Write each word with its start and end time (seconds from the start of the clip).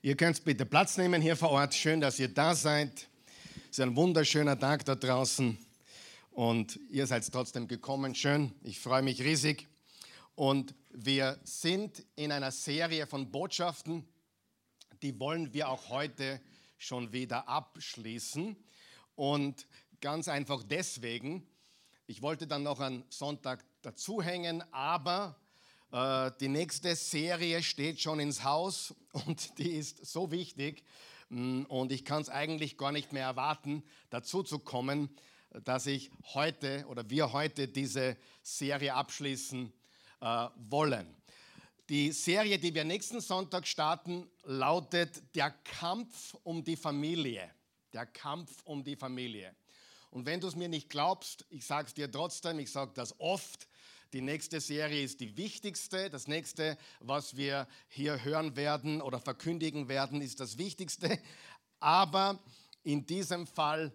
Ihr 0.00 0.16
könnt 0.16 0.44
bitte 0.44 0.64
Platz 0.64 0.96
nehmen 0.96 1.20
hier 1.20 1.34
vor 1.34 1.50
Ort. 1.50 1.74
Schön, 1.74 2.00
dass 2.00 2.20
ihr 2.20 2.28
da 2.28 2.54
seid. 2.54 3.08
Es 3.64 3.78
ist 3.78 3.80
ein 3.80 3.96
wunderschöner 3.96 4.56
Tag 4.56 4.84
da 4.84 4.94
draußen 4.94 5.58
und 6.30 6.78
ihr 6.88 7.04
seid 7.08 7.28
trotzdem 7.32 7.66
gekommen. 7.66 8.14
Schön, 8.14 8.52
ich 8.62 8.78
freue 8.78 9.02
mich 9.02 9.20
riesig. 9.20 9.66
Und 10.36 10.72
wir 10.90 11.40
sind 11.42 12.06
in 12.14 12.30
einer 12.30 12.52
Serie 12.52 13.08
von 13.08 13.32
Botschaften, 13.32 14.06
die 15.02 15.18
wollen 15.18 15.52
wir 15.52 15.68
auch 15.68 15.88
heute 15.88 16.40
schon 16.76 17.12
wieder 17.12 17.48
abschließen. 17.48 18.54
Und 19.16 19.66
ganz 20.00 20.28
einfach 20.28 20.62
deswegen, 20.62 21.44
ich 22.06 22.22
wollte 22.22 22.46
dann 22.46 22.62
noch 22.62 22.78
einen 22.78 23.02
Sonntag 23.08 23.64
dazuhängen, 23.82 24.62
aber 24.72 25.34
die 25.90 26.48
nächste 26.48 26.94
Serie 26.94 27.62
steht 27.62 28.00
schon 28.00 28.20
ins 28.20 28.44
Haus 28.44 28.94
und 29.12 29.58
die 29.58 29.70
ist 29.70 30.04
so 30.04 30.30
wichtig 30.30 30.84
mm, 31.30 31.62
und 31.62 31.92
ich 31.92 32.04
kann 32.04 32.20
es 32.20 32.28
eigentlich 32.28 32.76
gar 32.76 32.92
nicht 32.92 33.12
mehr 33.12 33.24
erwarten, 33.24 33.82
dazu 34.10 34.42
zu 34.42 34.58
kommen, 34.58 35.08
dass 35.64 35.86
ich 35.86 36.10
heute 36.34 36.84
oder 36.88 37.08
wir 37.08 37.32
heute 37.32 37.68
diese 37.68 38.16
Serie 38.42 38.94
abschließen 38.94 39.72
äh, 40.20 40.46
wollen. 40.56 41.14
Die 41.88 42.12
Serie, 42.12 42.58
die 42.58 42.74
wir 42.74 42.84
nächsten 42.84 43.22
Sonntag 43.22 43.66
starten, 43.66 44.28
lautet 44.44 45.34
Der 45.34 45.50
Kampf 45.50 46.36
um 46.42 46.62
die 46.62 46.76
Familie. 46.76 47.50
Der 47.94 48.04
Kampf 48.04 48.60
um 48.64 48.84
die 48.84 48.96
Familie. 48.96 49.56
Und 50.10 50.26
wenn 50.26 50.38
du 50.38 50.48
es 50.48 50.56
mir 50.56 50.68
nicht 50.68 50.90
glaubst, 50.90 51.46
ich 51.48 51.64
sage 51.64 51.88
es 51.88 51.94
dir 51.94 52.10
trotzdem, 52.10 52.58
ich 52.58 52.70
sage 52.70 52.92
das 52.94 53.18
oft, 53.18 53.66
die 54.12 54.20
nächste 54.22 54.60
Serie 54.60 55.02
ist 55.02 55.20
die 55.20 55.36
wichtigste. 55.36 56.08
Das 56.08 56.28
nächste, 56.28 56.78
was 57.00 57.36
wir 57.36 57.68
hier 57.88 58.24
hören 58.24 58.56
werden 58.56 59.02
oder 59.02 59.20
verkündigen 59.20 59.88
werden, 59.88 60.22
ist 60.22 60.40
das 60.40 60.56
Wichtigste. 60.56 61.18
Aber 61.80 62.42
in 62.82 63.04
diesem 63.04 63.46
Fall 63.46 63.92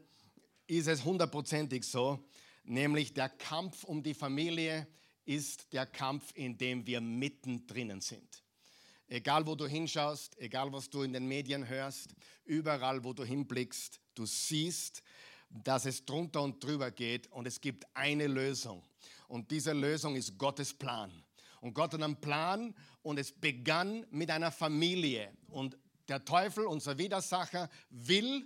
ist 0.67 0.87
es 0.87 1.03
hundertprozentig 1.03 1.83
so, 1.83 2.23
nämlich 2.63 3.13
der 3.13 3.29
Kampf 3.29 3.83
um 3.83 4.03
die 4.03 4.13
Familie 4.13 4.87
ist 5.25 5.71
der 5.73 5.85
Kampf, 5.85 6.31
in 6.35 6.57
dem 6.57 6.85
wir 6.85 7.01
mittendrin 7.01 7.99
sind. 8.01 8.43
Egal 9.07 9.45
wo 9.45 9.55
du 9.55 9.67
hinschaust, 9.67 10.37
egal 10.39 10.71
was 10.73 10.89
du 10.89 11.03
in 11.03 11.13
den 11.13 11.27
Medien 11.27 11.67
hörst, 11.67 12.15
überall 12.45 13.03
wo 13.03 13.13
du 13.13 13.23
hinblickst, 13.23 13.99
du 14.15 14.25
siehst, 14.25 15.03
dass 15.49 15.85
es 15.85 16.05
drunter 16.05 16.41
und 16.41 16.63
drüber 16.63 16.91
geht 16.91 17.31
und 17.31 17.47
es 17.47 17.61
gibt 17.61 17.85
eine 17.95 18.27
Lösung. 18.27 18.83
Und 19.33 19.49
diese 19.49 19.73
Lösung 19.73 20.15
ist 20.15 20.37
Gottes 20.37 20.75
Plan. 20.75 21.11
Und 21.59 21.73
Gott 21.73 21.93
hat 21.93 22.03
einen 22.03 22.21
Plan 22.21 22.75
und 23.01 23.17
es 23.17 23.31
begann 23.31 24.05
mit 24.11 24.29
einer 24.29 24.51
Familie. 24.51 25.35
Und 25.47 25.75
der 26.07 26.23
Teufel, 26.23 26.67
unser 26.67 26.99
Widersacher, 26.99 27.67
will 27.89 28.45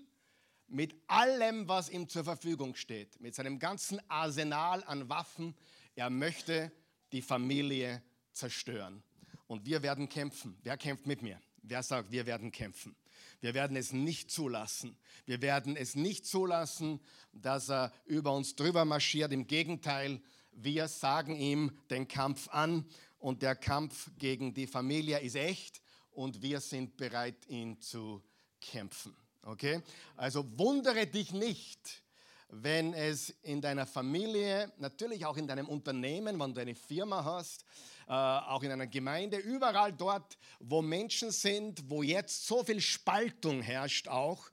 mit 0.69 0.95
allem, 1.07 1.67
was 1.67 1.89
ihm 1.89 2.07
zur 2.07 2.23
Verfügung 2.23 2.73
steht, 2.75 3.19
mit 3.19 3.35
seinem 3.35 3.59
ganzen 3.59 3.99
Arsenal 4.09 4.81
an 4.85 5.09
Waffen, 5.09 5.55
er 5.95 6.09
möchte 6.09 6.71
die 7.11 7.22
Familie 7.22 8.01
zerstören. 8.31 9.03
Und 9.47 9.66
wir 9.66 9.83
werden 9.83 10.07
kämpfen. 10.07 10.57
Wer 10.63 10.77
kämpft 10.77 11.05
mit 11.05 11.22
mir? 11.22 11.41
Wer 11.63 11.83
sagt, 11.83 12.11
wir 12.11 12.25
werden 12.25 12.53
kämpfen? 12.53 12.95
Wir 13.41 13.53
werden 13.53 13.75
es 13.75 13.91
nicht 13.91 14.31
zulassen. 14.31 14.97
Wir 15.25 15.41
werden 15.41 15.75
es 15.75 15.95
nicht 15.95 16.25
zulassen, 16.25 17.01
dass 17.33 17.69
er 17.69 17.91
über 18.05 18.33
uns 18.33 18.55
drüber 18.55 18.85
marschiert. 18.85 19.33
Im 19.33 19.47
Gegenteil, 19.47 20.22
wir 20.58 20.88
sagen 20.88 21.36
ihm 21.36 21.72
den 21.89 22.08
Kampf 22.08 22.50
an 22.50 22.86
und 23.19 23.41
der 23.41 23.55
Kampf 23.55 24.09
gegen 24.17 24.53
die 24.53 24.67
Familie 24.67 25.19
ist 25.19 25.36
echt 25.36 25.81
und 26.11 26.41
wir 26.41 26.59
sind 26.59 26.97
bereit, 26.97 27.47
ihn 27.47 27.80
zu 27.80 28.23
kämpfen. 28.59 29.16
Okay? 29.44 29.81
Also 30.16 30.45
wundere 30.58 31.05
dich 31.05 31.31
nicht, 31.31 32.03
wenn 32.50 32.94
es 32.94 33.30
in 33.44 33.61
deiner 33.61 33.85
Familie, 33.85 34.72
natürlich 34.78 35.25
auch 35.25 35.38
in 35.38 35.47
deinem 35.47 35.68
Unternehmen, 35.68 36.40
wenn 36.40 36.53
du 36.53 36.62
eine 36.62 36.75
Firma 36.75 37.24
hast, 37.24 37.66
äh, 38.07 38.13
auch 38.13 38.63
in 38.63 38.72
einer 38.72 38.88
Gemeinde, 38.88 39.38
überall 39.38 39.94
dort, 39.94 40.38
wo 40.59 40.81
Menschen 40.81 41.31
sind, 41.31 41.89
wo 41.89 42.03
jetzt 42.03 42.47
so 42.47 42.63
viel 42.63 42.81
Spaltung 42.81 43.62
herrscht 43.62 44.07
auch, 44.07 44.50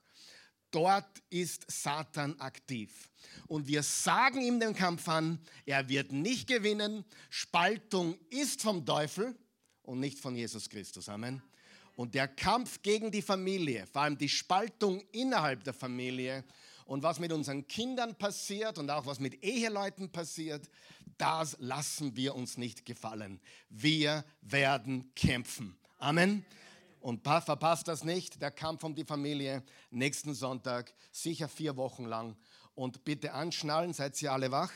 dort 0.75 1.23
ist 1.29 1.65
Satan 1.71 2.39
aktiv. 2.39 3.09
Und 3.47 3.67
wir 3.67 3.81
sagen 3.81 4.41
ihm 4.41 4.59
den 4.59 4.75
Kampf 4.75 5.07
an, 5.07 5.39
er 5.65 5.87
wird 5.87 6.11
nicht 6.11 6.47
gewinnen. 6.47 7.05
Spaltung 7.29 8.17
ist 8.29 8.61
vom 8.61 8.85
Teufel 8.85 9.35
und 9.83 9.99
nicht 9.99 10.19
von 10.19 10.35
Jesus 10.35 10.69
Christus. 10.69 11.07
Amen. 11.07 11.41
Und 11.95 12.13
der 12.13 12.27
Kampf 12.27 12.81
gegen 12.81 13.09
die 13.09 13.21
Familie, 13.21 13.87
vor 13.87 14.01
allem 14.01 14.17
die 14.17 14.27
Spaltung 14.27 15.01
innerhalb 15.11 15.63
der 15.63 15.73
Familie 15.73 16.43
und 16.85 17.03
was 17.03 17.19
mit 17.19 17.31
unseren 17.31 17.65
Kindern 17.67 18.15
passiert 18.15 18.77
und 18.77 18.89
auch 18.89 19.05
was 19.05 19.19
mit 19.19 19.43
Eheleuten 19.43 20.11
passiert, 20.11 20.69
das 21.17 21.55
lassen 21.59 22.15
wir 22.17 22.35
uns 22.35 22.57
nicht 22.57 22.85
gefallen. 22.85 23.39
Wir 23.69 24.25
werden 24.41 25.13
kämpfen. 25.15 25.77
Amen. 25.99 26.45
Und 27.05 27.21
verpasst 27.21 27.87
das 27.87 28.03
nicht, 28.03 28.41
der 28.41 28.49
Kampf 28.49 28.83
um 28.83 28.95
die 28.95 29.05
Familie 29.05 29.61
nächsten 29.91 30.33
Sonntag, 30.33 30.91
sicher 31.11 31.47
vier 31.47 31.77
Wochen 31.77 32.05
lang. 32.05 32.35
Und 32.73 33.03
bitte 33.03 33.33
anschnallen, 33.33 33.93
seid 33.93 34.19
ihr 34.23 34.31
alle 34.31 34.49
wach? 34.49 34.71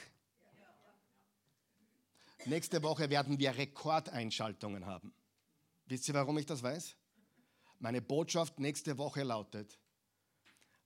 Nächste 2.45 2.84
Woche 2.84 3.09
werden 3.09 3.40
wir 3.40 3.57
Rekordeinschaltungen 3.57 4.85
haben. 4.85 5.12
Wisst 5.88 6.07
ihr, 6.07 6.13
warum 6.13 6.38
ich 6.38 6.45
das 6.45 6.62
weiß? 6.62 6.95
Meine 7.79 8.00
Botschaft 8.00 8.59
nächste 8.59 9.00
Woche 9.00 9.23
lautet, 9.23 9.79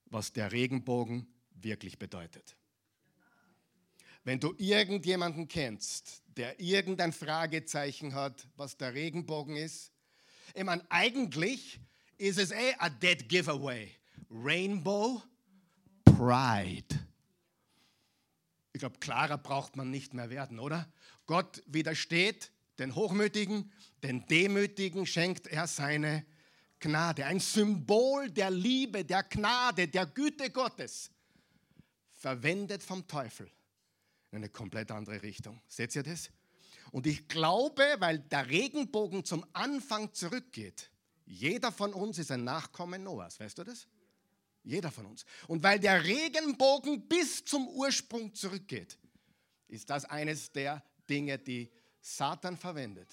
was 0.05 0.31
der 0.31 0.53
Regenbogen 0.53 1.27
wirklich 1.55 1.99
bedeutet. 1.99 2.55
Wenn 4.23 4.39
du 4.39 4.55
irgendjemanden 4.57 5.49
kennst, 5.49 6.23
der 6.37 6.57
irgendein 6.61 7.11
Fragezeichen 7.11 8.13
hat, 8.13 8.47
was 8.55 8.77
der 8.77 8.93
Regenbogen 8.93 9.57
ist, 9.57 9.92
ich 10.53 10.63
meine, 10.63 10.83
eigentlich 10.89 11.79
ist 12.17 12.39
es 12.39 12.51
eh 12.51 12.73
a 12.77 12.89
dead 12.89 13.27
giveaway. 13.27 13.91
Rainbow 14.29 15.21
Pride. 16.05 16.99
Ich 18.71 18.79
glaube, 18.79 18.97
klarer 18.99 19.37
braucht 19.37 19.75
man 19.75 19.91
nicht 19.91 20.13
mehr 20.13 20.29
werden, 20.29 20.59
oder? 20.59 20.91
Gott 21.25 21.61
widersteht 21.67 22.51
den 22.79 22.95
Hochmütigen, 22.95 23.71
den 24.01 24.25
Demütigen 24.25 25.05
schenkt 25.05 25.47
er 25.47 25.67
seine 25.67 26.25
Gnade. 26.79 27.25
Ein 27.25 27.39
Symbol 27.39 28.29
der 28.31 28.49
Liebe, 28.49 29.05
der 29.05 29.23
Gnade, 29.23 29.87
der 29.87 30.05
Güte 30.07 30.49
Gottes. 30.49 31.11
Verwendet 32.11 32.81
vom 32.81 33.07
Teufel 33.07 33.49
in 34.31 34.37
eine 34.37 34.49
komplett 34.49 34.91
andere 34.91 35.21
Richtung. 35.21 35.61
Seht 35.67 35.95
ihr 35.95 36.03
das? 36.03 36.29
Und 36.93 37.07
ich 37.07 37.27
glaube, 37.27 37.83
weil 37.97 38.19
der 38.19 38.47
Regenbogen 38.47 39.25
zum 39.25 39.43
Anfang 39.51 40.13
zurückgeht, 40.13 40.91
jeder 41.25 41.71
von 41.71 41.91
uns 41.91 42.19
ist 42.19 42.29
ein 42.29 42.43
Nachkommen 42.43 43.03
Noahs, 43.03 43.39
weißt 43.39 43.57
du 43.57 43.63
das? 43.63 43.87
Jeder 44.61 44.91
von 44.91 45.07
uns. 45.07 45.25
Und 45.47 45.63
weil 45.63 45.79
der 45.79 46.03
Regenbogen 46.03 47.07
bis 47.07 47.43
zum 47.43 47.67
Ursprung 47.67 48.35
zurückgeht, 48.35 48.99
ist 49.69 49.89
das 49.89 50.05
eines 50.05 50.51
der 50.51 50.83
Dinge, 51.09 51.39
die 51.39 51.71
Satan 51.99 52.57
verwendet, 52.57 53.09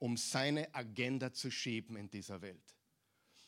um 0.00 0.16
seine 0.16 0.74
Agenda 0.74 1.32
zu 1.32 1.52
schieben 1.52 1.94
in 1.94 2.10
dieser 2.10 2.42
Welt. 2.42 2.74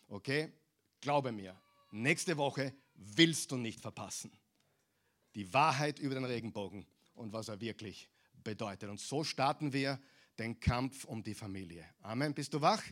Okay? 0.06 0.52
Glaube 1.00 1.32
mir, 1.32 1.60
nächste 1.90 2.36
Woche 2.36 2.72
willst 2.94 3.50
du 3.50 3.56
nicht 3.56 3.80
verpassen. 3.80 4.30
Die 5.34 5.52
Wahrheit 5.52 5.98
über 5.98 6.14
den 6.14 6.24
Regenbogen 6.24 6.86
und 7.16 7.32
was 7.32 7.48
er 7.48 7.60
wirklich 7.60 8.04
ist 8.04 8.17
bedeutet. 8.48 8.88
Und 8.88 8.98
so 8.98 9.24
starten 9.24 9.74
wir 9.74 10.00
den 10.38 10.58
Kampf 10.58 11.04
um 11.04 11.22
die 11.22 11.34
Familie. 11.34 11.84
Amen. 12.00 12.32
Bist 12.32 12.54
du 12.54 12.62
wach? 12.62 12.82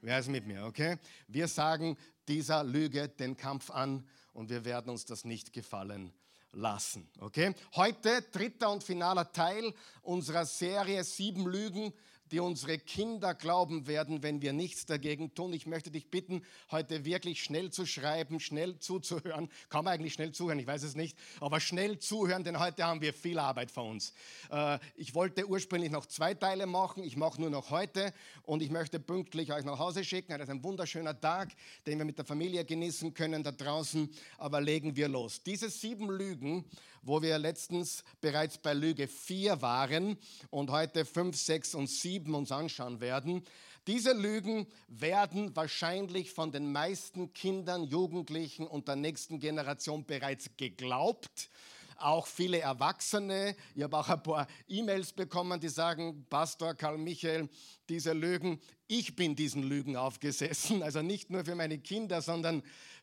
Wer 0.00 0.18
ist 0.18 0.30
mit 0.30 0.46
mir? 0.46 0.64
Okay? 0.64 0.96
Wir 1.28 1.48
sagen 1.48 1.98
dieser 2.26 2.64
Lüge 2.64 3.10
den 3.10 3.36
Kampf 3.36 3.70
an 3.70 4.08
und 4.32 4.48
wir 4.48 4.64
werden 4.64 4.88
uns 4.88 5.04
das 5.04 5.26
nicht 5.26 5.52
gefallen 5.52 6.14
lassen. 6.52 7.10
Okay? 7.18 7.54
Heute 7.76 8.22
dritter 8.22 8.70
und 8.70 8.82
finaler 8.82 9.30
Teil 9.30 9.74
unserer 10.00 10.46
Serie 10.46 11.04
Sieben 11.04 11.46
Lügen, 11.46 11.92
die 12.32 12.40
unsere 12.40 12.78
Kinder 12.78 13.34
glauben 13.34 13.86
werden, 13.86 14.22
wenn 14.22 14.40
wir 14.40 14.54
nichts 14.54 14.86
dagegen 14.86 15.34
tun. 15.34 15.52
Ich 15.52 15.66
möchte 15.66 15.90
dich 15.90 16.10
bitten, 16.10 16.42
heute 16.70 17.04
wirklich 17.04 17.42
schnell 17.42 17.70
zu 17.70 17.84
schreiben, 17.84 18.40
schnell 18.40 18.78
zuzuhören. 18.78 19.50
Kann 19.68 19.84
man 19.84 19.94
eigentlich 19.94 20.14
schnell 20.14 20.32
zuhören? 20.32 20.58
Ich 20.58 20.66
weiß 20.66 20.82
es 20.82 20.96
nicht. 20.96 21.16
Aber 21.40 21.60
schnell 21.60 21.98
zuhören, 21.98 22.42
denn 22.42 22.58
heute 22.58 22.84
haben 22.84 23.02
wir 23.02 23.12
viel 23.12 23.38
Arbeit 23.38 23.70
vor 23.70 23.84
uns. 23.84 24.14
Äh, 24.50 24.78
ich 24.96 25.14
wollte 25.14 25.46
ursprünglich 25.46 25.90
noch 25.90 26.06
zwei 26.06 26.32
Teile 26.32 26.64
machen. 26.66 27.04
Ich 27.04 27.16
mache 27.16 27.38
nur 27.38 27.50
noch 27.50 27.70
heute 27.70 28.14
und 28.44 28.62
ich 28.62 28.70
möchte 28.70 28.98
pünktlich 28.98 29.52
euch 29.52 29.64
nach 29.64 29.78
Hause 29.78 30.02
schicken. 30.02 30.32
Das 30.32 30.48
ist 30.48 30.50
ein 30.50 30.64
wunderschöner 30.64 31.20
Tag, 31.20 31.50
den 31.86 31.98
wir 31.98 32.06
mit 32.06 32.16
der 32.16 32.24
Familie 32.24 32.64
genießen 32.64 33.12
können 33.12 33.42
da 33.42 33.52
draußen. 33.52 34.10
Aber 34.38 34.62
legen 34.62 34.96
wir 34.96 35.08
los. 35.08 35.42
Diese 35.42 35.68
sieben 35.68 36.10
Lügen, 36.10 36.64
wo 37.02 37.20
wir 37.20 37.36
letztens 37.38 38.04
bereits 38.20 38.58
bei 38.58 38.74
Lüge 38.74 39.08
4 39.08 39.60
waren 39.60 40.16
und 40.50 40.70
heute 40.70 41.04
5, 41.04 41.36
6 41.36 41.74
und 41.74 41.88
7 42.22 42.34
uns 42.34 42.52
anschauen 42.52 43.00
werden. 43.00 43.42
Diese 43.86 44.12
Lügen 44.12 44.66
werden 44.86 45.54
wahrscheinlich 45.56 46.30
von 46.32 46.52
den 46.52 46.70
meisten 46.70 47.32
Kindern, 47.32 47.84
Jugendlichen 47.84 48.66
und 48.66 48.86
der 48.86 48.96
nächsten 48.96 49.40
Generation 49.40 50.04
bereits 50.04 50.50
geglaubt 50.56 51.50
auch 51.98 52.26
viele 52.26 52.58
Erwachsene. 52.58 53.54
Ich 53.76 53.82
habe 53.84 53.96
auch 53.96 54.08
ein 54.08 54.22
paar 54.22 54.48
E-Mails 54.66 55.12
bekommen, 55.12 55.60
die 55.60 55.68
sagen, 55.68 56.26
Pastor 56.28 56.74
Karl 56.74 56.98
Michael, 56.98 57.48
diese 57.88 58.12
Lügen, 58.12 58.60
ich 58.88 59.14
bin 59.14 59.36
diesen 59.36 59.62
Lügen 59.62 59.96
aufgesessen. 59.96 60.82
Also 60.92 61.00
nicht 61.00 61.30
nur 61.30 61.44
für 61.44 61.54
meine 61.54 61.78
Kinder, 61.78 62.20
sondern 62.20 62.62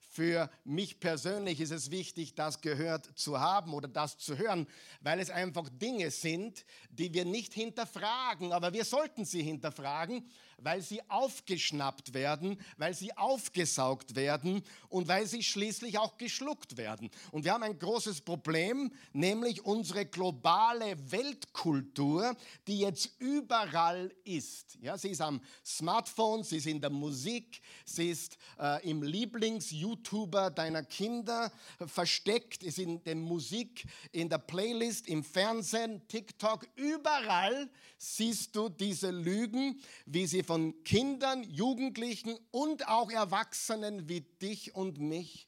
für 0.09 0.49
mich 0.65 0.99
persönlich 0.99 1.61
ist 1.61 1.71
es 1.71 1.91
wichtig, 1.91 2.33
das 2.33 2.61
gehört 2.61 3.05
zu 3.15 3.39
haben 3.39 3.73
oder 3.73 3.87
das 3.87 4.17
zu 4.17 4.37
hören, 4.37 4.67
weil 5.01 5.19
es 5.19 5.29
einfach 5.29 5.69
Dinge 5.69 6.09
sind, 6.09 6.65
die 6.89 7.13
wir 7.13 7.25
nicht 7.25 7.53
hinterfragen, 7.53 8.51
aber 8.51 8.73
wir 8.73 8.85
sollten 8.85 9.23
sie 9.23 9.43
hinterfragen, 9.43 10.27
weil 10.61 10.81
sie 10.81 11.01
aufgeschnappt 11.09 12.13
werden, 12.13 12.59
weil 12.77 12.93
sie 12.93 13.15
aufgesaugt 13.17 14.15
werden 14.15 14.63
und 14.89 15.07
weil 15.07 15.25
sie 15.27 15.43
schließlich 15.43 15.97
auch 15.97 16.17
geschluckt 16.17 16.77
werden. 16.77 17.09
Und 17.31 17.45
wir 17.45 17.53
haben 17.53 17.63
ein 17.63 17.77
großes 17.77 18.21
Problem, 18.21 18.91
nämlich 19.13 19.65
unsere 19.65 20.05
globale 20.05 20.95
Weltkultur, 21.11 22.35
die 22.67 22.79
jetzt 22.79 23.11
überall 23.19 24.13
ist. 24.23 24.77
Ja, 24.81 24.97
sie 24.97 25.09
ist 25.09 25.21
am 25.21 25.41
Smartphone, 25.65 26.43
sie 26.43 26.57
ist 26.57 26.67
in 26.67 26.81
der 26.81 26.89
Musik, 26.89 27.61
sie 27.85 28.09
ist 28.09 28.37
äh, 28.59 28.87
im 28.89 29.03
Lieblings-YouTuber 29.03 30.51
deiner 30.51 30.83
Kinder 30.83 31.51
versteckt, 31.85 32.63
ist 32.63 32.79
in 32.79 33.03
der 33.03 33.15
Musik, 33.15 33.85
in 34.11 34.29
der 34.29 34.37
Playlist, 34.37 35.07
im 35.07 35.23
Fernsehen, 35.23 36.01
TikTok, 36.07 36.67
überall 36.75 37.69
siehst 37.97 38.55
du 38.55 38.69
diese 38.69 39.11
Lügen, 39.11 39.79
wie 40.05 40.25
sie 40.25 40.43
von 40.49 40.83
Kindern, 40.83 41.43
Jugendlichen 41.43 42.35
und 42.49 42.87
auch 42.87 43.11
Erwachsenen 43.11 44.09
wie 44.09 44.21
dich 44.21 44.73
und 44.73 44.97
mich 44.99 45.47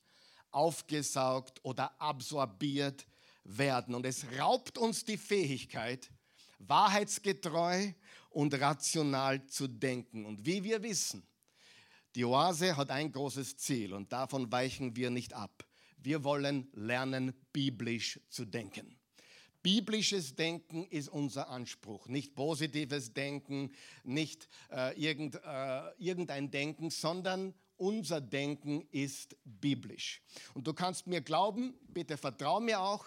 aufgesaugt 0.51 1.59
oder 1.63 1.99
absorbiert 1.99 3.07
werden. 3.43 3.95
Und 3.95 4.05
es 4.05 4.23
raubt 4.37 4.77
uns 4.77 5.03
die 5.03 5.17
Fähigkeit, 5.17 6.11
wahrheitsgetreu 6.59 7.93
und 8.29 8.53
rational 8.61 9.43
zu 9.47 9.67
denken. 9.67 10.23
Und 10.23 10.45
wie 10.45 10.63
wir 10.63 10.83
wissen, 10.83 11.25
die 12.13 12.23
Oase 12.23 12.77
hat 12.77 12.91
ein 12.91 13.11
großes 13.11 13.57
Ziel 13.57 13.95
und 13.95 14.13
davon 14.13 14.51
weichen 14.51 14.95
wir 14.95 15.09
nicht 15.09 15.33
ab. 15.33 15.65
Wir 15.97 16.23
wollen 16.23 16.69
lernen, 16.73 17.33
biblisch 17.51 18.19
zu 18.29 18.45
denken. 18.45 19.00
Biblisches 19.63 20.35
Denken 20.35 20.85
ist 20.85 21.09
unser 21.09 21.49
Anspruch, 21.49 22.07
nicht 22.07 22.35
positives 22.35 23.13
Denken, 23.13 23.71
nicht 24.03 24.47
äh, 24.71 24.99
irgend, 24.99 25.35
äh, 25.35 25.91
irgendein 25.97 26.49
Denken, 26.49 26.89
sondern 26.89 27.53
unser 27.77 28.21
Denken 28.21 28.87
ist 28.91 29.35
biblisch. 29.43 30.21
Und 30.53 30.67
du 30.67 30.73
kannst 30.73 31.07
mir 31.07 31.21
glauben, 31.21 31.73
bitte 31.87 32.17
vertrau 32.17 32.59
mir 32.59 32.79
auch, 32.79 33.05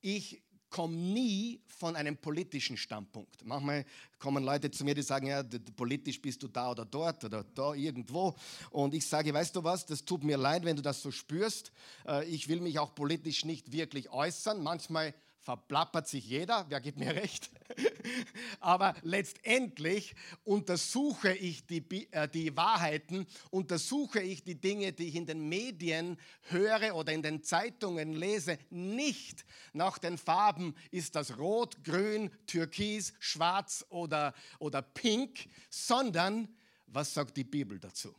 ich 0.00 0.42
komme 0.70 0.94
nie 0.94 1.60
von 1.66 1.96
einem 1.96 2.16
politischen 2.16 2.76
Standpunkt. 2.76 3.44
Manchmal 3.44 3.84
kommen 4.18 4.44
Leute 4.44 4.70
zu 4.70 4.84
mir, 4.84 4.94
die 4.94 5.02
sagen, 5.02 5.26
ja, 5.26 5.42
politisch 5.76 6.20
bist 6.20 6.42
du 6.42 6.48
da 6.48 6.70
oder 6.70 6.84
dort 6.84 7.24
oder 7.24 7.42
da 7.42 7.74
irgendwo. 7.74 8.36
Und 8.70 8.94
ich 8.94 9.06
sage, 9.06 9.32
weißt 9.32 9.56
du 9.56 9.64
was, 9.64 9.86
das 9.86 10.04
tut 10.04 10.22
mir 10.22 10.36
leid, 10.36 10.64
wenn 10.64 10.76
du 10.76 10.82
das 10.82 11.02
so 11.02 11.10
spürst. 11.10 11.72
Äh, 12.06 12.26
ich 12.26 12.48
will 12.48 12.60
mich 12.60 12.78
auch 12.78 12.94
politisch 12.94 13.44
nicht 13.44 13.72
wirklich 13.72 14.10
äußern. 14.10 14.62
Manchmal 14.62 15.14
verplappert 15.48 16.06
sich 16.06 16.26
jeder, 16.26 16.66
wer 16.68 16.78
gibt 16.78 16.98
mir 16.98 17.14
recht? 17.14 17.48
Aber 18.60 18.94
letztendlich 19.00 20.14
untersuche 20.44 21.32
ich 21.32 21.64
die, 21.64 21.82
äh, 22.12 22.28
die 22.28 22.54
Wahrheiten, 22.54 23.26
untersuche 23.50 24.20
ich 24.20 24.44
die 24.44 24.56
Dinge, 24.60 24.92
die 24.92 25.08
ich 25.08 25.14
in 25.14 25.24
den 25.24 25.48
Medien 25.48 26.18
höre 26.50 26.94
oder 26.94 27.14
in 27.14 27.22
den 27.22 27.42
Zeitungen 27.42 28.12
lese, 28.12 28.58
nicht 28.68 29.46
nach 29.72 29.96
den 29.96 30.18
Farben, 30.18 30.74
ist 30.90 31.16
das 31.16 31.38
rot, 31.38 31.82
grün, 31.82 32.30
türkis, 32.46 33.14
schwarz 33.18 33.86
oder, 33.88 34.34
oder 34.58 34.82
pink, 34.82 35.48
sondern 35.70 36.54
was 36.88 37.14
sagt 37.14 37.38
die 37.38 37.44
Bibel 37.44 37.78
dazu? 37.78 38.14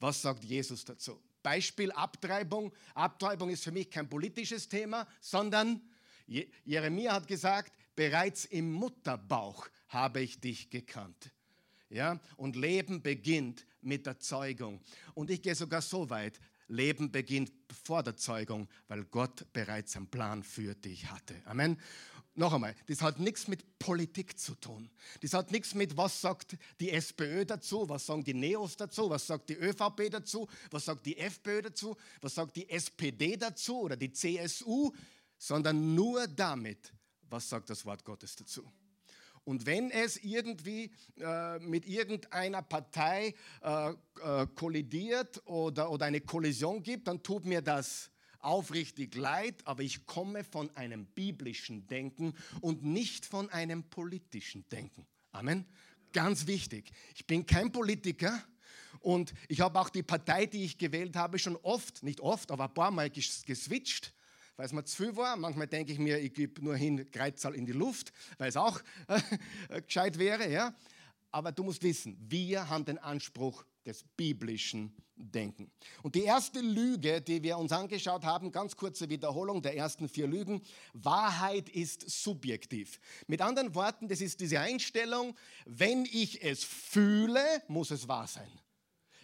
Was 0.00 0.20
sagt 0.20 0.44
Jesus 0.44 0.84
dazu? 0.84 1.18
Beispiel 1.42 1.90
Abtreibung. 1.92 2.74
Abtreibung 2.92 3.48
ist 3.48 3.64
für 3.64 3.72
mich 3.72 3.90
kein 3.90 4.06
politisches 4.06 4.68
Thema, 4.68 5.08
sondern 5.22 5.80
Jeremia 6.64 7.14
hat 7.14 7.26
gesagt, 7.26 7.72
bereits 7.96 8.44
im 8.44 8.72
Mutterbauch 8.72 9.68
habe 9.88 10.20
ich 10.20 10.40
dich 10.40 10.70
gekannt. 10.70 11.32
Ja, 11.90 12.20
und 12.36 12.54
Leben 12.54 13.02
beginnt 13.02 13.66
mit 13.80 14.04
der 14.04 14.18
Zeugung. 14.18 14.80
Und 15.14 15.30
ich 15.30 15.40
gehe 15.40 15.54
sogar 15.54 15.80
so 15.80 16.10
weit, 16.10 16.38
Leben 16.68 17.10
beginnt 17.10 17.50
vor 17.84 18.02
der 18.02 18.16
Zeugung, 18.16 18.68
weil 18.88 19.04
Gott 19.04 19.50
bereits 19.54 19.96
einen 19.96 20.08
Plan 20.08 20.42
für 20.42 20.74
dich 20.74 21.10
hatte. 21.10 21.34
Amen. 21.46 21.78
Noch 22.34 22.52
einmal, 22.52 22.76
das 22.86 23.02
hat 23.02 23.18
nichts 23.18 23.48
mit 23.48 23.80
Politik 23.80 24.38
zu 24.38 24.54
tun. 24.54 24.88
Das 25.22 25.32
hat 25.32 25.50
nichts 25.50 25.74
mit, 25.74 25.96
was 25.96 26.20
sagt 26.20 26.56
die 26.78 26.90
SPÖ 26.90 27.44
dazu, 27.44 27.88
was 27.88 28.06
sagen 28.06 28.22
die 28.22 28.34
Neos 28.34 28.76
dazu, 28.76 29.10
was 29.10 29.26
sagt 29.26 29.48
die 29.48 29.56
ÖVP 29.56 30.08
dazu, 30.08 30.46
was 30.70 30.84
sagt 30.84 31.04
die 31.06 31.16
FPÖ 31.16 31.62
dazu, 31.62 31.96
was 32.20 32.36
sagt 32.36 32.54
die 32.54 32.68
SPD 32.70 33.36
dazu 33.36 33.80
oder 33.80 33.96
die 33.96 34.12
CSU 34.12 34.92
sondern 35.38 35.94
nur 35.94 36.26
damit, 36.26 36.92
was 37.30 37.48
sagt 37.48 37.70
das 37.70 37.84
Wort 37.84 38.04
Gottes 38.04 38.36
dazu. 38.36 38.70
Und 39.44 39.64
wenn 39.64 39.90
es 39.90 40.18
irgendwie 40.22 40.90
äh, 41.16 41.58
mit 41.60 41.86
irgendeiner 41.86 42.60
Partei 42.60 43.34
äh, 43.62 43.90
äh, 44.22 44.46
kollidiert 44.54 45.40
oder, 45.46 45.90
oder 45.90 46.04
eine 46.04 46.20
Kollision 46.20 46.82
gibt, 46.82 47.08
dann 47.08 47.22
tut 47.22 47.46
mir 47.46 47.62
das 47.62 48.10
aufrichtig 48.40 49.14
leid, 49.14 49.54
aber 49.64 49.82
ich 49.82 50.04
komme 50.04 50.44
von 50.44 50.68
einem 50.76 51.06
biblischen 51.06 51.86
Denken 51.86 52.34
und 52.60 52.84
nicht 52.84 53.24
von 53.24 53.48
einem 53.48 53.84
politischen 53.84 54.68
Denken. 54.68 55.06
Amen. 55.32 55.64
Ganz 56.12 56.46
wichtig. 56.46 56.90
Ich 57.14 57.26
bin 57.26 57.46
kein 57.46 57.72
Politiker 57.72 58.42
und 59.00 59.32
ich 59.48 59.60
habe 59.60 59.80
auch 59.80 59.88
die 59.88 60.02
Partei, 60.02 60.46
die 60.46 60.64
ich 60.64 60.78
gewählt 60.78 61.16
habe, 61.16 61.38
schon 61.38 61.56
oft, 61.56 62.02
nicht 62.02 62.20
oft, 62.20 62.50
aber 62.50 62.64
ein 62.64 62.74
paar 62.74 62.90
Mal 62.90 63.08
geswitcht 63.10 64.12
weil 64.58 64.66
es 64.66 64.72
mir 64.72 64.84
zu 64.84 65.04
viel 65.04 65.16
war. 65.16 65.36
Manchmal 65.36 65.68
denke 65.68 65.92
ich 65.92 66.00
mir, 66.00 66.18
ich 66.18 66.34
gebe 66.34 66.62
nur 66.62 66.76
hin 66.76 67.08
Kreuzzahl 67.12 67.54
in 67.54 67.64
die 67.64 67.72
Luft, 67.72 68.12
weil 68.38 68.48
es 68.48 68.56
auch 68.56 68.80
äh, 69.06 69.80
gescheit 69.80 70.18
wäre. 70.18 70.50
Ja? 70.50 70.74
Aber 71.30 71.52
du 71.52 71.62
musst 71.62 71.82
wissen, 71.82 72.18
wir 72.28 72.68
haben 72.68 72.84
den 72.84 72.98
Anspruch 72.98 73.64
des 73.86 74.04
biblischen 74.16 74.92
Denken. 75.14 75.70
Und 76.02 76.16
die 76.16 76.24
erste 76.24 76.60
Lüge, 76.60 77.20
die 77.20 77.40
wir 77.42 77.56
uns 77.56 77.70
angeschaut 77.70 78.24
haben, 78.24 78.50
ganz 78.50 78.76
kurze 78.76 79.08
Wiederholung 79.08 79.62
der 79.62 79.76
ersten 79.76 80.08
vier 80.08 80.26
Lügen, 80.26 80.60
Wahrheit 80.92 81.68
ist 81.68 82.10
subjektiv. 82.10 82.98
Mit 83.28 83.40
anderen 83.40 83.76
Worten, 83.76 84.08
das 84.08 84.20
ist 84.20 84.40
diese 84.40 84.58
Einstellung, 84.58 85.36
wenn 85.66 86.04
ich 86.04 86.42
es 86.42 86.64
fühle, 86.64 87.44
muss 87.68 87.92
es 87.92 88.08
wahr 88.08 88.26
sein. 88.26 88.50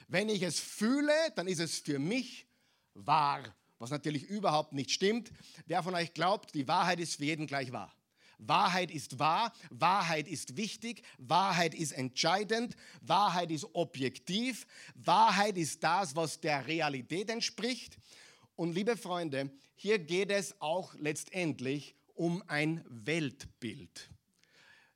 Wenn 0.07 0.29
ich 0.29 0.43
es 0.43 0.61
fühle, 0.61 1.13
dann 1.35 1.49
ist 1.49 1.61
es 1.61 1.81
für 1.81 1.99
mich 1.99 2.47
wahr 2.95 3.43
was 3.79 3.91
natürlich 3.91 4.25
überhaupt 4.25 4.73
nicht 4.73 4.91
stimmt. 4.91 5.33
Wer 5.67 5.83
von 5.83 5.95
euch 5.95 6.15
glaubt, 6.15 6.55
die 6.55 6.69
Wahrheit 6.69 7.01
ist 7.01 7.17
für 7.17 7.25
jeden 7.25 7.47
gleich 7.47 7.73
wahr? 7.73 7.95
Wahrheit 8.39 8.91
ist 8.91 9.19
wahr, 9.19 9.53
Wahrheit 9.71 10.29
ist 10.29 10.57
wichtig, 10.57 11.03
Wahrheit 11.19 11.75
ist 11.75 11.93
entscheidend, 11.93 12.77
Wahrheit 13.01 13.51
ist 13.51 13.67
objektiv, 13.75 14.67
Wahrheit 14.95 15.57
ist 15.57 15.83
das, 15.83 16.17
was 16.17 16.41
der 16.41 16.67
Realität 16.67 17.31
entspricht. 17.31 17.97
Und 18.57 18.75
liebe 18.75 18.97
Freunde, 18.97 19.51
hier 19.75 19.99
geht 19.99 20.31
es 20.31 20.61
auch 20.61 20.95
letztendlich 20.95 21.95
um 22.15 22.43
ein 22.47 22.85
Weltbild. 22.89 24.11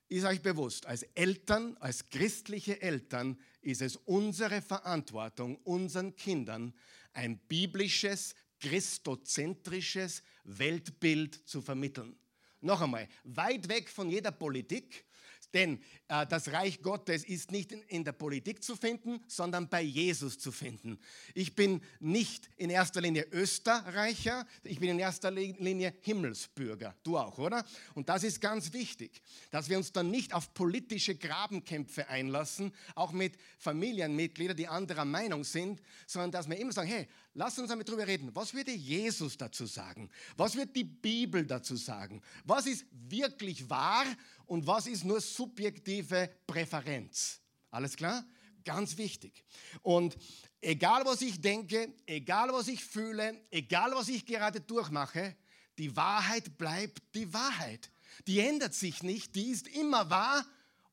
Ist 0.07 0.25
euch 0.25 0.41
bewusst, 0.41 0.87
als 0.87 1.03
Eltern, 1.13 1.77
als 1.79 2.09
christliche 2.09 2.81
Eltern 2.81 3.37
ist 3.61 3.81
es 3.81 3.95
unsere 3.95 4.61
Verantwortung, 4.61 5.57
unseren 5.57 6.15
Kindern 6.15 6.73
ein 7.13 7.37
biblisches, 7.37 8.33
christozentrisches 8.59 10.23
Weltbild 10.43 11.35
zu 11.47 11.61
vermitteln. 11.61 12.17
Noch 12.61 12.81
einmal, 12.81 13.07
weit 13.23 13.69
weg 13.69 13.89
von 13.89 14.09
jeder 14.09 14.31
Politik, 14.31 15.05
denn 15.53 15.81
äh, 16.07 16.25
das 16.27 16.51
Reich 16.51 16.81
Gottes 16.81 17.23
ist 17.23 17.51
nicht 17.51 17.71
in, 17.71 17.81
in, 17.83 18.03
der 18.03 18.11
Politik 18.11 18.63
zu 18.63 18.75
finden, 18.75 19.19
sondern 19.27 19.69
bei 19.69 19.81
Jesus 19.81 20.37
zu 20.37 20.51
finden. 20.51 20.99
Ich 21.33 21.55
bin 21.55 21.81
nicht 21.99 22.49
in 22.57 22.69
erster 22.69 23.01
Linie 23.01 23.27
Österreicher, 23.31 24.45
ich 24.63 24.79
bin 24.79 24.89
in 24.89 24.99
erster 24.99 25.31
Linie 25.31 25.93
Himmelsbürger. 26.01 26.95
Du 27.03 27.17
auch, 27.17 27.37
oder? 27.37 27.65
Und 27.95 28.09
das 28.09 28.23
ist 28.23 28.41
ganz 28.41 28.73
wichtig, 28.73 29.21
dass 29.51 29.69
wir 29.69 29.77
uns 29.77 29.91
dann 29.91 30.11
nicht 30.11 30.33
auf 30.33 30.53
politische 30.53 31.15
Grabenkämpfe 31.15 32.07
einlassen, 32.09 32.73
auch 32.95 33.11
mit 33.11 33.37
Familienmitgliedern, 33.57 34.57
die 34.57 34.67
anderer 34.67 35.05
Meinung 35.05 35.43
sind, 35.43 35.81
sondern 36.05 36.31
dass 36.31 36.49
wir 36.49 36.57
immer 36.57 36.71
sagen, 36.71 36.89
hey, 36.89 37.07
lass 37.33 37.57
uns 37.57 37.69
damit 37.69 37.89
drüber 37.89 38.05
reden. 38.05 38.29
Was 38.33 38.53
würde 38.53 38.71
Jesus 38.71 39.37
dazu 39.37 39.65
sagen? 39.65 40.09
Was 40.37 40.55
wird 40.55 40.75
die 40.75 40.83
Bibel 40.83 41.45
dazu 41.45 41.75
sagen? 41.75 42.21
Was 42.45 42.67
ist 42.67 42.85
wirklich 42.91 43.69
wahr 43.69 44.05
und 44.49 44.65
was 44.65 44.87
ist 44.87 45.05
nur 45.05 45.21
subjektive 45.21 46.29
Präferenz. 46.47 47.39
Alles 47.69 47.95
klar? 47.95 48.25
Ganz 48.65 48.97
wichtig. 48.97 49.45
Und 49.83 50.17
egal 50.59 51.05
was 51.05 51.21
ich 51.21 51.39
denke, 51.39 51.93
egal 52.07 52.51
was 52.51 52.67
ich 52.67 52.83
fühle, 52.83 53.39
egal 53.51 53.91
was 53.93 54.09
ich 54.09 54.25
gerade 54.25 54.59
durchmache, 54.59 55.35
die 55.77 55.95
Wahrheit 55.95 56.57
bleibt 56.57 57.01
die 57.13 57.31
Wahrheit. 57.31 57.91
Die 58.27 58.39
ändert 58.39 58.73
sich 58.73 59.03
nicht, 59.03 59.35
die 59.35 59.51
ist 59.51 59.67
immer 59.67 60.09
wahr 60.09 60.43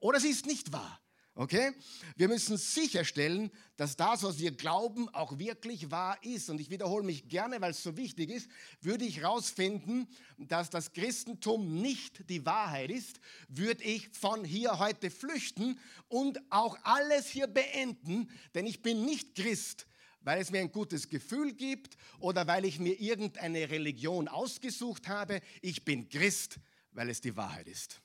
oder 0.00 0.20
sie 0.20 0.28
ist 0.28 0.44
nicht 0.44 0.72
wahr. 0.72 1.00
Okay? 1.38 1.72
Wir 2.16 2.28
müssen 2.28 2.56
sicherstellen, 2.56 3.50
dass 3.76 3.94
das, 3.94 4.22
was 4.22 4.38
wir 4.38 4.52
glauben, 4.52 5.10
auch 5.10 5.38
wirklich 5.38 5.90
wahr 5.90 6.18
ist. 6.22 6.48
Und 6.48 6.58
ich 6.62 6.70
wiederhole 6.70 7.04
mich 7.04 7.28
gerne, 7.28 7.60
weil 7.60 7.72
es 7.72 7.82
so 7.82 7.94
wichtig 7.98 8.30
ist, 8.30 8.48
würde 8.80 9.04
ich 9.04 9.18
herausfinden, 9.18 10.08
dass 10.38 10.70
das 10.70 10.94
Christentum 10.94 11.82
nicht 11.82 12.30
die 12.30 12.46
Wahrheit 12.46 12.90
ist, 12.90 13.20
würde 13.48 13.84
ich 13.84 14.08
von 14.08 14.46
hier 14.46 14.78
heute 14.78 15.10
flüchten 15.10 15.78
und 16.08 16.40
auch 16.50 16.78
alles 16.84 17.26
hier 17.26 17.48
beenden, 17.48 18.30
denn 18.54 18.66
ich 18.66 18.80
bin 18.80 19.04
nicht 19.04 19.34
Christ, 19.34 19.86
weil 20.22 20.40
es 20.40 20.50
mir 20.50 20.60
ein 20.60 20.72
gutes 20.72 21.10
Gefühl 21.10 21.52
gibt 21.52 21.98
oder 22.18 22.46
weil 22.46 22.64
ich 22.64 22.80
mir 22.80 22.98
irgendeine 22.98 23.68
Religion 23.68 24.26
ausgesucht 24.26 25.06
habe. 25.06 25.42
Ich 25.60 25.84
bin 25.84 26.08
Christ, 26.08 26.60
weil 26.92 27.10
es 27.10 27.20
die 27.20 27.36
Wahrheit 27.36 27.68
ist. 27.68 28.00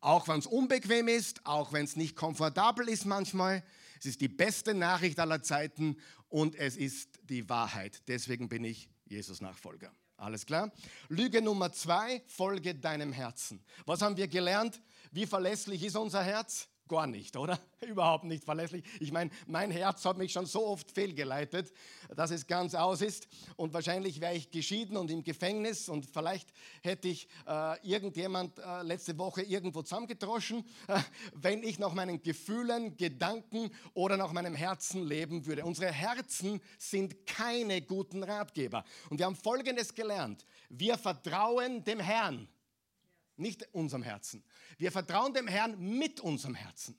Auch 0.00 0.28
wenn 0.28 0.38
es 0.38 0.46
unbequem 0.46 1.08
ist, 1.08 1.44
auch 1.44 1.72
wenn 1.72 1.84
es 1.84 1.96
nicht 1.96 2.16
komfortabel 2.16 2.88
ist 2.88 3.04
manchmal. 3.04 3.62
Es 3.98 4.06
ist 4.06 4.20
die 4.22 4.28
beste 4.28 4.72
Nachricht 4.72 5.18
aller 5.18 5.42
Zeiten 5.42 5.98
und 6.30 6.54
es 6.54 6.76
ist 6.76 7.20
die 7.24 7.48
Wahrheit. 7.50 8.02
Deswegen 8.08 8.48
bin 8.48 8.64
ich 8.64 8.88
Jesus 9.04 9.42
Nachfolger. 9.42 9.92
Alles 10.16 10.46
klar? 10.46 10.72
Lüge 11.08 11.42
Nummer 11.42 11.72
zwei, 11.72 12.22
folge 12.26 12.74
deinem 12.74 13.12
Herzen. 13.12 13.62
Was 13.84 14.00
haben 14.00 14.16
wir 14.16 14.28
gelernt? 14.28 14.80
Wie 15.12 15.26
verlässlich 15.26 15.82
ist 15.82 15.96
unser 15.96 16.22
Herz? 16.22 16.69
Gar 16.90 17.06
nicht, 17.06 17.36
oder? 17.36 17.58
Überhaupt 17.86 18.24
nicht 18.24 18.44
verlässlich. 18.44 18.84
Ich 18.98 19.12
meine, 19.12 19.30
mein 19.46 19.70
Herz 19.70 20.04
hat 20.04 20.18
mich 20.18 20.32
schon 20.32 20.44
so 20.44 20.66
oft 20.66 20.90
fehlgeleitet, 20.90 21.72
dass 22.14 22.32
es 22.32 22.46
ganz 22.46 22.74
aus 22.74 23.00
ist. 23.00 23.28
Und 23.56 23.72
wahrscheinlich 23.72 24.20
wäre 24.20 24.34
ich 24.34 24.50
geschieden 24.50 24.96
und 24.96 25.10
im 25.10 25.22
Gefängnis 25.22 25.88
und 25.88 26.04
vielleicht 26.04 26.52
hätte 26.82 27.08
ich 27.08 27.28
äh, 27.46 27.88
irgendjemand 27.88 28.58
äh, 28.58 28.82
letzte 28.82 29.16
Woche 29.18 29.42
irgendwo 29.42 29.82
zusammengedroschen, 29.82 30.64
äh, 30.88 30.98
wenn 31.34 31.62
ich 31.62 31.78
nach 31.78 31.94
meinen 31.94 32.20
Gefühlen, 32.22 32.96
Gedanken 32.96 33.70
oder 33.94 34.16
nach 34.16 34.32
meinem 34.32 34.56
Herzen 34.56 35.06
leben 35.06 35.46
würde. 35.46 35.64
Unsere 35.64 35.92
Herzen 35.92 36.60
sind 36.76 37.24
keine 37.24 37.82
guten 37.82 38.24
Ratgeber. 38.24 38.84
Und 39.08 39.18
wir 39.18 39.26
haben 39.26 39.36
Folgendes 39.36 39.94
gelernt. 39.94 40.44
Wir 40.68 40.98
vertrauen 40.98 41.84
dem 41.84 42.00
Herrn 42.00 42.48
nicht 43.40 43.66
unserem 43.74 44.02
Herzen. 44.02 44.44
Wir 44.78 44.92
vertrauen 44.92 45.34
dem 45.34 45.48
Herrn 45.48 45.78
mit 45.78 46.20
unserem 46.20 46.54
Herzen. 46.54 46.98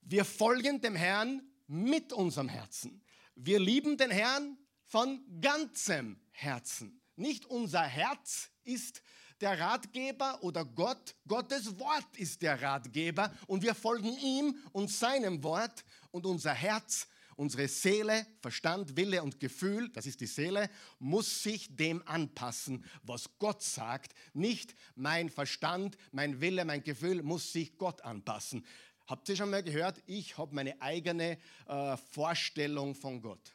Wir 0.00 0.24
folgen 0.24 0.80
dem 0.80 0.96
Herrn 0.96 1.42
mit 1.66 2.12
unserem 2.12 2.48
Herzen. 2.48 3.04
Wir 3.34 3.60
lieben 3.60 3.96
den 3.96 4.10
Herrn 4.10 4.56
von 4.84 5.20
ganzem 5.40 6.18
Herzen. 6.30 7.00
Nicht 7.16 7.46
unser 7.46 7.82
Herz 7.82 8.50
ist 8.64 9.02
der 9.40 9.58
Ratgeber 9.58 10.42
oder 10.42 10.64
Gott, 10.64 11.14
Gottes 11.26 11.78
Wort 11.78 12.16
ist 12.16 12.40
der 12.42 12.60
Ratgeber 12.60 13.32
und 13.46 13.62
wir 13.62 13.74
folgen 13.74 14.16
ihm 14.18 14.56
und 14.72 14.90
seinem 14.90 15.42
Wort 15.42 15.84
und 16.10 16.24
unser 16.24 16.54
Herz 16.54 17.06
Unsere 17.36 17.68
Seele, 17.68 18.26
Verstand, 18.40 18.96
Wille 18.96 19.22
und 19.22 19.38
Gefühl, 19.38 19.90
das 19.90 20.06
ist 20.06 20.20
die 20.20 20.26
Seele, 20.26 20.70
muss 20.98 21.42
sich 21.42 21.76
dem 21.76 22.02
anpassen, 22.08 22.84
was 23.02 23.28
Gott 23.38 23.62
sagt. 23.62 24.14
Nicht 24.32 24.74
mein 24.94 25.28
Verstand, 25.28 25.98
mein 26.12 26.40
Wille, 26.40 26.64
mein 26.64 26.82
Gefühl 26.82 27.22
muss 27.22 27.52
sich 27.52 27.76
Gott 27.76 28.00
anpassen. 28.02 28.64
Habt 29.06 29.28
ihr 29.28 29.36
schon 29.36 29.50
mal 29.50 29.62
gehört? 29.62 30.02
Ich 30.06 30.38
habe 30.38 30.54
meine 30.54 30.80
eigene 30.80 31.38
äh, 31.66 31.96
Vorstellung 31.96 32.94
von 32.94 33.20
Gott. 33.20 33.54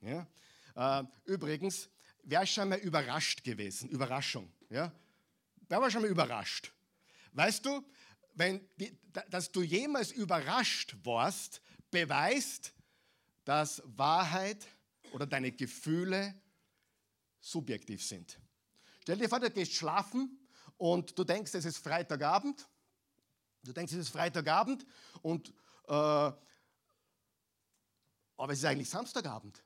Ja? 0.00 0.26
Äh, 0.74 1.04
übrigens, 1.24 1.90
wer 2.22 2.44
ist 2.44 2.50
schon 2.50 2.68
mal 2.68 2.78
überrascht 2.78 3.42
gewesen? 3.42 3.90
Überraschung. 3.90 4.50
Ja? 4.70 4.92
Wer 5.68 5.80
war 5.80 5.90
schon 5.90 6.02
mal 6.02 6.10
überrascht? 6.10 6.72
Weißt 7.32 7.66
du, 7.66 7.84
wenn, 8.34 8.66
dass 9.30 9.50
du 9.50 9.62
jemals 9.62 10.12
überrascht 10.12 10.96
warst, 11.02 11.60
beweist, 11.90 12.72
dass 13.44 13.82
Wahrheit 13.84 14.66
oder 15.12 15.26
deine 15.26 15.52
Gefühle 15.52 16.34
subjektiv 17.40 18.04
sind. 18.04 18.38
Stell 19.02 19.18
dir 19.18 19.28
vor, 19.28 19.40
du 19.40 19.50
gehst 19.50 19.72
schlafen 19.72 20.38
und 20.76 21.18
du 21.18 21.24
denkst, 21.24 21.54
es 21.54 21.64
ist 21.64 21.78
Freitagabend. 21.78 22.68
Du 23.64 23.72
denkst, 23.72 23.92
es 23.92 24.00
ist 24.00 24.08
Freitagabend 24.10 24.86
und 25.22 25.52
äh, 25.88 26.32
aber 28.38 28.52
es 28.52 28.60
ist 28.60 28.64
eigentlich 28.64 28.88
Samstagabend. 28.88 29.62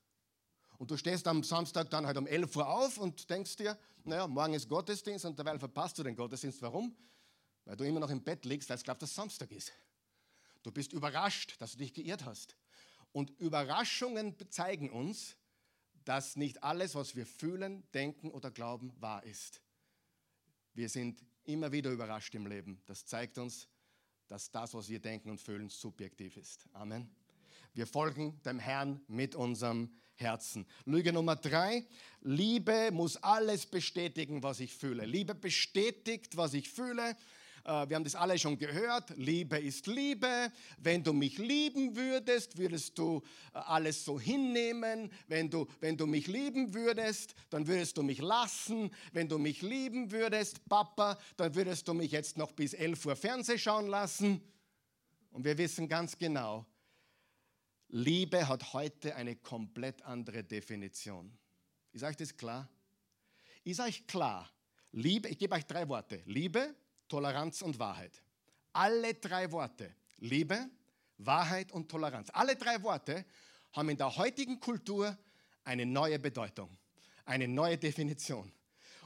Und 0.78 0.90
du 0.90 0.96
stehst 0.96 1.28
am 1.28 1.44
Samstag 1.44 1.90
dann 1.90 2.06
halt 2.06 2.16
um 2.16 2.26
11 2.26 2.56
Uhr 2.56 2.68
auf 2.68 2.98
und 2.98 3.28
denkst 3.30 3.56
dir, 3.56 3.78
naja, 4.04 4.26
morgen 4.26 4.54
ist 4.54 4.68
Gottesdienst 4.68 5.24
und 5.24 5.38
derweil 5.38 5.58
verpasst 5.58 5.98
du 5.98 6.02
den 6.02 6.16
Gottesdienst. 6.16 6.60
Warum? 6.62 6.96
Weil 7.64 7.76
du 7.76 7.84
immer 7.84 8.00
noch 8.00 8.10
im 8.10 8.22
Bett 8.22 8.44
liegst, 8.44 8.68
weil 8.68 8.76
es 8.76 8.82
glaubt, 8.82 9.02
dass 9.02 9.14
Samstag 9.14 9.52
ist. 9.52 9.72
Du 10.62 10.70
bist 10.70 10.92
überrascht, 10.92 11.56
dass 11.58 11.72
du 11.72 11.78
dich 11.78 11.92
geirrt 11.92 12.24
hast. 12.24 12.56
Und 13.12 13.30
Überraschungen 13.38 14.34
zeigen 14.50 14.90
uns, 14.90 15.36
dass 16.04 16.36
nicht 16.36 16.62
alles, 16.62 16.94
was 16.94 17.14
wir 17.14 17.26
fühlen, 17.26 17.84
denken 17.92 18.30
oder 18.30 18.50
glauben, 18.50 18.92
wahr 19.00 19.22
ist. 19.24 19.60
Wir 20.74 20.88
sind 20.88 21.22
immer 21.44 21.72
wieder 21.72 21.90
überrascht 21.90 22.34
im 22.34 22.46
Leben. 22.46 22.80
Das 22.86 23.04
zeigt 23.04 23.38
uns, 23.38 23.68
dass 24.28 24.50
das, 24.50 24.72
was 24.74 24.88
wir 24.88 24.98
denken 24.98 25.30
und 25.30 25.40
fühlen, 25.40 25.68
subjektiv 25.68 26.36
ist. 26.36 26.66
Amen. 26.72 27.14
Wir 27.74 27.86
folgen 27.86 28.40
dem 28.42 28.58
Herrn 28.58 29.00
mit 29.08 29.34
unserem 29.34 29.90
Herzen. 30.14 30.66
Lüge 30.84 31.12
Nummer 31.12 31.36
drei. 31.36 31.86
Liebe 32.20 32.90
muss 32.92 33.16
alles 33.16 33.66
bestätigen, 33.66 34.42
was 34.42 34.60
ich 34.60 34.74
fühle. 34.74 35.04
Liebe 35.04 35.34
bestätigt, 35.34 36.36
was 36.36 36.54
ich 36.54 36.70
fühle. 36.70 37.16
Äh, 37.64 37.88
wir 37.88 37.96
haben 37.96 38.04
das 38.04 38.14
alle 38.14 38.38
schon 38.38 38.58
gehört. 38.58 39.10
Liebe 39.16 39.58
ist 39.58 39.86
Liebe. 39.86 40.52
Wenn 40.78 41.02
du 41.02 41.12
mich 41.12 41.38
lieben 41.38 41.96
würdest, 41.96 42.58
würdest 42.58 42.98
du 42.98 43.22
äh, 43.54 43.58
alles 43.58 44.04
so 44.04 44.18
hinnehmen. 44.18 45.10
Wenn 45.28 45.50
du, 45.50 45.66
wenn 45.80 45.96
du 45.96 46.06
mich 46.06 46.26
lieben 46.26 46.74
würdest, 46.74 47.34
dann 47.50 47.66
würdest 47.66 47.96
du 47.96 48.02
mich 48.02 48.18
lassen. 48.18 48.90
Wenn 49.12 49.28
du 49.28 49.38
mich 49.38 49.62
lieben 49.62 50.10
würdest, 50.10 50.68
Papa, 50.68 51.18
dann 51.36 51.54
würdest 51.54 51.86
du 51.88 51.94
mich 51.94 52.12
jetzt 52.12 52.36
noch 52.36 52.52
bis 52.52 52.74
11 52.74 53.06
Uhr 53.06 53.16
Fernseh 53.16 53.58
schauen 53.58 53.86
lassen. 53.86 54.40
Und 55.30 55.44
wir 55.44 55.56
wissen 55.56 55.88
ganz 55.88 56.18
genau, 56.18 56.66
Liebe 57.88 58.48
hat 58.48 58.72
heute 58.72 59.14
eine 59.16 59.36
komplett 59.36 60.02
andere 60.02 60.42
Definition. 60.42 61.36
Ist 61.92 62.04
euch 62.04 62.16
das 62.16 62.36
klar? 62.36 62.68
Ist 63.64 63.80
euch 63.80 64.06
klar? 64.06 64.50
Liebe, 64.92 65.28
ich 65.28 65.38
gebe 65.38 65.54
euch 65.54 65.66
drei 65.66 65.88
Worte. 65.88 66.22
Liebe, 66.24 66.74
Toleranz 67.12 67.60
und 67.60 67.78
Wahrheit. 67.78 68.22
Alle 68.72 69.12
drei 69.12 69.52
Worte, 69.52 69.94
Liebe, 70.16 70.70
Wahrheit 71.18 71.70
und 71.70 71.90
Toleranz, 71.90 72.30
alle 72.32 72.56
drei 72.56 72.82
Worte 72.82 73.26
haben 73.74 73.90
in 73.90 73.98
der 73.98 74.16
heutigen 74.16 74.58
Kultur 74.58 75.18
eine 75.62 75.84
neue 75.84 76.18
Bedeutung, 76.18 76.74
eine 77.26 77.46
neue 77.46 77.76
Definition. 77.76 78.50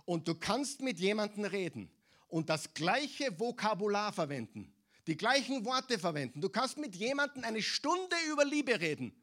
Und 0.05 0.29
du 0.29 0.37
kannst 0.37 0.83
mit 0.83 1.01
jemandem 1.01 1.47
reden 1.47 1.91
und 2.29 2.49
das 2.49 2.73
gleiche 2.75 3.41
Vokabular 3.41 4.13
verwenden, 4.13 4.73
die 5.09 5.17
gleichen 5.17 5.65
Worte 5.65 5.99
verwenden. 5.99 6.41
Du 6.41 6.49
kannst 6.49 6.79
mit 6.79 6.95
jemandem 6.95 7.43
eine 7.43 7.61
Stunde 7.61 8.15
über 8.31 8.45
Liebe 8.45 8.79
reden 8.79 9.21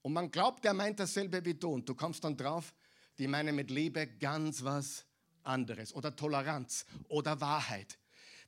und 0.00 0.14
man 0.14 0.30
glaubt, 0.30 0.64
der 0.64 0.72
meint 0.72 0.98
dasselbe 0.98 1.44
wie 1.44 1.52
du 1.52 1.74
und 1.74 1.86
du 1.86 1.94
kommst 1.94 2.24
dann 2.24 2.38
drauf, 2.38 2.72
die 3.18 3.28
meinen 3.28 3.54
mit 3.54 3.70
Liebe 3.70 4.06
ganz 4.06 4.64
was 4.64 5.04
anderes 5.48 5.94
oder 5.94 6.14
Toleranz 6.14 6.84
oder 7.08 7.40
Wahrheit. 7.40 7.98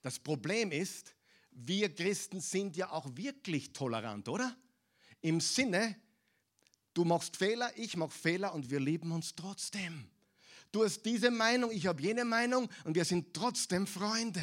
Das 0.02 0.18
Problem 0.18 0.70
ist, 0.70 1.14
wir 1.50 1.94
Christen 1.94 2.40
sind 2.40 2.76
ja 2.76 2.90
auch 2.90 3.16
wirklich 3.16 3.72
tolerant, 3.72 4.28
oder? 4.28 4.56
Im 5.20 5.40
Sinne, 5.40 5.96
du 6.94 7.04
machst 7.04 7.36
Fehler, 7.36 7.70
ich 7.76 7.96
mache 7.96 8.10
Fehler 8.10 8.54
und 8.54 8.70
wir 8.70 8.80
lieben 8.80 9.12
uns 9.12 9.34
trotzdem. 9.34 10.08
Du 10.72 10.84
hast 10.84 11.02
diese 11.02 11.30
Meinung, 11.30 11.70
ich 11.72 11.86
habe 11.86 12.00
jene 12.00 12.24
Meinung 12.24 12.68
und 12.84 12.94
wir 12.94 13.04
sind 13.04 13.34
trotzdem 13.34 13.86
Freunde. 13.86 14.42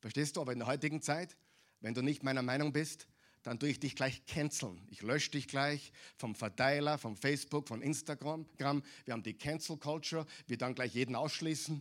Verstehst 0.00 0.36
du? 0.36 0.40
Aber 0.40 0.52
in 0.52 0.60
der 0.60 0.68
heutigen 0.68 1.02
Zeit, 1.02 1.36
wenn 1.80 1.94
du 1.94 2.02
nicht 2.02 2.22
meiner 2.22 2.42
Meinung 2.42 2.72
bist, 2.72 3.06
dann 3.42 3.58
tue 3.58 3.70
ich 3.70 3.80
dich 3.80 3.96
gleich 3.96 4.24
canceln. 4.26 4.86
Ich 4.90 5.02
lösche 5.02 5.30
dich 5.30 5.48
gleich 5.48 5.92
vom 6.16 6.34
Verteiler, 6.34 6.98
vom 6.98 7.16
Facebook, 7.16 7.68
von 7.68 7.80
Instagram. 7.80 8.46
Wir 8.58 9.14
haben 9.14 9.22
die 9.22 9.34
Cancel 9.34 9.78
Culture. 9.78 10.26
Wir 10.46 10.58
dann 10.58 10.74
gleich 10.74 10.94
jeden 10.94 11.16
ausschließen, 11.16 11.80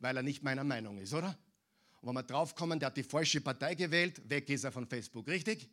weil 0.00 0.16
er 0.16 0.22
nicht 0.22 0.42
meiner 0.42 0.64
Meinung 0.64 0.98
ist, 0.98 1.14
oder? 1.14 1.38
Und 2.00 2.08
wenn 2.08 2.16
wir 2.16 2.22
draufkommen, 2.24 2.80
der 2.80 2.88
hat 2.88 2.96
die 2.96 3.04
falsche 3.04 3.40
Partei 3.40 3.74
gewählt, 3.76 4.28
weg 4.28 4.50
ist 4.50 4.64
er 4.64 4.72
von 4.72 4.86
Facebook, 4.86 5.28
richtig? 5.28 5.70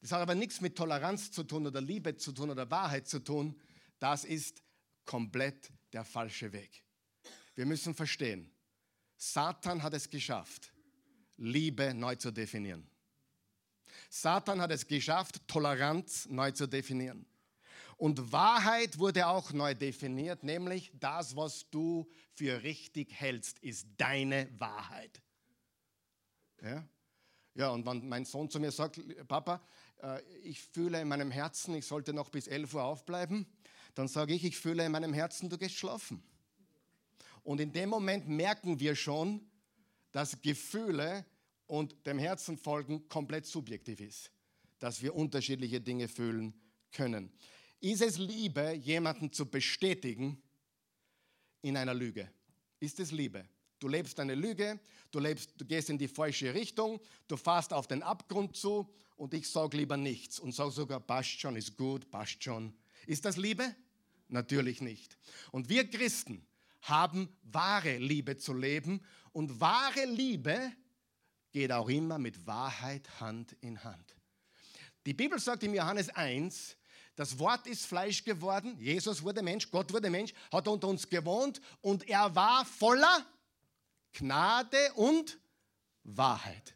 Das 0.00 0.12
hat 0.12 0.20
aber 0.20 0.34
nichts 0.34 0.60
mit 0.60 0.76
Toleranz 0.76 1.30
zu 1.30 1.44
tun 1.44 1.66
oder 1.66 1.80
Liebe 1.80 2.16
zu 2.16 2.32
tun 2.32 2.50
oder 2.50 2.70
Wahrheit 2.70 3.06
zu 3.06 3.20
tun. 3.20 3.58
Das 3.98 4.24
ist 4.24 4.62
komplett 5.04 5.70
der 5.92 6.04
falsche 6.04 6.52
Weg. 6.52 6.82
Wir 7.54 7.66
müssen 7.66 7.94
verstehen, 7.94 8.50
Satan 9.16 9.82
hat 9.82 9.94
es 9.94 10.10
geschafft, 10.10 10.72
Liebe 11.36 11.94
neu 11.94 12.16
zu 12.16 12.30
definieren. 12.30 12.90
Satan 14.10 14.60
hat 14.60 14.70
es 14.70 14.86
geschafft, 14.86 15.46
Toleranz 15.46 16.26
neu 16.28 16.50
zu 16.50 16.66
definieren. 16.66 17.26
Und 17.96 18.32
Wahrheit 18.32 18.98
wurde 18.98 19.26
auch 19.26 19.52
neu 19.52 19.74
definiert, 19.74 20.42
nämlich 20.42 20.92
das, 20.98 21.36
was 21.36 21.70
du 21.70 22.08
für 22.32 22.62
richtig 22.62 23.12
hältst, 23.12 23.58
ist 23.60 23.86
deine 23.96 24.48
Wahrheit. 24.58 25.22
Ja, 26.62 26.84
ja 27.54 27.68
und 27.70 27.86
wenn 27.86 28.08
mein 28.08 28.24
Sohn 28.24 28.50
zu 28.50 28.58
mir 28.58 28.72
sagt, 28.72 29.00
Papa, 29.28 29.60
äh, 30.02 30.20
ich 30.42 30.60
fühle 30.60 31.00
in 31.00 31.08
meinem 31.08 31.30
Herzen, 31.30 31.74
ich 31.74 31.86
sollte 31.86 32.12
noch 32.12 32.30
bis 32.30 32.48
11 32.48 32.74
Uhr 32.74 32.82
aufbleiben, 32.84 33.46
dann 33.94 34.08
sage 34.08 34.34
ich, 34.34 34.44
ich 34.44 34.58
fühle 34.58 34.84
in 34.84 34.92
meinem 34.92 35.12
Herzen, 35.12 35.48
du 35.48 35.56
gehst 35.56 35.76
schlafen. 35.76 36.22
Und 37.44 37.60
in 37.60 37.72
dem 37.72 37.90
Moment 37.90 38.26
merken 38.26 38.80
wir 38.80 38.96
schon, 38.96 39.46
dass 40.10 40.40
Gefühle 40.40 41.24
und 41.66 42.06
dem 42.06 42.18
Herzen 42.18 42.56
folgen 42.56 43.08
komplett 43.08 43.46
subjektiv 43.46 44.00
ist, 44.00 44.30
dass 44.78 45.02
wir 45.02 45.14
unterschiedliche 45.14 45.80
Dinge 45.80 46.08
fühlen 46.08 46.54
können. 46.92 47.32
Ist 47.80 48.02
es 48.02 48.18
Liebe, 48.18 48.72
jemanden 48.72 49.32
zu 49.32 49.46
bestätigen 49.46 50.40
in 51.62 51.76
einer 51.76 51.94
Lüge? 51.94 52.30
Ist 52.80 53.00
es 53.00 53.10
Liebe? 53.10 53.48
Du 53.78 53.88
lebst 53.88 54.18
eine 54.20 54.34
Lüge, 54.34 54.80
du, 55.10 55.18
lebst, 55.18 55.52
du 55.58 55.64
gehst 55.64 55.90
in 55.90 55.98
die 55.98 56.08
falsche 56.08 56.54
Richtung, 56.54 57.00
du 57.28 57.36
fährst 57.36 57.72
auf 57.72 57.86
den 57.86 58.02
Abgrund 58.02 58.56
zu 58.56 58.88
und 59.16 59.34
ich 59.34 59.48
sage 59.48 59.76
lieber 59.76 59.96
nichts 59.96 60.38
und 60.38 60.54
sage 60.54 60.70
sogar, 60.70 61.00
passt 61.00 61.40
schon, 61.40 61.56
ist 61.56 61.76
gut, 61.76 62.10
passt 62.10 62.42
schon. 62.42 62.72
Ist 63.06 63.24
das 63.24 63.36
Liebe? 63.36 63.74
Natürlich 64.28 64.80
nicht. 64.80 65.18
Und 65.52 65.68
wir 65.68 65.88
Christen 65.88 66.46
haben 66.80 67.28
wahre 67.42 67.98
Liebe 67.98 68.36
zu 68.36 68.54
leben 68.54 69.02
und 69.32 69.60
wahre 69.60 70.06
Liebe 70.06 70.72
geht 71.54 71.70
auch 71.70 71.88
immer 71.88 72.18
mit 72.18 72.48
Wahrheit 72.48 73.08
Hand 73.20 73.56
in 73.60 73.82
Hand. 73.84 74.16
Die 75.06 75.14
Bibel 75.14 75.38
sagt 75.38 75.62
im 75.62 75.72
Johannes 75.72 76.08
1, 76.08 76.76
das 77.14 77.38
Wort 77.38 77.68
ist 77.68 77.86
Fleisch 77.86 78.24
geworden, 78.24 78.76
Jesus 78.80 79.22
wurde 79.22 79.40
Mensch, 79.40 79.70
Gott 79.70 79.92
wurde 79.92 80.10
Mensch, 80.10 80.34
hat 80.50 80.66
unter 80.66 80.88
uns 80.88 81.08
gewohnt 81.08 81.60
und 81.80 82.08
er 82.08 82.34
war 82.34 82.64
voller 82.64 83.24
Gnade 84.12 84.92
und 84.96 85.38
Wahrheit. 86.02 86.74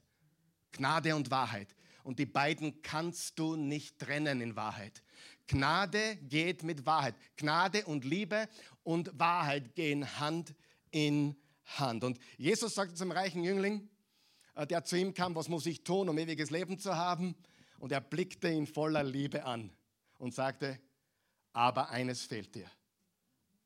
Gnade 0.71 1.17
und 1.17 1.29
Wahrheit. 1.33 1.75
Und 2.05 2.21
die 2.21 2.27
beiden 2.27 2.81
kannst 2.81 3.37
du 3.37 3.57
nicht 3.57 3.99
trennen 3.99 4.41
in 4.41 4.55
Wahrheit. 4.55 5.03
Gnade 5.49 6.17
geht 6.29 6.63
mit 6.63 6.87
Wahrheit. 6.87 7.17
Gnade 7.37 7.85
und 7.85 8.05
Liebe 8.05 8.49
und 8.85 9.19
Wahrheit 9.19 9.75
gehen 9.75 10.21
Hand 10.21 10.55
in 10.93 11.35
Hand. 11.65 12.05
Und 12.05 12.21
Jesus 12.37 12.77
sagte 12.77 12.95
zum 12.95 13.11
reichen 13.11 13.43
Jüngling, 13.43 13.91
der 14.67 14.85
zu 14.85 14.97
ihm 14.97 15.15
kam, 15.15 15.35
was 15.35 15.49
muss 15.49 15.67
ich 15.67 15.85
tun, 15.85 16.09
um 16.09 16.19
ewiges 16.19 16.51
Leben 16.51 16.79
zu 16.79 16.97
haben? 16.97 17.35
Und 17.79 17.93
er 17.93 18.01
blickte 18.01 18.51
ihn 18.51 18.67
voller 18.67 19.05
Liebe 19.05 19.45
an 19.45 19.71
und 20.19 20.35
sagte, 20.35 20.81
aber 21.53 21.91
eines 21.91 22.23
fehlt 22.23 22.55
dir. 22.55 22.71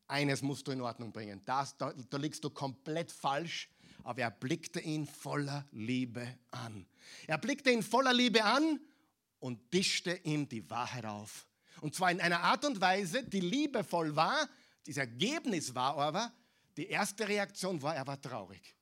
Eines 0.07 0.41
musst 0.41 0.67
du 0.67 0.71
in 0.71 0.81
Ordnung 0.81 1.11
bringen. 1.11 1.41
Das, 1.45 1.77
da, 1.77 1.93
da 2.09 2.17
liegst 2.17 2.43
du 2.43 2.49
komplett 2.49 3.11
falsch. 3.11 3.69
Aber 4.03 4.21
er 4.21 4.31
blickte 4.31 4.79
ihn 4.79 5.07
voller 5.07 5.65
Liebe 5.71 6.27
an. 6.51 6.85
Er 7.25 7.37
blickte 7.37 7.71
ihn 7.71 7.83
voller 7.83 8.13
Liebe 8.13 8.43
an 8.43 8.79
und 9.39 9.71
tischte 9.71 10.19
ihm 10.23 10.47
die 10.47 10.69
Wahrheit 10.69 11.05
auf. 11.05 11.47
Und 11.81 11.95
zwar 11.95 12.11
in 12.11 12.21
einer 12.21 12.41
Art 12.41 12.65
und 12.65 12.79
Weise, 12.81 13.23
die 13.23 13.39
liebevoll 13.39 14.15
war. 14.15 14.49
Das 14.85 14.97
Ergebnis 14.97 15.73
war 15.73 15.97
aber, 15.97 16.33
die 16.77 16.87
erste 16.87 17.27
Reaktion 17.27 17.81
war, 17.81 17.95
er 17.95 18.05
war 18.05 18.21
traurig. 18.21 18.75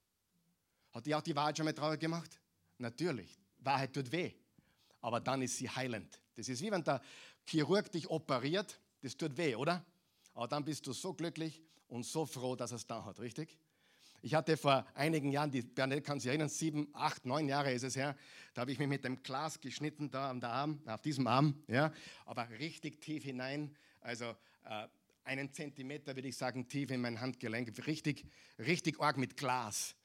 Hat 0.91 1.05
die 1.05 1.15
auch 1.15 1.21
die 1.21 1.35
Wahrheit 1.35 1.57
schon 1.57 1.65
mal 1.65 1.73
traurig 1.73 1.99
gemacht? 1.99 2.39
Natürlich. 2.77 3.37
Wahrheit 3.59 3.93
tut 3.93 4.11
weh. 4.11 4.33
Aber 5.01 5.19
dann 5.19 5.41
ist 5.41 5.57
sie 5.57 5.69
heilend. 5.69 6.19
Das 6.35 6.49
ist 6.49 6.61
wie 6.61 6.71
wenn 6.71 6.83
der 6.83 7.01
Chirurg 7.45 7.91
dich 7.91 8.09
operiert, 8.09 8.79
das 9.01 9.15
tut 9.17 9.35
weh, 9.37 9.55
oder? 9.55 9.85
Aber 10.33 10.47
dann 10.47 10.63
bist 10.63 10.85
du 10.87 10.93
so 10.93 11.13
glücklich 11.13 11.61
und 11.87 12.05
so 12.05 12.25
froh, 12.25 12.55
dass 12.55 12.71
er 12.71 12.77
es 12.77 12.87
da 12.87 13.03
hat, 13.03 13.19
richtig? 13.19 13.57
Ich 14.23 14.35
hatte 14.35 14.55
vor 14.55 14.85
einigen 14.93 15.31
Jahren, 15.31 15.49
die 15.49 15.63
Bernadette 15.63 16.05
kann 16.05 16.19
sich 16.19 16.29
erinnern, 16.29 16.49
sieben, 16.49 16.87
acht, 16.93 17.25
neun 17.25 17.47
Jahre 17.47 17.73
ist 17.73 17.83
es 17.83 17.95
her, 17.95 18.15
da 18.53 18.61
habe 18.61 18.71
ich 18.71 18.77
mich 18.77 18.87
mit 18.87 19.03
dem 19.03 19.23
Glas 19.23 19.59
geschnitten 19.59 20.11
da 20.11 20.29
am 20.29 20.43
Arm, 20.43 20.79
auf 20.85 21.01
diesem 21.01 21.25
Arm, 21.25 21.63
ja, 21.67 21.91
aber 22.25 22.47
richtig 22.51 23.01
tief 23.01 23.23
hinein, 23.23 23.75
also 23.99 24.25
äh, 24.65 24.87
einen 25.23 25.51
Zentimeter 25.51 26.15
würde 26.15 26.27
ich 26.27 26.37
sagen 26.37 26.67
tief 26.67 26.91
in 26.91 27.01
mein 27.01 27.19
Handgelenk, 27.19 27.87
richtig, 27.87 28.25
richtig 28.59 28.99
arg 28.99 29.17
mit 29.17 29.37
Glas. 29.37 29.95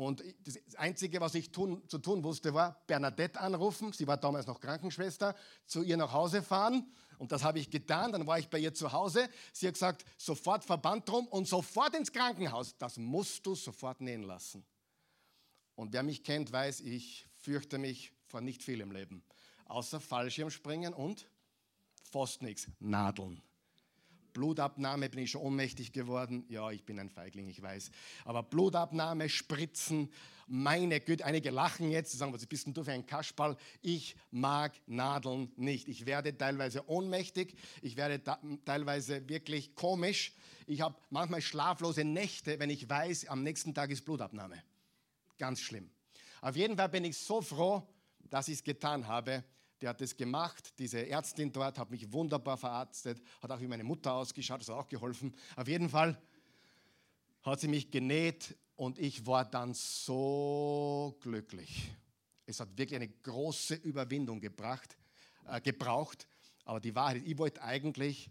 Und 0.00 0.24
das 0.44 0.56
Einzige, 0.76 1.20
was 1.20 1.34
ich 1.34 1.52
tun, 1.52 1.86
zu 1.86 1.98
tun 1.98 2.24
wusste, 2.24 2.54
war 2.54 2.82
Bernadette 2.86 3.38
anrufen. 3.38 3.92
Sie 3.92 4.06
war 4.06 4.16
damals 4.16 4.46
noch 4.46 4.58
Krankenschwester, 4.58 5.34
zu 5.66 5.82
ihr 5.82 5.98
nach 5.98 6.14
Hause 6.14 6.42
fahren. 6.42 6.90
Und 7.18 7.32
das 7.32 7.44
habe 7.44 7.58
ich 7.58 7.68
getan. 7.68 8.10
Dann 8.10 8.26
war 8.26 8.38
ich 8.38 8.48
bei 8.48 8.58
ihr 8.58 8.72
zu 8.72 8.92
Hause. 8.92 9.28
Sie 9.52 9.66
hat 9.66 9.74
gesagt, 9.74 10.06
sofort 10.16 10.64
Verband 10.64 11.06
drum 11.06 11.26
und 11.28 11.46
sofort 11.46 11.94
ins 11.94 12.10
Krankenhaus. 12.10 12.78
Das 12.78 12.96
musst 12.96 13.44
du 13.44 13.54
sofort 13.54 14.00
nähen 14.00 14.22
lassen. 14.22 14.64
Und 15.74 15.92
wer 15.92 16.02
mich 16.02 16.24
kennt, 16.24 16.50
weiß, 16.50 16.80
ich 16.80 17.26
fürchte 17.36 17.76
mich 17.76 18.14
vor 18.24 18.40
nicht 18.40 18.62
viel 18.62 18.80
im 18.80 18.92
Leben. 18.92 19.22
Außer 19.66 20.00
Fallschirmspringen 20.00 20.94
und 20.94 21.28
fast 22.10 22.40
nichts. 22.40 22.68
Nadeln. 22.78 23.42
Blutabnahme 24.32 25.08
bin 25.08 25.20
ich 25.20 25.30
schon 25.30 25.42
ohnmächtig 25.42 25.92
geworden. 25.92 26.44
Ja, 26.48 26.70
ich 26.70 26.84
bin 26.84 26.98
ein 26.98 27.10
Feigling, 27.10 27.48
ich 27.48 27.60
weiß. 27.60 27.90
Aber 28.24 28.42
Blutabnahme, 28.42 29.28
Spritzen, 29.28 30.10
meine 30.46 31.00
Güte, 31.00 31.24
einige 31.24 31.50
lachen 31.50 31.90
jetzt, 31.90 32.12
sagen, 32.18 32.32
was 32.32 32.44
bist 32.46 32.66
denn 32.66 32.74
du 32.74 32.82
für 32.82 32.92
ein 32.92 33.06
Kasperl? 33.06 33.56
Ich 33.82 34.16
mag 34.30 34.72
Nadeln 34.86 35.52
nicht. 35.56 35.88
Ich 35.88 36.06
werde 36.06 36.36
teilweise 36.36 36.88
ohnmächtig, 36.88 37.54
ich 37.82 37.96
werde 37.96 38.20
teilweise 38.64 39.28
wirklich 39.28 39.74
komisch. 39.74 40.32
Ich 40.66 40.80
habe 40.80 40.96
manchmal 41.10 41.40
schlaflose 41.40 42.04
Nächte, 42.04 42.58
wenn 42.58 42.70
ich 42.70 42.88
weiß, 42.88 43.28
am 43.28 43.42
nächsten 43.42 43.74
Tag 43.74 43.90
ist 43.90 44.04
Blutabnahme. 44.04 44.62
Ganz 45.38 45.60
schlimm. 45.60 45.90
Auf 46.40 46.56
jeden 46.56 46.76
Fall 46.76 46.88
bin 46.88 47.04
ich 47.04 47.16
so 47.16 47.40
froh, 47.42 47.86
dass 48.28 48.48
ich 48.48 48.54
es 48.54 48.64
getan 48.64 49.06
habe 49.06 49.44
der 49.80 49.90
hat 49.90 50.00
es 50.00 50.16
gemacht. 50.16 50.78
Diese 50.78 51.06
Ärztin 51.08 51.52
dort 51.52 51.78
hat 51.78 51.90
mich 51.90 52.12
wunderbar 52.12 52.56
verarztet, 52.56 53.20
hat 53.42 53.50
auch 53.50 53.60
wie 53.60 53.66
meine 53.66 53.84
Mutter 53.84 54.12
ausgeschaut, 54.12 54.60
das 54.60 54.68
hat 54.68 54.76
auch 54.76 54.88
geholfen. 54.88 55.34
Auf 55.56 55.68
jeden 55.68 55.88
Fall 55.88 56.20
hat 57.42 57.60
sie 57.60 57.68
mich 57.68 57.90
genäht 57.90 58.56
und 58.76 58.98
ich 58.98 59.26
war 59.26 59.44
dann 59.44 59.74
so 59.74 61.16
glücklich. 61.20 61.90
Es 62.46 62.60
hat 62.60 62.76
wirklich 62.76 62.96
eine 62.96 63.08
große 63.08 63.74
Überwindung 63.76 64.40
gebracht, 64.40 64.96
äh, 65.46 65.60
gebraucht. 65.60 66.26
Aber 66.64 66.80
die 66.80 66.94
Wahrheit, 66.94 67.22
ich 67.24 67.38
wollte 67.38 67.62
eigentlich 67.62 68.30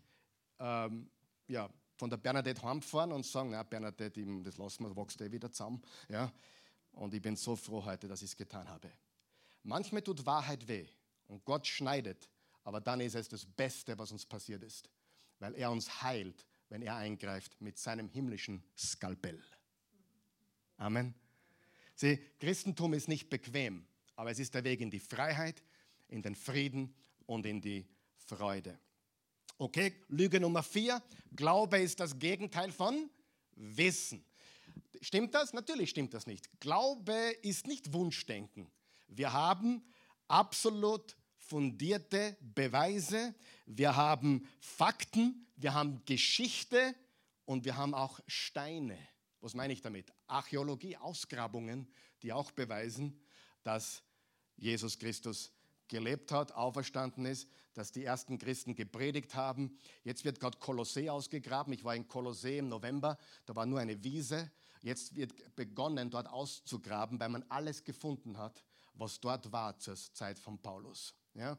ähm, 0.60 1.10
ja, 1.48 1.70
von 1.96 2.10
der 2.10 2.18
Bernadette 2.18 2.62
heimfahren 2.62 3.12
und 3.12 3.26
sagen, 3.26 3.52
na 3.52 3.64
Bernadette, 3.64 4.24
das 4.44 4.58
lassen 4.58 4.84
wir, 4.84 4.96
wächst 4.96 5.22
eh 5.22 5.32
wieder 5.32 5.52
zusammen. 5.52 5.82
Ja? 6.08 6.32
Und 6.94 7.14
ich 7.14 7.22
bin 7.22 7.36
so 7.36 7.56
froh 7.56 7.84
heute, 7.84 8.08
dass 8.08 8.22
ich 8.22 8.32
es 8.32 8.38
getan 8.38 8.68
habe. 8.68 8.92
Manchmal 9.64 10.02
tut 10.02 10.26
Wahrheit 10.26 10.68
weh. 10.68 10.88
Und 11.30 11.46
Gott 11.46 11.66
schneidet, 11.66 12.28
aber 12.64 12.82
dann 12.82 13.00
ist 13.00 13.16
es 13.16 13.30
das 13.30 13.46
Beste, 13.46 13.98
was 13.98 14.12
uns 14.12 14.26
passiert 14.26 14.64
ist, 14.64 14.90
weil 15.40 15.56
er 15.56 15.72
uns 15.72 16.02
heilt, 16.02 16.46
wenn 16.68 16.82
er 16.82 16.98
eingreift 16.98 17.62
mit 17.62 17.78
seinem 17.78 18.10
himmlischen 18.10 18.64
Skalpell. 18.78 19.42
Amen. 20.78 21.14
Sieh, 21.96 22.18
Christentum 22.40 22.94
ist 22.94 23.08
nicht 23.08 23.30
bequem, 23.30 23.86
aber 24.16 24.32
es 24.32 24.40
ist 24.40 24.54
der 24.54 24.64
Weg 24.64 24.82
in 24.82 24.90
die 24.90 25.00
Freiheit, 25.00 25.64
in 26.08 26.22
den 26.22 26.36
Frieden 26.36 26.94
und 27.26 27.46
in 27.46 27.62
die 27.62 27.88
Freude. 28.16 28.80
Okay, 29.58 29.94
Lüge 30.08 30.40
Nummer 30.40 30.64
vier. 30.64 31.04
Glaube 31.36 31.80
ist 31.80 32.00
das 32.00 32.18
Gegenteil 32.18 32.72
von 32.72 33.10
Wissen. 33.56 34.24
Stimmt 35.02 35.36
das? 35.36 35.54
Natürlich 35.54 35.90
stimmt 35.90 36.14
das 36.14 36.28
nicht. 36.28 36.50
Glaube 36.60 37.14
ist 37.42 37.68
nicht 37.68 37.94
Wunschdenken. 37.94 38.72
Wir 39.08 39.34
haben 39.34 39.84
absolut 40.28 41.18
fundierte 41.50 42.38
Beweise, 42.42 43.34
wir 43.66 43.96
haben 43.96 44.48
Fakten, 44.60 45.48
wir 45.56 45.74
haben 45.74 46.06
Geschichte 46.06 46.94
und 47.46 47.66
wir 47.66 47.76
haben 47.76 47.96
auch 47.96 48.20
Steine. 48.28 48.98
Was 49.42 49.56
meine 49.56 49.74
ich 49.74 49.82
damit? 49.82 50.14
Archäologie, 50.28 50.96
Ausgrabungen, 50.98 51.88
die 52.22 52.34
auch 52.34 52.52
beweisen, 52.52 53.20
dass 53.64 54.04
Jesus 54.58 55.00
Christus 55.00 55.52
gelebt 55.88 56.32
hat, 56.32 56.52
auferstanden 56.52 57.26
ist, 57.26 57.50
dass 57.74 57.92
die 57.92 58.04
ersten 58.04 58.38
Christen 58.38 58.76
gepredigt 58.76 59.34
haben. 59.34 59.76
Jetzt 60.04 60.26
wird 60.26 60.40
gerade 60.40 60.60
Kolossee 60.60 61.10
ausgegraben. 61.10 61.74
Ich 61.74 61.84
war 61.84 61.96
in 61.96 62.08
Kolossee 62.08 62.60
im 62.60 62.70
November, 62.70 63.18
da 63.48 63.56
war 63.56 63.66
nur 63.66 63.80
eine 63.80 64.04
Wiese. 64.04 64.52
Jetzt 64.82 65.16
wird 65.16 65.56
begonnen, 65.56 66.12
dort 66.12 66.28
auszugraben, 66.28 67.20
weil 67.20 67.30
man 67.30 67.44
alles 67.50 67.84
gefunden 67.84 68.38
hat, 68.38 68.64
was 68.94 69.20
dort 69.20 69.52
war 69.52 69.80
zur 69.80 69.96
Zeit 69.96 70.38
von 70.38 70.60
Paulus. 70.60 71.16
Ja? 71.34 71.58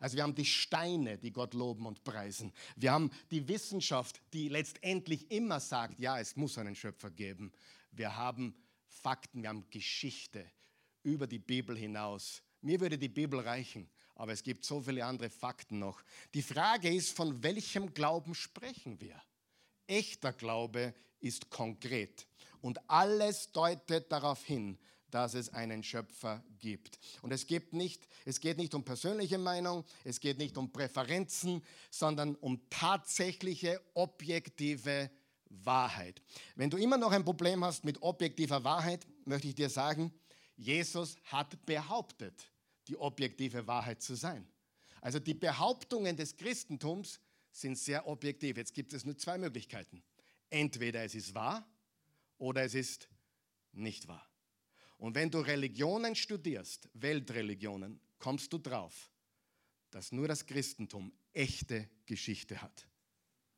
Also 0.00 0.16
wir 0.16 0.22
haben 0.22 0.34
die 0.34 0.44
Steine, 0.44 1.18
die 1.18 1.32
Gott 1.32 1.54
loben 1.54 1.86
und 1.86 2.04
preisen. 2.04 2.52
Wir 2.76 2.92
haben 2.92 3.10
die 3.30 3.46
Wissenschaft, 3.48 4.20
die 4.32 4.48
letztendlich 4.48 5.30
immer 5.30 5.60
sagt, 5.60 5.98
ja, 5.98 6.18
es 6.18 6.36
muss 6.36 6.58
einen 6.58 6.74
Schöpfer 6.74 7.10
geben. 7.10 7.52
Wir 7.92 8.16
haben 8.16 8.54
Fakten, 8.86 9.42
wir 9.42 9.48
haben 9.48 9.68
Geschichte 9.70 10.50
über 11.02 11.26
die 11.26 11.38
Bibel 11.38 11.76
hinaus, 11.76 12.42
Mir 12.60 12.78
würde 12.80 12.96
die 12.96 13.08
Bibel 13.08 13.40
reichen, 13.40 13.88
aber 14.14 14.32
es 14.32 14.42
gibt 14.42 14.64
so 14.64 14.80
viele 14.80 15.04
andere 15.04 15.30
Fakten 15.30 15.80
noch. 15.80 16.00
Die 16.32 16.42
Frage 16.42 16.94
ist, 16.94 17.10
von 17.10 17.42
welchem 17.42 17.92
Glauben 17.92 18.36
sprechen 18.36 19.00
wir? 19.00 19.20
Echter 19.88 20.32
Glaube 20.32 20.94
ist 21.18 21.50
konkret 21.50 22.28
und 22.60 22.78
alles 22.88 23.50
deutet 23.50 24.10
darauf 24.12 24.44
hin, 24.44 24.78
dass 25.12 25.34
es 25.34 25.50
einen 25.50 25.82
Schöpfer 25.82 26.42
gibt. 26.58 26.98
Und 27.20 27.32
es, 27.32 27.46
gibt 27.46 27.74
nicht, 27.74 28.08
es 28.24 28.40
geht 28.40 28.56
nicht 28.56 28.74
um 28.74 28.82
persönliche 28.82 29.38
Meinung, 29.38 29.84
es 30.04 30.20
geht 30.20 30.38
nicht 30.38 30.56
um 30.56 30.72
Präferenzen, 30.72 31.62
sondern 31.90 32.34
um 32.36 32.60
tatsächliche, 32.70 33.80
objektive 33.94 35.10
Wahrheit. 35.50 36.22
Wenn 36.56 36.70
du 36.70 36.78
immer 36.78 36.96
noch 36.96 37.12
ein 37.12 37.24
Problem 37.24 37.62
hast 37.62 37.84
mit 37.84 38.00
objektiver 38.02 38.64
Wahrheit, 38.64 39.06
möchte 39.26 39.48
ich 39.48 39.54
dir 39.54 39.68
sagen, 39.68 40.12
Jesus 40.56 41.16
hat 41.24 41.64
behauptet, 41.66 42.50
die 42.88 42.96
objektive 42.96 43.66
Wahrheit 43.66 44.02
zu 44.02 44.14
sein. 44.14 44.48
Also 45.02 45.18
die 45.18 45.34
Behauptungen 45.34 46.16
des 46.16 46.36
Christentums 46.36 47.20
sind 47.50 47.76
sehr 47.76 48.06
objektiv. 48.06 48.56
Jetzt 48.56 48.72
gibt 48.72 48.94
es 48.94 49.04
nur 49.04 49.18
zwei 49.18 49.36
Möglichkeiten. 49.36 50.02
Entweder 50.48 51.04
es 51.04 51.14
ist 51.14 51.34
wahr 51.34 51.66
oder 52.38 52.62
es 52.62 52.74
ist 52.74 53.08
nicht 53.72 54.08
wahr. 54.08 54.31
Und 55.02 55.16
wenn 55.16 55.32
du 55.32 55.40
Religionen 55.40 56.14
studierst, 56.14 56.88
Weltreligionen, 56.94 57.98
kommst 58.20 58.52
du 58.52 58.58
drauf, 58.58 59.10
dass 59.90 60.12
nur 60.12 60.28
das 60.28 60.46
Christentum 60.46 61.12
echte 61.32 61.90
Geschichte 62.06 62.62
hat. 62.62 62.86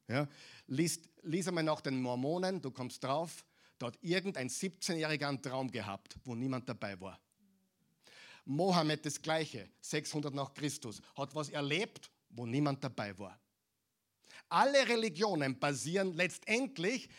Ja? 0.09 0.27
Lies, 0.69 1.03
lies 1.23 1.47
einmal 1.47 1.63
nach 1.63 1.83
den 1.83 2.01
Mormonen, 2.01 2.63
du 2.63 2.71
kommst 2.71 3.05
drauf, 3.05 3.45
dort 3.79 3.99
irgendein 4.01 4.49
17-Jähriger 4.49 5.29
einen 5.29 5.43
Traum 5.43 5.71
gehabt, 5.71 6.17
wo 6.25 6.35
niemand 6.35 6.67
dabei 6.67 6.99
war. 6.99 7.21
Mohammed 8.47 9.05
das 9.05 9.21
Gleiche, 9.21 9.69
600 9.83 10.33
nach 10.33 10.55
Christus, 10.55 11.03
hat 11.15 11.35
was 11.35 11.51
erlebt, 11.51 12.11
wo 12.31 12.47
niemand 12.47 12.83
dabei 12.83 13.19
war. 13.19 13.39
Alle 14.49 14.89
Religionen 14.89 15.59
basieren 15.59 16.15
letztendlich 16.15 17.11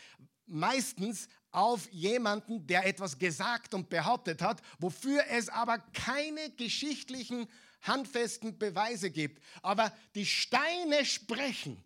meistens 0.48 1.28
auf 1.56 1.92
jemanden, 1.92 2.68
der 2.68 2.86
etwas 2.86 3.18
gesagt 3.18 3.74
und 3.74 3.90
behauptet 3.90 4.42
hat, 4.42 4.62
wofür 4.80 5.24
es 5.30 5.50
aber 5.50 5.80
keine 5.94 6.52
geschichtlichen, 6.52 7.48
handfesten 7.82 8.58
Beweise 8.58 9.12
gibt. 9.12 9.42
Aber 9.62 9.94
die 10.16 10.26
Steine 10.26 11.06
sprechen 11.06 11.84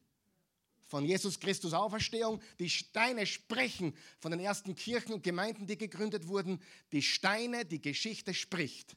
von 0.89 1.05
Jesus 1.05 1.39
Christus 1.39 1.73
Auferstehung, 1.73 2.41
die 2.57 2.69
Steine 2.69 3.27
sprechen 3.27 3.95
von 4.17 4.31
den 4.31 4.39
ersten 4.39 4.75
Kirchen 4.75 5.13
und 5.13 5.23
Gemeinden, 5.23 5.67
die 5.67 5.77
gegründet 5.77 6.27
wurden. 6.27 6.59
Die 6.91 7.03
Steine, 7.03 7.63
die 7.63 7.81
Geschichte 7.81 8.33
spricht. 8.33 8.95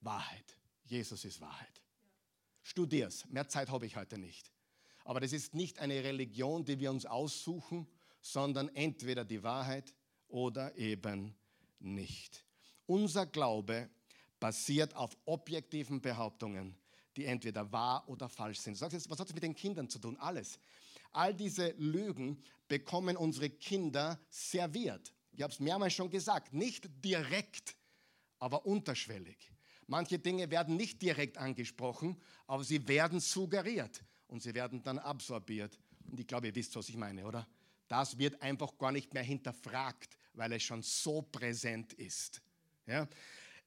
Wahrheit. 0.00 0.56
Jesus 0.84 1.24
ist 1.24 1.40
Wahrheit. 1.40 1.82
Studier's. 2.62 3.26
Mehr 3.28 3.48
Zeit 3.48 3.68
habe 3.70 3.86
ich 3.86 3.96
heute 3.96 4.16
nicht. 4.16 4.50
Aber 5.04 5.20
das 5.20 5.32
ist 5.32 5.54
nicht 5.54 5.78
eine 5.78 6.02
Religion, 6.04 6.64
die 6.64 6.78
wir 6.78 6.90
uns 6.90 7.06
aussuchen, 7.06 7.86
sondern 8.22 8.68
entweder 8.74 9.24
die 9.24 9.42
Wahrheit 9.42 9.94
oder 10.28 10.74
eben 10.76 11.34
nicht. 11.80 12.44
Unser 12.86 13.26
Glaube 13.26 13.90
basiert 14.40 14.96
auf 14.96 15.16
objektiven 15.26 16.00
Behauptungen, 16.00 16.76
die 17.16 17.26
entweder 17.26 17.70
wahr 17.70 18.08
oder 18.08 18.28
falsch 18.28 18.60
sind. 18.60 18.80
was 18.80 19.20
hat 19.20 19.28
es 19.28 19.34
mit 19.34 19.42
den 19.42 19.54
Kindern 19.54 19.88
zu 19.88 19.98
tun? 19.98 20.16
Alles. 20.16 20.58
All 21.10 21.34
diese 21.34 21.72
Lügen 21.72 22.42
bekommen 22.68 23.16
unsere 23.16 23.50
Kinder 23.50 24.18
serviert. 24.30 25.12
Ich 25.32 25.42
habe 25.42 25.52
es 25.52 25.60
mehrmals 25.60 25.92
schon 25.92 26.10
gesagt, 26.10 26.54
nicht 26.54 26.88
direkt, 27.04 27.76
aber 28.38 28.64
unterschwellig. 28.64 29.52
Manche 29.86 30.18
Dinge 30.18 30.50
werden 30.50 30.76
nicht 30.76 31.02
direkt 31.02 31.38
angesprochen, 31.38 32.20
aber 32.46 32.64
sie 32.64 32.86
werden 32.88 33.20
suggeriert 33.20 34.02
und 34.28 34.42
sie 34.42 34.54
werden 34.54 34.82
dann 34.82 34.98
absorbiert. 34.98 35.78
Und 36.10 36.18
ich 36.18 36.26
glaube, 36.26 36.46
ihr 36.46 36.54
wisst, 36.54 36.74
was 36.76 36.88
ich 36.88 36.96
meine, 36.96 37.26
oder? 37.26 37.46
Das 37.92 38.16
wird 38.16 38.40
einfach 38.40 38.78
gar 38.78 38.90
nicht 38.90 39.12
mehr 39.12 39.22
hinterfragt, 39.22 40.16
weil 40.32 40.50
es 40.54 40.62
schon 40.62 40.80
so 40.80 41.20
präsent 41.20 41.92
ist. 41.92 42.40
Ja? 42.86 43.06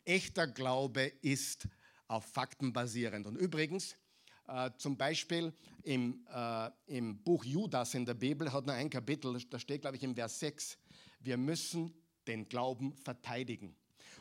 Echter 0.03 0.47
Glaube 0.47 1.03
ist 1.21 1.67
auf 2.07 2.25
Fakten 2.25 2.73
basierend. 2.73 3.27
Und 3.27 3.35
übrigens, 3.35 3.95
äh, 4.47 4.71
zum 4.79 4.97
Beispiel 4.97 5.53
im, 5.83 6.25
äh, 6.33 6.71
im 6.87 7.21
Buch 7.21 7.45
Judas 7.45 7.93
in 7.93 8.03
der 8.03 8.15
Bibel 8.15 8.51
hat 8.51 8.65
nur 8.65 8.73
ein 8.73 8.89
Kapitel, 8.89 9.39
da 9.47 9.59
steht, 9.59 9.81
glaube 9.81 9.97
ich, 9.97 10.01
im 10.01 10.15
Vers 10.15 10.39
6, 10.39 10.79
wir 11.19 11.37
müssen 11.37 11.93
den 12.25 12.49
Glauben 12.49 12.97
verteidigen. 12.97 13.75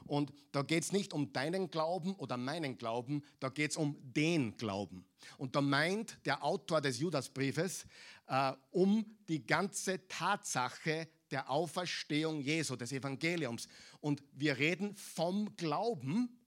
Und 0.07 0.33
da 0.53 0.63
geht 0.63 0.83
es 0.83 0.93
nicht 0.93 1.13
um 1.13 1.33
deinen 1.33 1.71
Glauben 1.71 2.15
oder 2.17 2.37
meinen 2.37 2.77
Glauben, 2.77 3.23
da 3.41 3.49
geht 3.49 3.71
es 3.71 3.77
um 3.77 3.97
den 4.03 4.57
Glauben. 4.57 5.07
Und 5.39 5.57
da 5.57 5.63
meint 5.63 6.19
der 6.27 6.45
Autor 6.45 6.81
des 6.81 6.99
Judasbriefes 6.99 7.87
äh, 8.27 8.53
um 8.71 9.05
die 9.29 9.47
ganze 9.47 10.07
Tatsache 10.09 11.09
der 11.31 11.51
Auferstehung 11.51 12.41
Jesu, 12.41 12.77
des 12.77 12.93
Evangeliums. 12.93 13.69
Und 14.01 14.23
wir 14.33 14.59
reden 14.59 14.95
vom 14.97 15.57
Glauben, 15.57 16.41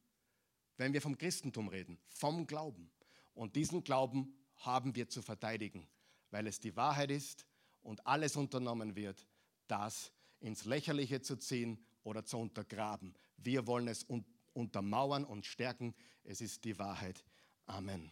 wenn 0.77 0.93
wir 0.93 1.01
vom 1.01 1.17
Christentum 1.17 1.67
reden, 1.67 1.97
vom 2.07 2.47
Glauben. 2.47 2.89
Und 3.33 3.55
diesen 3.55 3.83
Glauben 3.83 4.33
haben 4.57 4.95
wir 4.95 5.09
zu 5.09 5.21
verteidigen, 5.21 5.87
weil 6.31 6.47
es 6.47 6.59
die 6.59 6.75
Wahrheit 6.75 7.11
ist 7.11 7.45
und 7.81 8.05
alles 8.05 8.35
unternommen 8.35 8.95
wird, 8.95 9.27
das 9.67 10.11
ins 10.39 10.65
Lächerliche 10.65 11.21
zu 11.21 11.37
ziehen 11.37 11.83
oder 12.03 12.23
zu 12.23 12.37
untergraben. 12.37 13.13
Wir 13.37 13.67
wollen 13.67 13.87
es 13.87 14.05
untermauern 14.53 15.25
und 15.25 15.45
stärken. 15.45 15.93
Es 16.23 16.41
ist 16.41 16.63
die 16.63 16.77
Wahrheit. 16.79 17.23
Amen. 17.65 18.11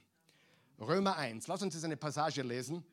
Römer 0.80 1.16
1. 1.16 1.48
Lass 1.48 1.62
uns 1.62 1.74
jetzt 1.74 1.86
eine 1.86 1.98
Passage 1.98 2.42
lesen. 2.42 2.84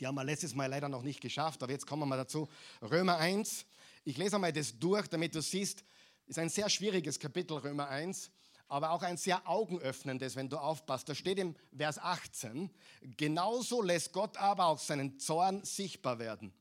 Die 0.00 0.06
haben 0.06 0.14
wir 0.14 0.24
letztes 0.24 0.54
Mal 0.54 0.66
leider 0.66 0.88
noch 0.88 1.02
nicht 1.02 1.20
geschafft, 1.20 1.62
aber 1.62 1.72
jetzt 1.72 1.86
kommen 1.86 2.02
wir 2.02 2.06
mal 2.06 2.16
dazu. 2.16 2.48
Römer 2.82 3.16
1. 3.18 3.66
Ich 4.04 4.16
lese 4.16 4.36
einmal 4.36 4.52
das 4.52 4.78
durch, 4.78 5.06
damit 5.08 5.34
du 5.34 5.40
siehst, 5.40 5.84
ist 6.26 6.38
ein 6.38 6.48
sehr 6.48 6.68
schwieriges 6.68 7.18
Kapitel, 7.18 7.58
Römer 7.58 7.88
1, 7.88 8.30
aber 8.68 8.90
auch 8.90 9.02
ein 9.02 9.16
sehr 9.16 9.48
augenöffnendes, 9.48 10.36
wenn 10.36 10.48
du 10.48 10.56
aufpasst. 10.56 11.08
Da 11.08 11.14
steht 11.14 11.38
im 11.38 11.54
Vers 11.76 11.98
18, 11.98 12.70
genauso 13.16 13.82
lässt 13.82 14.12
Gott 14.12 14.36
aber 14.36 14.66
auch 14.66 14.78
seinen 14.78 15.18
Zorn 15.18 15.64
sichtbar 15.64 16.18
werden. 16.18 16.52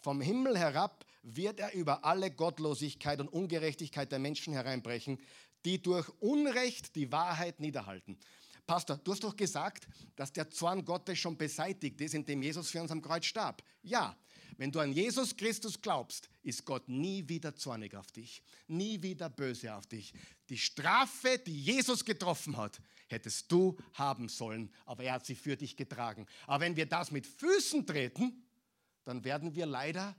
Vom 0.00 0.20
Himmel 0.20 0.58
herab 0.58 1.04
wird 1.22 1.60
er 1.60 1.72
über 1.72 2.04
alle 2.04 2.30
Gottlosigkeit 2.30 3.20
und 3.20 3.28
Ungerechtigkeit 3.28 4.10
der 4.10 4.18
Menschen 4.18 4.52
hereinbrechen, 4.52 5.20
die 5.64 5.80
durch 5.80 6.08
Unrecht 6.20 6.96
die 6.96 7.12
Wahrheit 7.12 7.60
niederhalten. 7.60 8.18
Pastor, 8.66 8.96
du 8.98 9.12
hast 9.12 9.24
doch 9.24 9.36
gesagt, 9.36 9.86
dass 10.16 10.32
der 10.32 10.50
Zorn 10.50 10.84
Gottes 10.84 11.18
schon 11.18 11.36
beseitigt 11.36 12.00
ist, 12.00 12.14
indem 12.14 12.42
Jesus 12.42 12.70
für 12.70 12.80
uns 12.80 12.90
am 12.90 13.02
Kreuz 13.02 13.26
starb. 13.26 13.62
Ja, 13.82 14.16
wenn 14.56 14.70
du 14.70 14.80
an 14.80 14.92
Jesus 14.92 15.36
Christus 15.36 15.80
glaubst, 15.80 16.28
ist 16.42 16.64
Gott 16.64 16.88
nie 16.88 17.28
wieder 17.28 17.54
zornig 17.56 17.94
auf 17.94 18.12
dich, 18.12 18.42
nie 18.68 19.02
wieder 19.02 19.28
böse 19.28 19.74
auf 19.74 19.86
dich. 19.86 20.12
Die 20.48 20.58
Strafe, 20.58 21.38
die 21.38 21.58
Jesus 21.58 22.04
getroffen 22.04 22.56
hat, 22.56 22.80
hättest 23.08 23.50
du 23.50 23.76
haben 23.94 24.28
sollen, 24.28 24.72
aber 24.84 25.04
er 25.04 25.14
hat 25.14 25.26
sie 25.26 25.34
für 25.34 25.56
dich 25.56 25.76
getragen. 25.76 26.26
Aber 26.46 26.64
wenn 26.64 26.76
wir 26.76 26.86
das 26.86 27.10
mit 27.10 27.26
Füßen 27.26 27.86
treten, 27.86 28.44
dann 29.04 29.24
werden 29.24 29.54
wir 29.54 29.66
leider 29.66 30.14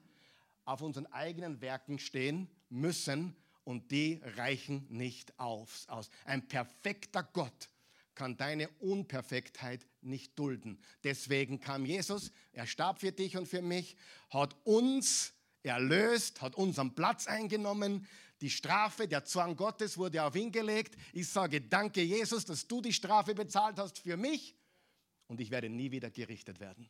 auf 0.65 0.81
unseren 0.81 1.05
eigenen 1.07 1.61
Werken 1.61 1.99
stehen 1.99 2.49
müssen 2.69 3.35
und 3.63 3.91
die 3.91 4.19
reichen 4.35 4.85
nicht 4.89 5.39
aus. 5.39 5.87
Ein 6.25 6.47
perfekter 6.47 7.23
Gott 7.23 7.69
kann 8.15 8.37
deine 8.37 8.69
Unperfektheit 8.79 9.85
nicht 10.01 10.37
dulden. 10.37 10.79
Deswegen 11.03 11.59
kam 11.59 11.85
Jesus, 11.85 12.31
er 12.51 12.67
starb 12.67 12.99
für 12.99 13.11
dich 13.11 13.37
und 13.37 13.47
für 13.47 13.61
mich, 13.61 13.95
hat 14.29 14.55
uns 14.65 15.33
erlöst, 15.63 16.41
hat 16.41 16.55
unseren 16.55 16.95
Platz 16.95 17.27
eingenommen. 17.27 18.07
Die 18.41 18.49
Strafe, 18.49 19.07
der 19.07 19.25
Zorn 19.25 19.55
Gottes 19.55 19.97
wurde 19.97 20.23
auf 20.23 20.35
ihn 20.35 20.51
gelegt. 20.51 20.95
Ich 21.13 21.29
sage 21.29 21.61
danke 21.61 22.01
Jesus, 22.01 22.45
dass 22.45 22.67
du 22.67 22.81
die 22.81 22.93
Strafe 22.93 23.33
bezahlt 23.33 23.77
hast 23.77 23.99
für 23.99 24.17
mich 24.17 24.55
und 25.27 25.39
ich 25.39 25.51
werde 25.51 25.69
nie 25.69 25.91
wieder 25.91 26.11
gerichtet 26.11 26.59
werden 26.59 26.89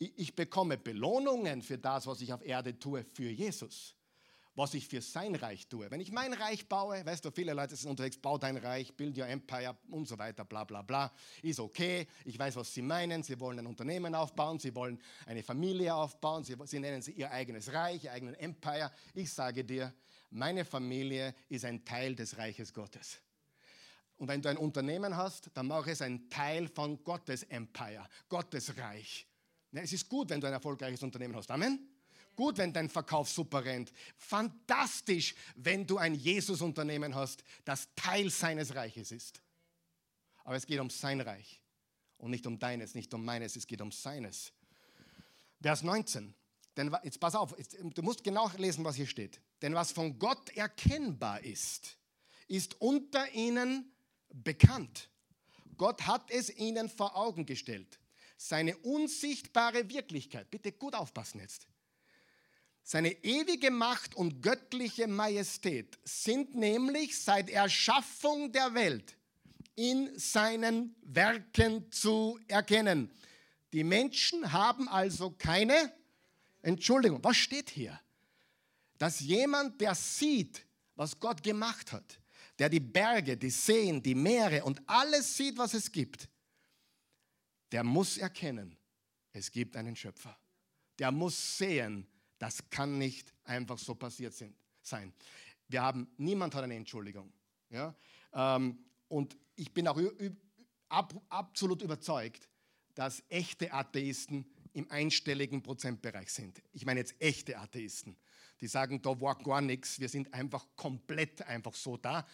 ich 0.00 0.34
bekomme 0.34 0.78
Belohnungen 0.78 1.62
für 1.62 1.78
das, 1.78 2.06
was 2.06 2.22
ich 2.22 2.32
auf 2.32 2.42
Erde 2.42 2.78
tue, 2.78 3.04
für 3.04 3.28
Jesus. 3.28 3.94
Was 4.56 4.74
ich 4.74 4.88
für 4.88 5.00
sein 5.00 5.34
Reich 5.36 5.68
tue. 5.68 5.90
Wenn 5.90 6.00
ich 6.00 6.10
mein 6.10 6.32
Reich 6.32 6.68
baue, 6.68 7.04
weißt 7.06 7.24
du, 7.24 7.30
viele 7.30 7.54
Leute 7.54 7.76
sind 7.76 7.88
unterwegs, 7.88 8.18
bau 8.18 8.36
dein 8.36 8.56
Reich, 8.56 8.92
build 8.94 9.16
your 9.16 9.26
empire 9.26 9.76
und 9.90 10.08
so 10.08 10.18
weiter, 10.18 10.44
bla 10.44 10.64
bla 10.64 10.82
bla. 10.82 11.12
Ist 11.42 11.60
okay. 11.60 12.06
Ich 12.24 12.38
weiß, 12.38 12.56
was 12.56 12.74
sie 12.74 12.82
meinen. 12.82 13.22
Sie 13.22 13.38
wollen 13.38 13.60
ein 13.60 13.66
Unternehmen 13.66 14.14
aufbauen, 14.14 14.58
sie 14.58 14.74
wollen 14.74 15.00
eine 15.26 15.42
Familie 15.42 15.94
aufbauen, 15.94 16.42
sie, 16.44 16.56
sie 16.64 16.80
nennen 16.80 17.00
sie 17.00 17.12
ihr 17.12 17.30
eigenes 17.30 17.72
Reich, 17.72 18.04
ihr 18.04 18.12
eigenen 18.12 18.34
Empire. 18.34 18.90
Ich 19.14 19.32
sage 19.32 19.64
dir, 19.64 19.94
meine 20.30 20.64
Familie 20.64 21.34
ist 21.48 21.64
ein 21.64 21.84
Teil 21.84 22.14
des 22.14 22.36
Reiches 22.36 22.72
Gottes. 22.72 23.18
Und 24.16 24.28
wenn 24.28 24.42
du 24.42 24.48
ein 24.48 24.58
Unternehmen 24.58 25.16
hast, 25.16 25.50
dann 25.54 25.66
mache 25.66 25.92
es 25.92 26.02
ein 26.02 26.28
Teil 26.28 26.68
von 26.68 27.02
Gottes 27.02 27.42
Empire, 27.44 28.06
Gottes 28.28 28.76
Reich. 28.76 29.26
Es 29.72 29.92
ist 29.92 30.08
gut, 30.08 30.28
wenn 30.28 30.40
du 30.40 30.46
ein 30.46 30.52
erfolgreiches 30.52 31.02
Unternehmen 31.02 31.34
hast. 31.36 31.50
Amen. 31.50 31.89
Gut, 32.40 32.56
wenn 32.56 32.72
dein 32.72 32.88
Verkauf 32.88 33.28
super 33.28 33.66
rennt. 33.66 33.92
Fantastisch, 34.16 35.34
wenn 35.56 35.86
du 35.86 35.98
ein 35.98 36.14
Jesus-Unternehmen 36.14 37.14
hast, 37.14 37.44
das 37.66 37.86
Teil 37.94 38.30
seines 38.30 38.74
Reiches 38.74 39.12
ist. 39.12 39.42
Aber 40.44 40.56
es 40.56 40.64
geht 40.64 40.80
um 40.80 40.88
sein 40.88 41.20
Reich 41.20 41.60
und 42.16 42.30
nicht 42.30 42.46
um 42.46 42.58
deines, 42.58 42.94
nicht 42.94 43.12
um 43.12 43.26
meines, 43.26 43.56
es 43.56 43.66
geht 43.66 43.82
um 43.82 43.92
seines. 43.92 44.54
Vers 45.60 45.82
19. 45.82 46.32
Denn 46.78 46.96
jetzt 47.02 47.20
pass 47.20 47.34
auf, 47.34 47.54
du 47.82 48.02
musst 48.02 48.24
genau 48.24 48.50
lesen, 48.56 48.86
was 48.86 48.96
hier 48.96 49.06
steht. 49.06 49.38
Denn 49.60 49.74
was 49.74 49.92
von 49.92 50.18
Gott 50.18 50.48
erkennbar 50.56 51.44
ist, 51.44 51.98
ist 52.48 52.80
unter 52.80 53.30
ihnen 53.32 53.92
bekannt. 54.32 55.10
Gott 55.76 56.06
hat 56.06 56.30
es 56.30 56.48
ihnen 56.56 56.88
vor 56.88 57.14
Augen 57.16 57.44
gestellt. 57.44 57.98
Seine 58.38 58.78
unsichtbare 58.78 59.90
Wirklichkeit, 59.90 60.50
bitte 60.50 60.72
gut 60.72 60.94
aufpassen 60.94 61.40
jetzt. 61.40 61.66
Seine 62.82 63.12
ewige 63.24 63.70
Macht 63.70 64.14
und 64.14 64.42
göttliche 64.42 65.06
Majestät 65.06 65.98
sind 66.04 66.54
nämlich 66.54 67.20
seit 67.20 67.50
Erschaffung 67.50 68.52
der 68.52 68.74
Welt 68.74 69.16
in 69.76 70.18
seinen 70.18 70.94
Werken 71.02 71.90
zu 71.90 72.38
erkennen. 72.48 73.10
Die 73.72 73.84
Menschen 73.84 74.52
haben 74.52 74.88
also 74.88 75.30
keine 75.30 75.92
Entschuldigung. 76.62 77.22
Was 77.22 77.36
steht 77.36 77.70
hier? 77.70 77.98
Dass 78.98 79.20
jemand, 79.20 79.80
der 79.80 79.94
sieht, 79.94 80.66
was 80.96 81.18
Gott 81.18 81.42
gemacht 81.42 81.92
hat, 81.92 82.20
der 82.58 82.68
die 82.68 82.80
Berge, 82.80 83.36
die 83.36 83.50
Seen, 83.50 84.02
die 84.02 84.14
Meere 84.14 84.64
und 84.64 84.82
alles 84.86 85.36
sieht, 85.36 85.56
was 85.56 85.72
es 85.72 85.90
gibt, 85.90 86.28
der 87.72 87.84
muss 87.84 88.18
erkennen, 88.18 88.76
es 89.32 89.50
gibt 89.50 89.76
einen 89.76 89.96
Schöpfer. 89.96 90.36
Der 90.98 91.10
muss 91.12 91.56
sehen, 91.56 92.06
das 92.40 92.70
kann 92.70 92.98
nicht 92.98 93.32
einfach 93.44 93.78
so 93.78 93.94
passiert 93.94 94.34
sein. 94.82 95.12
Wir 95.68 95.82
haben, 95.82 96.08
niemand 96.16 96.54
hat 96.54 96.64
eine 96.64 96.74
Entschuldigung. 96.74 97.30
Ja? 97.68 97.94
Ähm, 98.32 98.78
und 99.08 99.36
ich 99.56 99.72
bin 99.72 99.86
auch 99.86 100.00
absolut 101.28 101.82
überzeugt, 101.82 102.48
dass 102.94 103.22
echte 103.28 103.72
Atheisten 103.72 104.46
im 104.72 104.90
einstelligen 104.90 105.62
Prozentbereich 105.62 106.32
sind. 106.32 106.62
Ich 106.72 106.86
meine 106.86 107.00
jetzt 107.00 107.14
echte 107.20 107.58
Atheisten, 107.58 108.16
die 108.60 108.68
sagen, 108.68 109.02
da 109.02 109.20
war 109.20 109.36
gar 109.36 109.60
nichts, 109.60 110.00
wir 110.00 110.08
sind 110.08 110.32
einfach 110.32 110.66
komplett 110.76 111.42
einfach 111.42 111.74
so 111.74 111.98
da. 111.98 112.26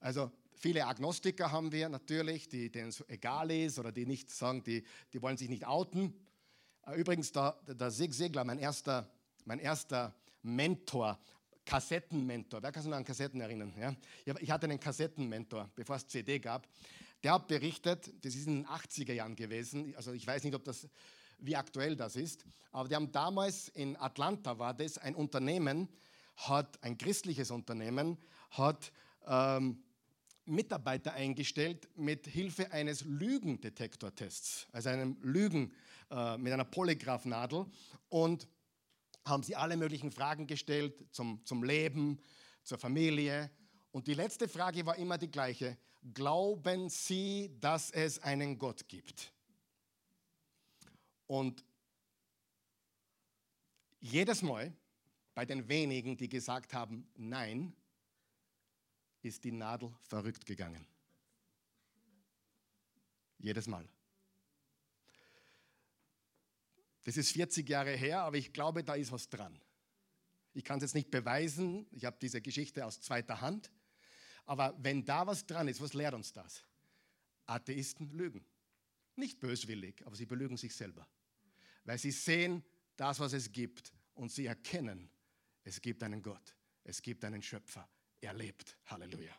Also 0.00 0.32
viele 0.54 0.86
Agnostiker 0.86 1.52
haben 1.52 1.70
wir 1.70 1.88
natürlich, 1.88 2.48
die, 2.48 2.70
denen 2.72 2.88
es 2.88 3.04
egal 3.08 3.50
ist 3.52 3.78
oder 3.78 3.92
die 3.92 4.06
nicht 4.06 4.28
sagen, 4.30 4.64
die, 4.64 4.84
die 5.12 5.22
wollen 5.22 5.36
sich 5.36 5.48
nicht 5.48 5.66
outen. 5.66 6.14
Äh, 6.84 6.98
übrigens, 6.98 7.30
der, 7.30 7.56
der 7.68 7.92
Sig 7.92 8.12
Segler, 8.12 8.44
mein 8.44 8.58
erster, 8.58 9.08
mein 9.46 9.58
erster 9.60 10.14
Mentor, 10.42 11.18
Kassettenmentor. 11.64 12.62
Wer 12.62 12.72
kann 12.72 12.82
sich 12.82 12.90
noch 12.90 12.96
an 12.98 13.04
Kassetten 13.04 13.40
erinnern? 13.40 13.72
Ja? 13.78 13.94
Ich 14.40 14.50
hatte 14.50 14.66
einen 14.66 14.78
Kassettenmentor, 14.78 15.70
bevor 15.74 15.96
es 15.96 16.06
CD 16.06 16.38
gab. 16.38 16.68
Der 17.22 17.32
hat 17.32 17.48
berichtet, 17.48 18.12
das 18.24 18.34
ist 18.34 18.46
in 18.46 18.62
den 18.62 18.66
80er 18.66 19.12
Jahren 19.12 19.34
gewesen, 19.34 19.94
also 19.96 20.12
ich 20.12 20.26
weiß 20.26 20.44
nicht, 20.44 20.54
ob 20.54 20.64
das 20.64 20.88
wie 21.38 21.56
aktuell 21.56 21.96
das 21.96 22.16
ist. 22.16 22.44
Aber 22.72 22.88
die 22.88 22.94
haben 22.94 23.10
damals 23.12 23.68
in 23.68 23.96
Atlanta 23.96 24.58
war 24.58 24.74
das 24.74 24.98
ein 24.98 25.14
Unternehmen, 25.14 25.88
hat 26.36 26.82
ein 26.82 26.98
christliches 26.98 27.50
Unternehmen, 27.50 28.18
hat 28.50 28.92
ähm, 29.26 29.82
Mitarbeiter 30.44 31.14
eingestellt 31.14 31.88
mit 31.96 32.26
Hilfe 32.26 32.70
eines 32.72 33.02
Lügendetektortests, 33.04 34.66
also 34.72 34.88
einem 34.88 35.16
Lügen 35.20 35.72
äh, 36.10 36.38
mit 36.38 36.52
einer 36.52 36.64
Polygraphnadel 36.64 37.66
und 38.08 38.46
haben 39.26 39.42
sie 39.42 39.56
alle 39.56 39.76
möglichen 39.76 40.10
Fragen 40.12 40.46
gestellt 40.46 41.04
zum, 41.10 41.44
zum 41.44 41.64
Leben, 41.64 42.18
zur 42.62 42.78
Familie. 42.78 43.50
Und 43.90 44.06
die 44.06 44.14
letzte 44.14 44.48
Frage 44.48 44.86
war 44.86 44.96
immer 44.96 45.18
die 45.18 45.30
gleiche. 45.30 45.76
Glauben 46.14 46.88
Sie, 46.88 47.50
dass 47.60 47.90
es 47.90 48.20
einen 48.20 48.56
Gott 48.56 48.88
gibt? 48.88 49.32
Und 51.26 51.64
jedes 53.98 54.42
Mal 54.42 54.72
bei 55.34 55.44
den 55.44 55.68
wenigen, 55.68 56.16
die 56.16 56.28
gesagt 56.28 56.72
haben, 56.72 57.08
nein, 57.16 57.74
ist 59.22 59.42
die 59.42 59.50
Nadel 59.50 59.92
verrückt 60.02 60.46
gegangen. 60.46 60.86
Jedes 63.38 63.66
Mal. 63.66 63.88
Das 67.06 67.16
ist 67.16 67.32
40 67.32 67.68
Jahre 67.68 67.92
her, 67.92 68.22
aber 68.22 68.36
ich 68.36 68.52
glaube, 68.52 68.84
da 68.84 68.94
ist 68.94 69.10
was 69.10 69.28
dran. 69.28 69.58
Ich 70.52 70.64
kann 70.64 70.78
es 70.78 70.82
jetzt 70.82 70.94
nicht 70.94 71.10
beweisen, 71.10 71.86
ich 71.90 72.04
habe 72.04 72.16
diese 72.20 72.40
Geschichte 72.40 72.84
aus 72.84 73.00
zweiter 73.00 73.40
Hand, 73.40 73.70
aber 74.44 74.74
wenn 74.78 75.04
da 75.04 75.26
was 75.26 75.46
dran 75.46 75.68
ist, 75.68 75.80
was 75.80 75.94
lehrt 75.94 76.14
uns 76.14 76.32
das? 76.32 76.64
Atheisten 77.46 78.10
lügen. 78.10 78.44
Nicht 79.16 79.40
böswillig, 79.40 80.04
aber 80.04 80.16
sie 80.16 80.26
belügen 80.26 80.56
sich 80.56 80.74
selber 80.74 81.06
weil 81.86 81.98
sie 81.98 82.10
sehen 82.10 82.62
das, 82.96 83.18
was 83.20 83.32
es 83.32 83.50
gibt 83.50 83.92
und 84.14 84.30
sie 84.30 84.46
erkennen, 84.46 85.08
es 85.64 85.80
gibt 85.80 86.02
einen 86.02 86.22
Gott, 86.22 86.54
es 86.84 87.00
gibt 87.00 87.24
einen 87.24 87.42
Schöpfer, 87.42 87.88
er 88.20 88.34
lebt. 88.34 88.76
Halleluja. 88.86 89.34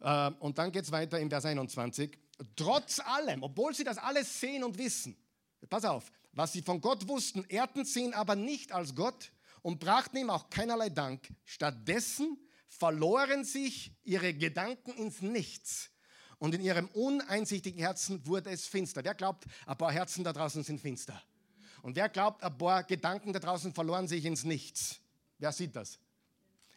Ähm, 0.00 0.36
und 0.40 0.58
dann 0.58 0.70
geht 0.70 0.84
es 0.84 0.92
weiter 0.92 1.18
in 1.18 1.30
Vers 1.30 1.44
21. 1.44 2.18
Trotz 2.54 3.00
allem, 3.00 3.42
obwohl 3.42 3.74
sie 3.74 3.84
das 3.84 3.98
alles 3.98 4.40
sehen 4.40 4.62
und 4.64 4.76
wissen, 4.76 5.16
pass 5.66 5.84
auf, 5.84 6.10
was 6.32 6.52
sie 6.52 6.62
von 6.62 6.80
Gott 6.80 7.08
wussten, 7.08 7.44
ehrten 7.48 7.84
sie 7.84 8.04
ihn 8.04 8.14
aber 8.14 8.36
nicht 8.36 8.72
als 8.72 8.94
Gott 8.94 9.32
und 9.62 9.80
brachten 9.80 10.16
ihm 10.16 10.30
auch 10.30 10.50
keinerlei 10.50 10.88
Dank. 10.88 11.28
Stattdessen 11.44 12.38
verloren 12.68 13.44
sich 13.44 13.92
ihre 14.04 14.34
Gedanken 14.34 14.92
ins 14.92 15.20
Nichts 15.20 15.90
und 16.38 16.54
in 16.54 16.60
ihrem 16.60 16.86
uneinsichtigen 16.88 17.80
Herzen 17.80 18.24
wurde 18.26 18.50
es 18.50 18.66
finster. 18.66 19.02
Wer 19.04 19.14
glaubt, 19.14 19.44
ein 19.66 19.76
paar 19.76 19.92
Herzen 19.92 20.24
da 20.24 20.32
draußen 20.32 20.62
sind 20.62 20.80
finster? 20.80 21.20
Und 21.82 21.96
wer 21.96 22.08
glaubt, 22.08 22.42
ein 22.42 22.56
paar 22.56 22.84
Gedanken 22.84 23.32
da 23.32 23.38
draußen 23.38 23.72
verloren 23.72 24.08
sich 24.08 24.24
ins 24.24 24.44
Nichts? 24.44 25.00
Wer 25.38 25.52
sieht 25.52 25.74
das? 25.74 25.98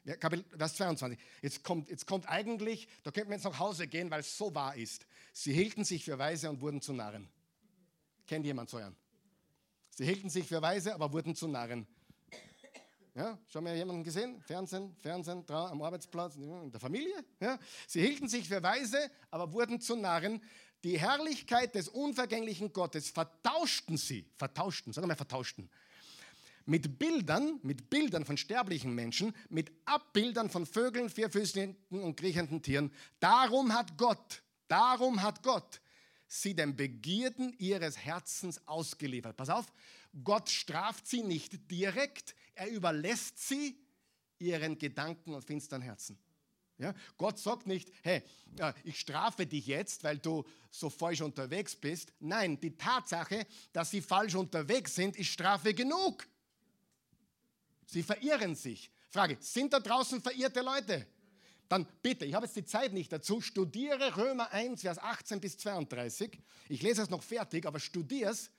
Vers 0.04 0.76
22. 0.76 1.20
Jetzt 1.42 1.64
kommt, 1.64 1.90
jetzt 1.90 2.08
kommt 2.08 2.28
eigentlich, 2.28 2.88
da 3.04 3.12
könnten 3.12 3.30
wir 3.30 3.36
jetzt 3.36 3.44
nach 3.44 3.60
Hause 3.60 3.88
gehen, 3.88 4.10
weil 4.10 4.22
es 4.22 4.36
so 4.36 4.54
wahr 4.56 4.76
ist. 4.76 5.06
Sie 5.32 5.54
hielten 5.54 5.84
sich 5.84 6.06
für 6.06 6.18
Weise 6.18 6.50
und 6.50 6.62
wurden 6.62 6.82
zu 6.82 6.94
Narren. 6.94 7.30
Kennt 8.28 8.46
jemand 8.46 8.70
so 8.70 8.78
einen? 8.78 8.96
Sie 9.90 10.06
hielten 10.06 10.30
sich 10.30 10.48
für 10.48 10.62
Weise, 10.62 10.94
aber 10.94 11.12
wurden 11.12 11.36
zu 11.36 11.48
Narren. 11.48 11.86
Ja, 13.14 13.38
schon 13.50 13.66
mal 13.66 13.76
jemanden 13.76 14.06
gesehen? 14.06 14.42
Fernsehen, 14.42 14.96
Fernsehen, 15.02 15.44
am 15.50 15.82
Arbeitsplatz, 15.82 16.38
in 16.38 16.72
der 16.72 16.80
Familie? 16.80 17.26
Ja? 17.42 17.60
Sie 17.86 18.02
hielten 18.02 18.30
sich 18.30 18.48
für 18.48 18.64
weise, 18.64 19.12
aber 19.30 19.52
wurden 19.52 19.82
zu 19.82 19.98
Narren. 19.98 20.42
Die 20.86 20.98
Herrlichkeit 20.98 21.76
des 21.76 21.90
unvergänglichen 21.90 22.72
Gottes 22.72 23.10
vertauschten 23.10 23.98
sie, 23.98 24.26
vertauschten, 24.38 24.94
sagen 24.94 25.10
wir 25.10 25.18
vertauschten, 25.18 25.70
mit 26.66 26.98
Bildern, 26.98 27.60
mit 27.64 27.90
Bildern 27.90 28.24
von 28.24 28.38
sterblichen 28.38 28.96
Menschen, 28.96 29.36
mit 29.50 29.72
Abbildern 29.86 30.50
von 30.50 30.66
Vögeln, 30.66 31.10
vierfüßigen 31.10 31.76
und 31.90 32.16
kriechenden 32.16 32.62
Tieren. 32.62 32.94
Darum 33.20 33.74
hat 33.74 33.98
Gott, 33.98 34.42
darum 34.70 35.22
hat 35.22 35.44
Gott 35.44 35.82
sie 36.32 36.54
den 36.54 36.78
Begierden 36.78 37.54
ihres 37.60 37.98
Herzens 37.98 38.66
ausgeliefert. 38.66 39.36
Pass 39.36 39.50
auf, 39.50 39.66
Gott 40.24 40.50
straft 40.50 41.06
sie 41.06 41.24
nicht 41.24 41.70
direkt, 41.70 42.36
er 42.56 42.70
überlässt 42.70 43.38
sie 43.48 43.78
ihren 44.40 44.78
Gedanken 44.78 45.34
und 45.34 45.44
finsteren 45.44 45.82
Herzen. 45.82 46.18
Ja? 46.78 46.96
Gott 47.18 47.38
sagt 47.38 47.68
nicht, 47.68 47.92
hey, 48.02 48.24
ich 48.86 49.00
strafe 49.00 49.46
dich 49.46 49.68
jetzt, 49.68 50.06
weil 50.06 50.20
du 50.20 50.46
so 50.70 50.90
falsch 50.90 51.22
unterwegs 51.22 51.76
bist. 51.76 52.14
Nein, 52.22 52.60
die 52.62 52.78
Tatsache, 52.78 53.46
dass 53.74 53.92
sie 53.92 54.02
falsch 54.02 54.36
unterwegs 54.36 54.96
sind, 54.96 55.18
ist 55.18 55.28
Strafe 55.28 55.74
genug. 55.74 56.26
Sie 57.88 58.04
verirren 58.04 58.56
sich. 58.56 58.90
Frage, 59.10 59.38
sind 59.42 59.74
da 59.74 59.82
draußen 59.82 60.22
verirrte 60.22 60.62
Leute? 60.62 61.06
Dann 61.72 61.88
bitte, 62.02 62.26
ich 62.26 62.34
habe 62.34 62.46
jetzt 62.46 62.58
die 62.58 62.66
Zeit 62.66 62.92
nicht 62.92 63.14
dazu, 63.14 63.40
studiere 63.40 64.18
Römer 64.18 64.52
1, 64.52 64.82
Vers 64.82 64.98
18 64.98 65.40
bis 65.40 65.58
32. 65.58 66.38
Ich 66.68 66.82
lese 66.82 67.02
es 67.02 67.10
noch 67.10 67.24
fertig, 67.24 67.66
aber 67.66 67.80
studiere 67.80 68.32
es. 68.32 68.52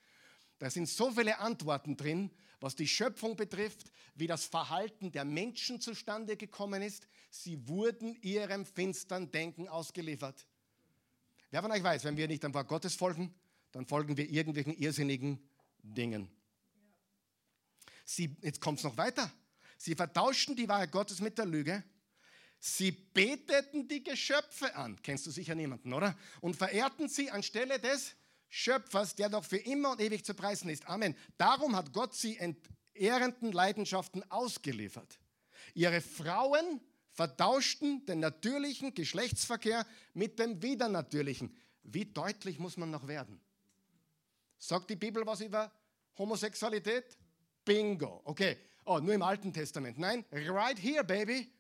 Da 0.59 0.71
sind 0.71 0.89
so 0.89 1.11
viele 1.11 1.39
Antworten 1.39 1.95
drin, 1.95 2.31
was 2.59 2.75
die 2.75 2.89
Schöpfung 2.89 3.37
betrifft, 3.37 3.93
wie 4.15 4.27
das 4.27 4.47
Verhalten 4.47 5.13
der 5.13 5.27
Menschen 5.27 5.79
zustande 5.79 6.39
gekommen 6.39 6.81
ist. 6.81 7.07
Sie 7.29 7.69
wurden 7.69 8.17
ihrem 8.23 8.65
finstern 8.65 9.31
Denken 9.31 9.69
ausgeliefert. 9.69 10.47
Wer 11.51 11.61
von 11.61 11.71
euch 11.71 11.83
weiß, 11.83 12.05
wenn 12.05 12.17
wir 12.17 12.29
nicht 12.29 12.43
dem 12.43 12.55
Wort 12.55 12.69
Gottes 12.69 12.95
folgen, 12.95 13.35
dann 13.73 13.85
folgen 13.85 14.17
wir 14.17 14.31
irgendwelchen 14.31 14.73
irrsinnigen 14.73 15.39
Dingen. 15.83 16.31
Sie, 18.07 18.35
jetzt 18.41 18.63
kommt 18.63 18.79
es 18.79 18.85
noch 18.85 18.97
weiter. 18.97 19.31
Sie 19.77 19.95
vertauschten 19.95 20.57
die 20.57 20.67
Wahrheit 20.67 20.93
Gottes 20.93 21.21
mit 21.21 21.37
der 21.37 21.45
Lüge. 21.45 21.85
Sie 22.65 22.93
beteten 22.93 23.89
die 23.89 24.05
Geschöpfe 24.05 24.77
an. 24.77 24.97
Kennst 25.03 25.27
du 25.27 25.33
sicher 25.33 25.57
niemanden, 25.57 25.93
oder? 25.93 26.17
Und 26.41 26.55
verehrten 26.55 27.09
sie 27.09 27.29
anstelle 27.29 27.81
des 27.81 28.15
Schöpfers, 28.49 29.17
der 29.17 29.31
doch 29.31 29.45
für 29.45 29.57
immer 29.57 29.91
und 29.91 30.01
ewig 30.01 30.25
zu 30.25 30.33
preisen 30.33 30.71
ist. 30.71 30.87
Amen. 30.87 31.17
Darum 31.37 31.75
hat 31.75 31.93
Gott 31.93 32.15
sie 32.15 32.37
ent, 32.37 32.57
ehrenden 32.95 33.51
Leidenschaften 33.51 34.23
ausgeliefert. 34.31 35.19
Ihre 35.75 36.01
Frauen 36.01 36.81
vertauschten 37.11 38.07
den 38.07 38.21
natürlichen 38.21 38.95
Geschlechtsverkehr 38.95 39.85
mit 40.15 40.39
dem 40.39 40.63
widernatürlichen. 40.63 41.57
Wie 41.83 42.05
deutlich 42.05 42.61
muss 42.61 42.77
man 42.77 42.93
noch 42.93 43.09
werden? 43.09 43.41
Sagt 44.57 44.89
die 44.89 44.95
Bibel 44.95 45.27
was 45.27 45.41
über 45.41 45.73
Homosexualität? 46.17 47.19
Bingo. 47.65 48.21
Okay. 48.23 48.57
Oh, 48.85 49.01
nur 49.01 49.15
im 49.15 49.23
Alten 49.23 49.53
Testament. 49.53 49.99
Nein, 49.99 50.25
right 50.31 50.79
here, 50.79 51.03
baby. 51.03 51.51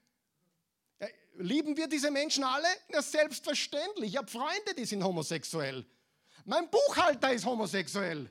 Lieben 1.35 1.77
wir 1.77 1.88
diese 1.88 2.11
Menschen 2.11 2.45
alle? 2.45 2.68
Ja, 2.88 3.01
selbstverständlich. 3.01 4.11
Ich 4.11 4.16
habe 4.16 4.31
Freunde, 4.31 4.75
die 4.77 4.85
sind 4.85 5.03
homosexuell. 5.03 5.87
Mein 6.45 6.68
Buchhalter 6.71 7.33
ist 7.33 7.45
homosexuell. 7.45 8.31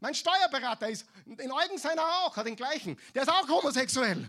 Mein 0.00 0.14
Steuerberater 0.14 0.88
ist, 0.88 1.06
in 1.26 1.50
Eugen 1.50 1.78
seiner 1.78 2.02
auch, 2.02 2.36
hat 2.36 2.46
den 2.46 2.56
gleichen. 2.56 2.98
Der 3.14 3.22
ist 3.22 3.28
auch 3.28 3.48
homosexuell. 3.48 4.28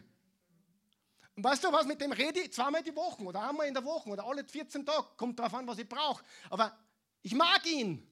Und 1.35 1.43
weißt 1.43 1.63
du 1.63 1.71
was, 1.71 1.85
mit 1.85 1.99
dem 1.99 2.11
rede 2.11 2.41
ich 2.41 2.53
zweimal 2.53 2.83
die 2.83 2.95
Woche 2.95 3.23
oder 3.23 3.49
einmal 3.49 3.67
in 3.67 3.73
der 3.73 3.83
Woche 3.83 4.09
oder 4.09 4.23
alle 4.23 4.43
14 4.43 4.85
Tage. 4.85 5.07
Kommt 5.17 5.39
darauf 5.39 5.53
an, 5.55 5.67
was 5.67 5.79
ich 5.79 5.89
brauche. 5.89 6.23
Aber 6.49 6.77
ich 7.21 7.33
mag 7.33 7.65
ihn. 7.65 8.07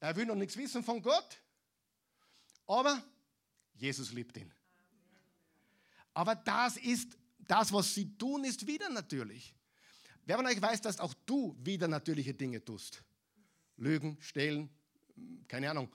Er 0.00 0.14
will 0.14 0.26
noch 0.26 0.36
nichts 0.36 0.56
wissen 0.56 0.84
von 0.84 1.02
Gott. 1.02 1.42
Aber 2.66 3.02
Jesus 3.74 4.12
liebt 4.12 4.36
ihn. 4.36 4.52
Aber 6.14 6.34
das 6.36 6.76
ist, 6.76 7.16
das, 7.48 7.72
was 7.72 7.92
sie 7.94 8.16
tun, 8.16 8.44
ist 8.44 8.66
wieder 8.66 8.88
natürlich. 8.88 9.54
Wer 10.24 10.36
von 10.36 10.46
euch 10.46 10.60
weiß, 10.60 10.82
dass 10.82 11.00
auch 11.00 11.14
du 11.26 11.56
wieder 11.58 11.88
natürliche 11.88 12.34
Dinge 12.34 12.64
tust? 12.64 13.02
Lügen, 13.76 14.18
stehlen, 14.20 14.68
keine 15.48 15.70
Ahnung, 15.70 15.92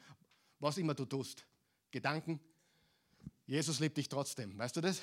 was 0.60 0.78
immer 0.78 0.94
du 0.94 1.06
tust. 1.06 1.46
Gedanken. 1.92 2.40
Jesus 3.46 3.80
liebt 3.80 3.98
dich 3.98 4.10
trotzdem. 4.10 4.58
Weißt 4.58 4.76
du 4.76 4.82
das? 4.82 5.02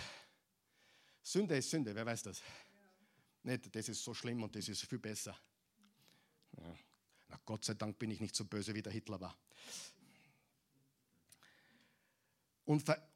Sünde 1.22 1.56
ist 1.56 1.70
Sünde, 1.70 1.94
wer 1.94 2.04
weiß 2.04 2.24
das? 2.24 2.40
Ja. 2.40 2.44
Nicht, 3.42 3.74
das 3.74 3.88
ist 3.88 4.02
so 4.02 4.12
schlimm 4.12 4.42
und 4.42 4.54
das 4.56 4.68
ist 4.68 4.82
viel 4.86 4.98
besser. 4.98 5.36
Ja. 6.56 6.78
Na, 7.28 7.40
Gott 7.44 7.64
sei 7.64 7.74
Dank 7.74 7.98
bin 7.98 8.10
ich 8.10 8.20
nicht 8.20 8.34
so 8.34 8.44
böse, 8.44 8.74
wie 8.74 8.82
der 8.82 8.92
Hitler 8.92 9.20
war. 9.20 9.38
Und 12.64 12.82
ver 12.82 13.09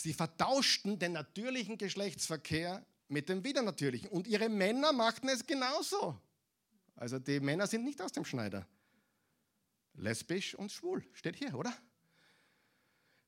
sie 0.00 0.12
vertauschten 0.12 0.98
den 0.98 1.12
natürlichen 1.12 1.78
Geschlechtsverkehr 1.78 2.84
mit 3.08 3.28
dem 3.28 3.44
widernatürlichen. 3.44 4.08
Und 4.10 4.26
ihre 4.26 4.48
Männer 4.48 4.92
machten 4.92 5.28
es 5.28 5.46
genauso. 5.46 6.18
Also 6.96 7.18
die 7.18 7.40
Männer 7.40 7.66
sind 7.66 7.84
nicht 7.84 8.00
aus 8.00 8.12
dem 8.12 8.24
Schneider. 8.24 8.66
Lesbisch 9.94 10.54
und 10.54 10.70
schwul, 10.70 11.04
steht 11.12 11.36
hier, 11.36 11.54
oder? 11.54 11.74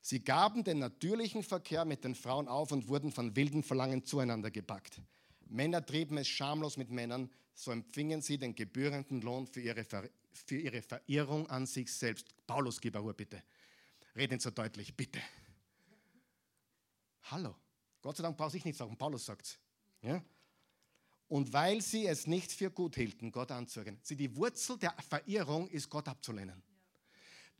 Sie 0.00 0.20
gaben 0.20 0.64
den 0.64 0.78
natürlichen 0.78 1.42
Verkehr 1.42 1.84
mit 1.84 2.04
den 2.04 2.14
Frauen 2.14 2.48
auf 2.48 2.72
und 2.72 2.88
wurden 2.88 3.12
von 3.12 3.36
wilden 3.36 3.62
Verlangen 3.62 4.04
zueinander 4.04 4.50
gepackt. 4.50 5.00
Männer 5.46 5.84
trieben 5.84 6.18
es 6.18 6.28
schamlos 6.28 6.76
mit 6.76 6.90
Männern, 6.90 7.30
so 7.54 7.70
empfingen 7.70 8.22
sie 8.22 8.38
den 8.38 8.54
gebührenden 8.54 9.20
Lohn 9.20 9.46
für 9.46 9.60
ihre, 9.60 9.84
Ver 9.84 10.08
für 10.32 10.56
ihre 10.56 10.82
Verirrung 10.82 11.48
an 11.50 11.66
sich 11.66 11.92
selbst. 11.92 12.34
Paulus, 12.46 12.80
gib 12.80 12.96
Ruhe, 12.96 13.14
bitte. 13.14 13.42
Red 14.16 14.40
so 14.40 14.50
deutlich, 14.50 14.94
bitte. 14.94 15.20
Hallo. 17.30 17.56
Gott 18.00 18.16
sei 18.16 18.22
Dank 18.22 18.36
brauche 18.36 18.56
ich 18.56 18.64
nicht 18.64 18.76
sagen, 18.76 18.96
Paulus 18.96 19.24
sagt 19.24 19.46
es. 19.46 19.58
Ja? 20.02 20.22
Und 21.28 21.52
weil 21.52 21.80
sie 21.80 22.06
es 22.06 22.26
nicht 22.26 22.52
für 22.52 22.70
gut 22.70 22.96
hielten, 22.96 23.32
Gott 23.32 23.50
anzuerkennen. 23.50 24.00
Sie, 24.02 24.16
die 24.16 24.36
Wurzel 24.36 24.78
der 24.78 24.94
Verirrung 25.08 25.68
ist, 25.68 25.88
Gott 25.88 26.08
abzulehnen 26.08 26.62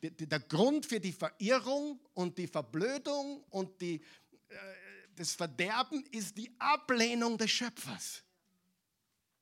der 0.02 0.40
Grund 0.40 0.84
für 0.86 1.00
die 1.00 1.12
Verirrung 1.12 2.00
und 2.14 2.36
die 2.36 2.46
Verblödung 2.46 3.44
und 3.50 3.80
die, 3.80 3.96
äh, 4.48 4.54
das 5.14 5.34
Verderben 5.34 6.04
ist 6.10 6.36
die 6.36 6.50
Ablehnung 6.58 7.38
des 7.38 7.50
Schöpfers. 7.50 8.22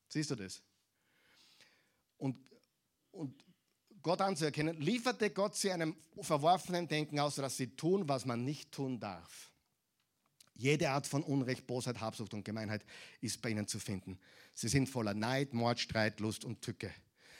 Siehst 0.08 0.30
du 0.30 0.34
das? 0.34 0.62
Und, 2.18 2.36
und 3.12 3.42
Gott 4.02 4.20
anzuerkennen, 4.20 4.78
lieferte 4.80 5.30
Gott 5.30 5.56
sie 5.56 5.70
einem 5.70 5.96
verworfenen 6.20 6.86
Denken 6.88 7.18
aus, 7.18 7.36
dass 7.36 7.56
sie 7.56 7.74
tun, 7.76 8.08
was 8.08 8.26
man 8.26 8.44
nicht 8.44 8.72
tun 8.72 9.00
darf. 9.00 9.49
Jede 10.60 10.90
Art 10.90 11.06
von 11.06 11.22
Unrecht, 11.22 11.66
Bosheit, 11.66 12.02
Habsucht 12.02 12.34
und 12.34 12.44
Gemeinheit 12.44 12.84
ist 13.22 13.40
bei 13.40 13.48
ihnen 13.48 13.66
zu 13.66 13.78
finden. 13.78 14.18
Sie 14.52 14.68
sind 14.68 14.90
voller 14.90 15.14
Neid, 15.14 15.54
Mord, 15.54 15.80
Streit, 15.80 16.20
Lust 16.20 16.44
und 16.44 16.60
Tücke. 16.60 16.92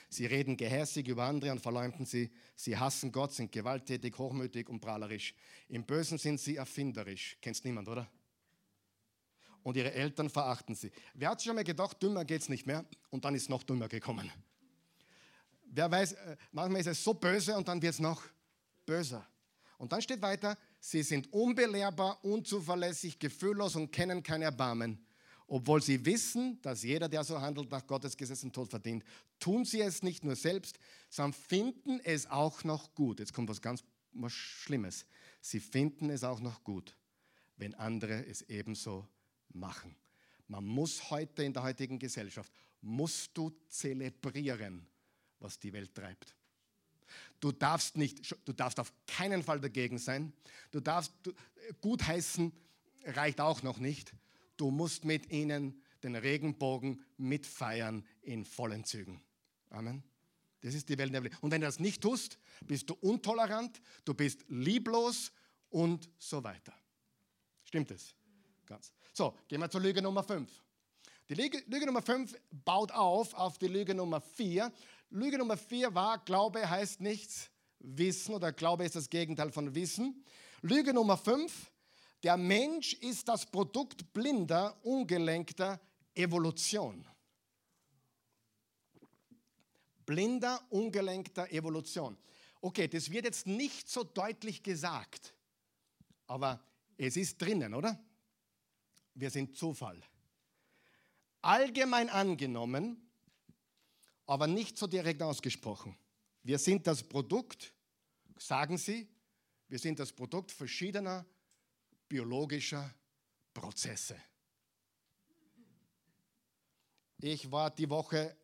Sie 0.09 0.25
reden 0.25 0.57
gehässig 0.57 1.07
über 1.07 1.25
andere 1.25 1.51
und 1.51 1.61
verleumden 1.61 2.03
sie. 2.03 2.31
Sie 2.55 2.75
hassen 2.75 3.11
Gott, 3.11 3.31
sind 3.31 3.51
gewalttätig, 3.51 4.17
hochmütig 4.17 4.67
und 4.69 4.79
prahlerisch. 4.79 5.35
Im 5.69 5.85
Bösen 5.85 6.17
sind 6.17 6.39
sie 6.39 6.55
erfinderisch. 6.55 7.37
Kennst 7.41 7.63
niemand, 7.63 7.87
oder? 7.87 8.09
Und 9.61 9.77
ihre 9.77 9.93
Eltern 9.93 10.31
verachten 10.31 10.73
sie. 10.73 10.91
Wer 11.13 11.29
hat 11.29 11.39
sich 11.39 11.45
schon 11.45 11.55
mal 11.55 11.63
gedacht, 11.63 12.01
dümmer 12.01 12.25
geht's 12.25 12.49
nicht 12.49 12.65
mehr? 12.65 12.83
Und 13.11 13.23
dann 13.23 13.35
ist 13.35 13.49
noch 13.49 13.61
dümmer 13.61 13.87
gekommen. 13.87 14.31
Wer 15.65 15.91
weiß, 15.91 16.13
äh, 16.13 16.37
manchmal 16.51 16.81
ist 16.81 16.87
es 16.87 17.03
so 17.03 17.13
böse 17.13 17.55
und 17.55 17.67
dann 17.67 17.79
wird 17.83 17.93
es 17.93 17.99
noch 17.99 18.23
böser. 18.83 19.27
Und 19.77 19.91
dann 19.91 20.01
steht 20.01 20.23
weiter, 20.23 20.57
sie 20.81 21.03
sind 21.03 21.31
unbelehrbar, 21.31 22.23
unzuverlässig, 22.25 23.19
gefühllos 23.19 23.77
und 23.77 23.91
kennen 23.91 24.21
kein 24.21 24.41
Erbarmen. 24.41 24.99
Obwohl 25.47 25.81
sie 25.81 26.05
wissen, 26.05 26.61
dass 26.61 26.83
jeder, 26.83 27.07
der 27.07 27.23
so 27.23 27.39
handelt, 27.39 27.71
nach 27.71 27.85
Gottes 27.85 28.17
Gesetz 28.17 28.41
den 28.41 28.51
Tod 28.51 28.69
verdient, 28.69 29.03
tun 29.39 29.63
sie 29.63 29.81
es 29.81 30.03
nicht 30.03 30.23
nur 30.23 30.35
selbst, 30.35 30.77
sondern 31.09 31.33
finden 31.33 31.99
es 32.03 32.25
auch 32.29 32.63
noch 32.63 32.93
gut. 32.95 33.19
Jetzt 33.19 33.33
kommt 33.33 33.49
was 33.49 33.61
ganz 33.61 33.83
was 34.13 34.33
Schlimmes. 34.33 35.05
Sie 35.41 35.59
finden 35.59 36.09
es 36.09 36.23
auch 36.23 36.39
noch 36.39 36.63
gut, 36.63 36.95
wenn 37.57 37.73
andere 37.75 38.25
es 38.25 38.41
ebenso 38.43 39.07
machen. 39.53 39.95
Man 40.47 40.65
muss 40.65 41.09
heute 41.09 41.43
in 41.43 41.53
der 41.53 41.63
heutigen 41.63 41.97
Gesellschaft, 41.97 42.51
musst 42.81 43.37
du 43.37 43.51
zelebrieren, 43.67 44.85
was 45.39 45.59
die 45.59 45.71
Welt 45.71 45.93
treibt. 45.93 46.35
Du 47.41 47.51
darfst, 47.51 47.97
nicht, 47.97 48.33
du 48.45 48.53
darfst 48.53 48.79
auf 48.79 48.93
keinen 49.07 49.43
Fall 49.43 49.59
dagegen 49.59 49.97
sein. 49.97 50.31
Du 50.71 50.79
darfst 50.79 51.11
du, 51.23 51.33
gutheißen, 51.81 52.53
reicht 53.03 53.41
auch 53.41 53.63
noch 53.63 53.79
nicht. 53.79 54.13
Du 54.57 54.71
musst 54.71 55.03
mit 55.03 55.31
ihnen 55.31 55.81
den 56.03 56.15
Regenbogen 56.15 57.03
mitfeiern 57.17 58.05
in 58.21 58.45
vollen 58.45 58.85
Zügen. 58.85 59.21
Amen. 59.69 60.03
Das 60.61 60.75
ist 60.75 60.87
die 60.89 60.97
Welt 60.97 61.13
der 61.13 61.23
Welt. 61.23 61.35
Und 61.41 61.51
wenn 61.51 61.61
du 61.61 61.67
das 61.67 61.79
nicht 61.79 62.01
tust, 62.01 62.37
bist 62.65 62.89
du 62.89 62.93
intolerant, 63.01 63.81
du 64.05 64.13
bist 64.13 64.45
lieblos 64.47 65.31
und 65.69 66.09
so 66.19 66.43
weiter. 66.43 66.73
Stimmt 67.63 67.91
es? 67.91 68.15
Ganz. 68.67 68.93
So, 69.13 69.35
gehen 69.47 69.59
wir 69.59 69.69
zur 69.69 69.81
Lüge 69.81 70.01
Nummer 70.01 70.23
5. 70.23 70.49
Die 71.29 71.33
Lüge, 71.33 71.63
Lüge 71.67 71.85
Nummer 71.85 72.01
5 72.01 72.35
baut 72.51 72.91
auf 72.91 73.33
auf 73.33 73.57
die 73.57 73.67
Lüge 73.67 73.95
Nummer 73.95 74.21
4. 74.21 74.71
Lüge 75.11 75.37
Nummer 75.37 75.57
4 75.57 75.93
war, 75.93 76.19
Glaube 76.19 76.69
heißt 76.69 77.01
nichts, 77.01 77.51
Wissen 77.79 78.33
oder 78.33 78.53
Glaube 78.53 78.85
ist 78.85 78.95
das 78.95 79.09
Gegenteil 79.09 79.51
von 79.51 79.75
Wissen. 79.75 80.23
Lüge 80.61 80.93
Nummer 80.93 81.17
5, 81.17 81.69
der 82.23 82.37
Mensch 82.37 82.93
ist 82.93 83.27
das 83.27 83.45
Produkt 83.45 84.13
blinder, 84.13 84.77
ungelenkter 84.83 85.81
Evolution. 86.13 87.05
Blinder, 90.05 90.61
ungelenkter 90.69 91.51
Evolution. 91.51 92.17
Okay, 92.61 92.87
das 92.87 93.11
wird 93.11 93.25
jetzt 93.25 93.47
nicht 93.47 93.89
so 93.89 94.03
deutlich 94.05 94.63
gesagt, 94.63 95.33
aber 96.27 96.63
es 96.95 97.17
ist 97.17 97.41
drinnen, 97.41 97.73
oder? 97.73 98.01
Wir 99.13 99.29
sind 99.29 99.57
Zufall. 99.57 100.01
Allgemein 101.41 102.09
angenommen, 102.09 103.10
aber 104.31 104.47
nicht 104.47 104.77
so 104.77 104.87
direkt 104.87 105.21
ausgesprochen. 105.21 105.93
Wir 106.41 106.57
sind 106.57 106.87
das 106.87 107.03
Produkt, 107.03 107.73
sagen 108.37 108.77
sie, 108.77 109.05
wir 109.67 109.77
sind 109.77 109.99
das 109.99 110.13
Produkt 110.13 110.53
verschiedener 110.53 111.25
biologischer 112.07 112.95
Prozesse. 113.53 114.15
Ich 117.19 117.51
war 117.51 117.71
die 117.71 117.89
Woche 117.89 118.37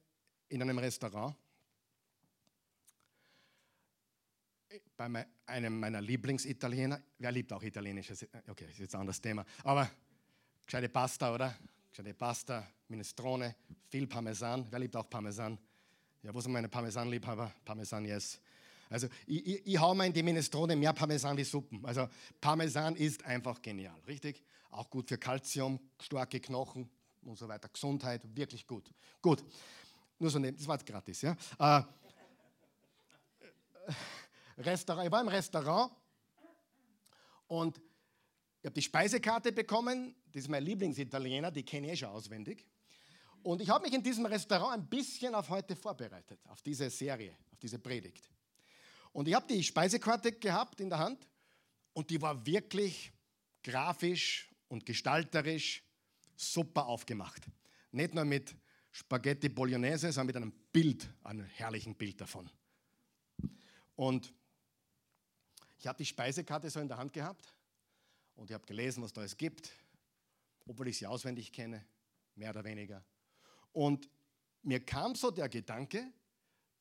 in 0.50 0.62
einem 0.62 0.78
Restaurant 0.78 1.34
bei 4.98 5.26
einem 5.46 5.80
meiner 5.80 6.02
Lieblingsitaliener. 6.02 7.02
Wer 7.18 7.32
liebt 7.32 7.54
auch 7.54 7.64
Italienisch? 7.64 8.12
Okay, 8.50 8.66
ist 8.72 8.80
jetzt 8.80 8.94
ein 8.94 9.00
anderes 9.00 9.22
Thema. 9.22 9.46
Aber 9.64 9.90
gescheite 10.66 10.90
Pasta, 10.90 11.34
oder? 11.34 11.58
Gescheite 11.90 12.14
Pasta, 12.14 12.68
Minestrone, 12.90 13.56
viel 13.88 14.06
Parmesan. 14.06 14.68
Wer 14.70 14.80
liebt 14.80 14.96
auch 14.98 15.10
Parmesan? 15.10 15.58
Ja, 16.28 16.34
wo 16.34 16.42
sind 16.42 16.52
meine 16.52 16.68
Parmesan-Liebhaber? 16.68 17.54
Parmesan, 17.64 18.04
yes. 18.04 18.38
Also 18.90 19.08
ich, 19.26 19.48
ich, 19.48 19.66
ich 19.66 19.80
hau 19.80 19.96
mal 19.96 20.08
in 20.08 20.12
die 20.12 20.22
Minestrone 20.22 20.76
mehr 20.76 20.92
Parmesan 20.92 21.38
wie 21.38 21.46
Suppen. 21.46 21.86
Also 21.86 22.10
Parmesan 22.42 22.98
ist 22.98 23.24
einfach 23.24 23.62
genial, 23.62 23.98
richtig? 24.06 24.44
Auch 24.70 24.90
gut 24.90 25.08
für 25.08 25.18
Kalzium, 25.18 25.80
starke 25.98 26.42
Knochen 26.42 26.90
und 27.22 27.38
so 27.38 27.48
weiter. 27.48 27.70
Gesundheit, 27.70 28.24
wirklich 28.36 28.68
gut. 28.68 28.94
Gut, 29.22 29.42
nur 30.20 30.30
so 30.30 30.38
neben, 30.38 30.58
das 30.58 30.68
war 30.68 30.76
jetzt 30.76 30.86
gratis, 30.86 31.22
ja? 31.22 31.38
Äh, 31.60 31.84
Restaurant, 34.58 35.06
ich 35.06 35.12
war 35.14 35.22
im 35.22 35.30
Restaurant 35.30 35.94
Und 37.48 37.78
ich 38.60 38.66
habe 38.66 38.74
die 38.74 38.82
Speisekarte 38.82 39.54
bekommen, 39.54 40.14
das 40.34 40.42
ist 40.42 40.50
mein 40.50 40.64
Lieblingsitaliener, 40.64 41.52
die 41.52 41.64
kenne 41.64 41.88
ich 41.88 41.94
eh 41.94 41.96
schon 41.96 42.10
auswendig. 42.10 42.68
Und 43.48 43.62
ich 43.62 43.70
habe 43.70 43.86
mich 43.86 43.94
in 43.94 44.04
diesem 44.04 44.26
Restaurant 44.26 44.74
ein 44.74 44.90
bisschen 44.90 45.34
auf 45.34 45.48
heute 45.48 45.74
vorbereitet, 45.74 46.38
auf 46.50 46.62
diese 46.62 46.90
Serie, 46.90 47.34
auf 47.50 47.58
diese 47.60 47.80
Predigt. 47.80 48.30
Und 49.14 49.26
ich 49.30 49.34
habe 49.34 49.48
die 49.48 49.64
Speisekarte 49.64 50.34
gehabt 50.34 50.82
in 50.82 50.90
der 50.90 51.00
Hand 51.00 51.26
und 51.94 52.10
die 52.10 52.22
war 52.22 52.46
wirklich 52.46 53.14
grafisch 53.64 54.54
und 54.68 54.86
gestalterisch 54.86 55.82
super 56.36 56.88
aufgemacht. 56.88 57.42
Nicht 57.94 58.14
nur 58.14 58.26
mit 58.26 58.54
Spaghetti 58.92 59.48
Bolognese, 59.48 60.12
sondern 60.12 60.28
mit 60.28 60.36
einem 60.36 60.52
Bild, 60.74 61.10
einem 61.24 61.46
herrlichen 61.46 61.96
Bild 61.96 62.20
davon. 62.20 62.50
Und 63.96 64.34
ich 65.78 65.88
habe 65.88 66.00
die 66.00 66.06
Speisekarte 66.06 66.70
so 66.70 66.82
in 66.82 66.90
der 66.90 66.98
Hand 66.98 67.14
gehabt 67.14 67.56
und 68.36 68.50
ich 68.50 68.54
habe 68.54 68.66
gelesen, 68.66 69.02
was 69.02 69.14
da 69.14 69.24
es 69.24 69.38
gibt, 69.38 69.72
obwohl 70.66 70.90
ich 70.90 70.98
sie 70.98 71.08
auswendig 71.08 71.54
kenne, 71.54 71.86
mehr 72.36 72.50
oder 72.50 72.66
weniger. 72.66 73.06
Und 73.78 74.10
mir 74.64 74.84
kam 74.84 75.14
so 75.14 75.30
der 75.30 75.50
Gedanke, 75.50 76.12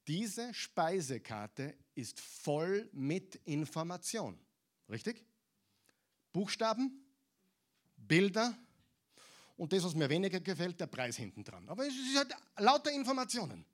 diese 0.09 0.55
Speisekarte 0.55 1.76
ist 1.94 2.18
voll 2.18 2.88
mit 2.94 3.34
Information. 3.44 4.38
Richtig? 4.88 5.22
Buchstaben, 6.32 7.05
Bilder 7.99 8.57
und 9.59 9.74
das, 9.74 9.84
was 9.84 9.94
mir 9.94 10.09
weniger 10.09 10.40
gefällt, 10.40 10.80
der 10.80 10.86
Preis 10.86 11.18
hinten 11.18 11.44
dran. 11.44 11.68
Aber 11.68 11.86
es 11.86 11.92
ist 11.92 12.16
halt 12.16 12.34
lauter 12.57 12.90
Informationen. 12.92 13.66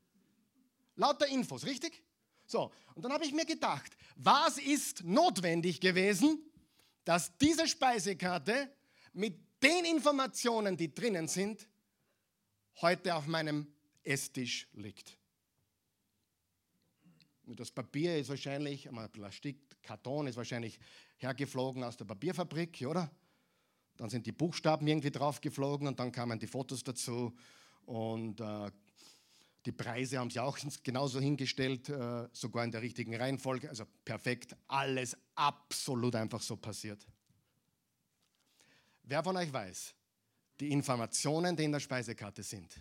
Lauter 0.97 1.29
Infos, 1.29 1.64
richtig? 1.64 2.03
So, 2.45 2.73
und 2.97 3.05
dann 3.05 3.12
habe 3.12 3.25
ich 3.25 3.33
mir 3.33 3.47
gedacht, 3.47 3.97
was 4.16 4.59
ist 4.59 5.05
notwendig 5.05 5.81
gewesen, 5.81 6.43
dass 7.05 7.39
diese 7.39 7.68
Speisekarte 7.68 8.68
mit 9.12 9.39
den 9.62 9.85
Informationen, 9.85 10.77
die 10.77 10.93
drinnen 10.93 11.29
sind, 11.29 11.68
heute 12.81 13.14
auf 13.14 13.27
meinem 13.27 13.66
Esstisch 14.03 14.68
liegt. 14.73 15.16
Das 17.45 17.70
Papier 17.70 18.18
ist 18.18 18.29
wahrscheinlich, 18.29 18.89
Plastik, 19.12 19.83
Karton 19.83 20.27
ist 20.27 20.37
wahrscheinlich 20.37 20.79
hergeflogen 21.18 21.85
aus 21.85 21.97
der 21.97 22.05
Papierfabrik, 22.05 22.85
oder? 22.87 23.11
Dann 23.97 24.09
sind 24.09 24.27
die 24.27 24.33
Buchstaben 24.33 24.87
irgendwie 24.87 25.11
draufgeflogen 25.11 25.87
und 25.87 25.99
dann 25.99 26.12
kamen 26.12 26.39
die 26.39 26.47
Fotos 26.47 26.83
dazu 26.83 27.37
und 27.85 28.41
äh, 28.41 28.70
die 29.64 29.73
Preise 29.73 30.18
haben 30.18 30.31
sie 30.31 30.41
auch 30.41 30.59
genauso 30.83 31.20
hingestellt, 31.20 31.89
äh, 31.89 32.29
sogar 32.33 32.64
in 32.64 32.70
der 32.70 32.83
richtigen 32.83 33.14
Reihenfolge, 33.14 33.68
also 33.68 33.85
perfekt, 34.05 34.57
alles 34.66 35.16
absolut 35.35 36.14
einfach 36.16 36.41
so 36.41 36.57
passiert. 36.57 37.07
Wer 39.05 39.23
von 39.23 39.37
euch 39.37 39.53
weiß, 39.53 39.95
die 40.61 40.71
Informationen, 40.71 41.57
die 41.57 41.65
in 41.65 41.73
der 41.73 41.81
Speisekarte 41.81 42.43
sind, 42.43 42.79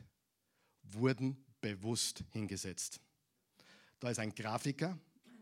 wurden 0.83 1.45
bewusst 1.59 2.23
hingesetzt. 2.31 2.99
Da 3.99 4.09
ist 4.09 4.19
ein 4.19 4.33
Grafiker, 4.33 4.97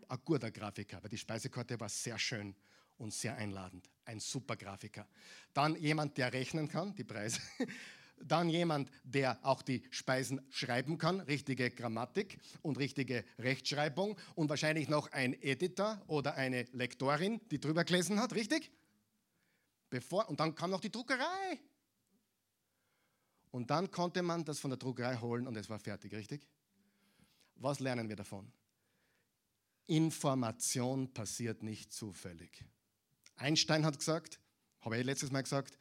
ein 0.07 0.19
guter 0.25 0.51
Grafiker, 0.51 1.01
weil 1.01 1.09
die 1.09 1.17
Speisekarte 1.17 1.79
war 1.79 1.89
sehr 1.89 2.19
schön 2.19 2.55
und 2.97 3.13
sehr 3.13 3.35
einladend. 3.35 3.89
Ein 4.05 4.19
super 4.19 4.55
Grafiker. 4.55 5.07
Dann 5.53 5.75
jemand, 5.75 6.17
der 6.17 6.33
rechnen 6.33 6.67
kann, 6.67 6.95
die 6.95 7.03
Preise. 7.03 7.39
Dann 8.21 8.49
jemand, 8.49 8.91
der 9.03 9.39
auch 9.45 9.61
die 9.61 9.81
Speisen 9.91 10.41
schreiben 10.49 10.97
kann, 10.97 11.21
richtige 11.21 11.71
Grammatik 11.71 12.37
und 12.61 12.77
richtige 12.77 13.23
Rechtschreibung 13.37 14.17
und 14.35 14.49
wahrscheinlich 14.49 14.89
noch 14.89 15.09
ein 15.13 15.41
Editor 15.41 16.01
oder 16.07 16.35
eine 16.35 16.63
Lektorin, 16.73 17.39
die 17.49 17.61
drüber 17.61 17.85
gelesen 17.85 18.19
hat, 18.19 18.33
richtig? 18.33 18.71
Bevor, 19.89 20.27
und 20.27 20.41
dann 20.41 20.53
kam 20.53 20.69
noch 20.69 20.81
die 20.81 20.91
Druckerei. 20.91 21.59
Und 23.51 23.71
dann 23.71 23.89
konnte 23.89 24.21
man 24.21 24.45
das 24.45 24.59
von 24.59 24.69
der 24.69 24.77
Druckerei 24.77 25.17
holen 25.17 25.47
und 25.47 25.55
es 25.55 25.69
war 25.69 25.79
fertig, 25.79 26.13
richtig? 26.13 26.47
Was 27.55 27.79
lernen 27.79 28.07
wir 28.07 28.15
davon? 28.15 28.51
Information 29.87 31.11
passiert 31.13 31.63
nicht 31.63 31.91
zufällig. 31.91 32.63
Einstein 33.35 33.85
hat 33.85 33.97
gesagt, 33.97 34.39
habe 34.81 34.97
ich 34.97 35.03
letztes 35.03 35.31
Mal 35.31 35.41
gesagt, 35.41 35.79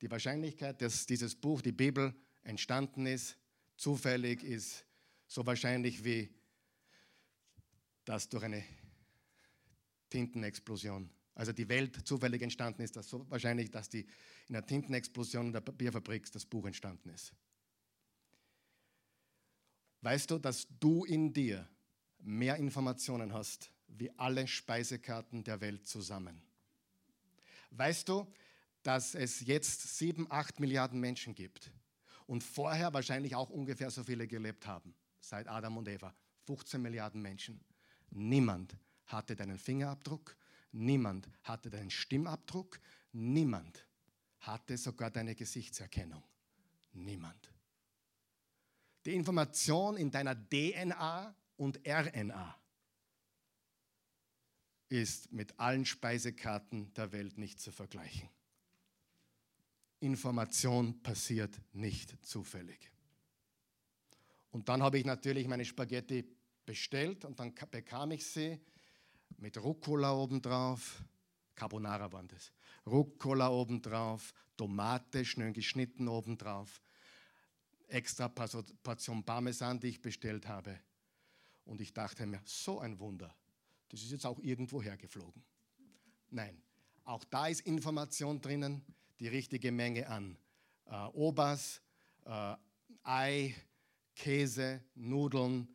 die 0.00 0.10
Wahrscheinlichkeit, 0.10 0.80
dass 0.80 1.04
dieses 1.04 1.34
Buch, 1.34 1.60
die 1.60 1.72
Bibel, 1.72 2.14
entstanden 2.42 3.06
ist, 3.06 3.36
zufällig 3.76 4.42
ist 4.42 4.86
so 5.26 5.44
wahrscheinlich 5.44 6.02
wie 6.04 6.34
das 8.04 8.28
durch 8.28 8.44
eine 8.44 8.64
Tintenexplosion 10.08 11.10
also 11.40 11.52
die 11.52 11.70
Welt 11.70 12.06
zufällig 12.06 12.42
entstanden 12.42 12.82
ist, 12.82 12.96
dass 12.96 13.08
so 13.08 13.24
wahrscheinlich, 13.30 13.70
dass 13.70 13.88
die 13.88 14.06
in 14.48 14.52
der 14.52 14.66
Tintenexplosion 14.66 15.46
in 15.46 15.52
der 15.54 15.62
Papierfabrik 15.62 16.30
das 16.30 16.44
Buch 16.44 16.66
entstanden 16.66 17.08
ist. 17.08 17.32
Weißt 20.02 20.30
du, 20.30 20.36
dass 20.36 20.66
du 20.80 21.06
in 21.06 21.32
dir 21.32 21.66
mehr 22.18 22.56
Informationen 22.56 23.32
hast 23.32 23.70
wie 23.88 24.10
alle 24.18 24.46
Speisekarten 24.46 25.42
der 25.42 25.62
Welt 25.62 25.86
zusammen? 25.86 26.42
Weißt 27.70 28.10
du, 28.10 28.30
dass 28.82 29.14
es 29.14 29.40
jetzt 29.40 29.96
sieben, 29.96 30.26
acht 30.30 30.60
Milliarden 30.60 31.00
Menschen 31.00 31.34
gibt 31.34 31.72
und 32.26 32.44
vorher 32.44 32.92
wahrscheinlich 32.92 33.34
auch 33.34 33.48
ungefähr 33.48 33.90
so 33.90 34.04
viele 34.04 34.28
gelebt 34.28 34.66
haben, 34.66 34.94
seit 35.20 35.48
Adam 35.48 35.78
und 35.78 35.88
Eva, 35.88 36.14
15 36.44 36.82
Milliarden 36.82 37.22
Menschen. 37.22 37.64
Niemand 38.10 38.76
hatte 39.06 39.34
deinen 39.34 39.56
Fingerabdruck, 39.56 40.36
Niemand 40.72 41.28
hatte 41.42 41.70
deinen 41.70 41.90
Stimmabdruck. 41.90 42.80
Niemand 43.12 43.86
hatte 44.40 44.76
sogar 44.76 45.10
deine 45.10 45.34
Gesichtserkennung. 45.34 46.22
Niemand. 46.92 47.52
Die 49.04 49.14
Information 49.14 49.96
in 49.96 50.10
deiner 50.10 50.34
DNA 50.34 51.34
und 51.56 51.80
RNA 51.86 52.60
ist 54.88 55.32
mit 55.32 55.58
allen 55.58 55.86
Speisekarten 55.86 56.92
der 56.94 57.12
Welt 57.12 57.38
nicht 57.38 57.60
zu 57.60 57.70
vergleichen. 57.70 58.28
Information 60.00 61.00
passiert 61.02 61.60
nicht 61.72 62.24
zufällig. 62.24 62.90
Und 64.50 64.68
dann 64.68 64.82
habe 64.82 64.98
ich 64.98 65.04
natürlich 65.04 65.46
meine 65.46 65.64
Spaghetti 65.64 66.24
bestellt 66.66 67.24
und 67.24 67.38
dann 67.38 67.54
bekam 67.70 68.10
ich 68.10 68.26
sie 68.26 68.58
mit 69.40 69.56
Rucola 69.58 70.12
obendrauf. 70.12 71.02
Carbonara 71.54 72.10
waren 72.12 72.28
das. 72.28 72.52
Rucola 72.86 73.48
obendrauf, 73.48 74.32
Tomate 74.56 75.24
schön 75.24 75.52
geschnitten 75.52 76.08
obendrauf, 76.08 76.80
extra 77.88 78.28
Portion 78.28 79.22
Parmesan, 79.24 79.78
die 79.80 79.88
ich 79.88 80.00
bestellt 80.00 80.46
habe. 80.46 80.78
Und 81.64 81.80
ich 81.80 81.92
dachte 81.92 82.26
mir, 82.26 82.40
so 82.44 82.80
ein 82.80 82.98
Wunder. 82.98 83.34
Das 83.88 84.02
ist 84.02 84.12
jetzt 84.12 84.26
auch 84.26 84.38
irgendwo 84.38 84.82
hergeflogen. 84.82 85.42
Nein, 86.30 86.62
auch 87.04 87.24
da 87.24 87.48
ist 87.48 87.60
Information 87.62 88.40
drinnen, 88.40 88.82
die 89.18 89.28
richtige 89.28 89.72
Menge 89.72 90.08
an 90.08 90.38
äh, 90.86 91.06
Obers, 91.12 91.82
äh, 92.24 92.54
Ei, 93.02 93.54
Käse, 94.14 94.82
Nudeln. 94.94 95.68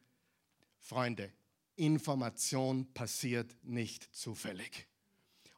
Freunde, 0.80 1.32
Information 1.76 2.92
passiert 2.94 3.56
nicht 3.64 4.16
zufällig. 4.16 4.88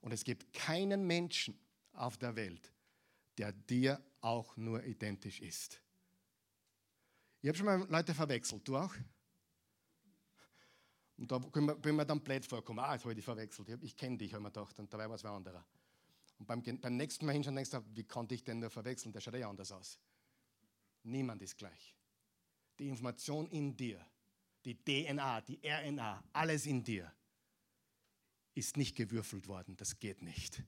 Und 0.01 0.11
es 0.11 0.23
gibt 0.23 0.53
keinen 0.53 1.05
Menschen 1.05 1.59
auf 1.93 2.17
der 2.17 2.35
Welt, 2.35 2.71
der 3.37 3.51
dir 3.51 4.03
auch 4.21 4.55
nur 4.57 4.83
identisch 4.83 5.41
ist. 5.41 5.81
Ich 7.41 7.49
habe 7.49 7.57
schon 7.57 7.65
mal 7.65 7.87
Leute 7.89 8.13
verwechselt, 8.13 8.67
du 8.67 8.77
auch? 8.77 8.93
Und 11.17 11.31
da 11.31 11.39
bin 11.39 11.95
mir 11.95 12.05
dann 12.05 12.21
blöd 12.21 12.45
vorgekommen. 12.45 12.83
Ah, 12.83 12.93
jetzt 12.93 13.03
habe 13.03 13.13
ich 13.13 13.17
dich 13.17 13.25
verwechselt. 13.25 13.83
Ich, 13.83 13.95
kenne 13.95 14.17
dich, 14.17 14.33
habe 14.33 14.41
ich 14.41 14.43
mir 14.43 14.51
gedacht. 14.51 14.77
Und 14.77 14.93
dabei 14.93 15.09
war 15.09 15.15
es 15.15 15.23
wer 15.23 15.31
anderer. 15.31 15.65
Und 16.37 16.45
beim, 16.45 16.61
beim 16.61 16.95
nächsten 16.95 17.25
Mal 17.25 17.31
hinschauen 17.33 17.55
denkst 17.55 17.71
du, 17.71 17.83
wie 17.95 18.03
konnte 18.03 18.35
ich 18.35 18.43
denn 18.43 18.59
nur 18.59 18.69
verwechseln? 18.69 19.11
Der 19.11 19.19
schaut 19.19 19.33
ja 19.33 19.49
anders 19.49 19.71
aus. 19.71 19.97
Niemand 21.03 21.41
ist 21.41 21.57
gleich. 21.57 21.95
Die 22.77 22.87
Information 22.87 23.47
in 23.47 23.75
dir 23.75 24.05
die 24.67 24.75
DNA, 24.75 25.41
die 25.41 25.59
RNA, 25.63 26.23
alles 26.33 26.65
in 26.65 26.83
dir 26.83 27.13
ist 28.53 28.75
nicht 28.75 28.95
gewürfelt 28.95 29.47
worden. 29.47 29.77
Das 29.77 29.97
geht 29.97 30.21
nicht. 30.21 30.61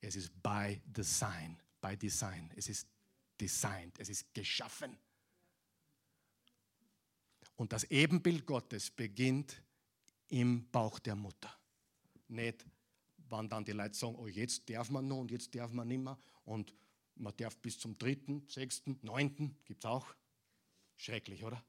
Es 0.00 0.16
ist 0.16 0.30
by 0.42 0.80
design, 0.86 1.60
by 1.80 1.96
design. 1.96 2.50
Es 2.56 2.68
ist 2.68 2.88
designed, 3.38 3.98
es 3.98 4.08
ist 4.08 4.32
geschaffen. 4.32 4.96
Und 7.56 7.72
das 7.74 7.84
Ebenbild 7.84 8.46
Gottes 8.46 8.90
beginnt 8.90 9.62
im 10.28 10.70
Bauch 10.70 10.98
der 10.98 11.14
Mutter. 11.14 11.54
Nicht, 12.28 12.64
wann 13.28 13.48
dann 13.48 13.64
die 13.64 13.72
Leute 13.72 13.94
sagen, 13.94 14.16
oh 14.16 14.26
jetzt 14.26 14.68
darf 14.70 14.88
man 14.88 15.06
noch 15.06 15.18
und 15.18 15.30
jetzt 15.30 15.54
darf 15.54 15.70
man 15.70 15.86
nicht 15.86 16.02
mehr 16.02 16.18
und 16.44 16.74
man 17.16 17.36
darf 17.36 17.58
bis 17.58 17.78
zum 17.78 17.98
dritten, 17.98 18.48
sechsten, 18.48 18.98
neunten, 19.02 19.58
gibt 19.66 19.84
es 19.84 19.90
auch. 19.90 20.14
Schrecklich, 20.96 21.44
oder? 21.44 21.62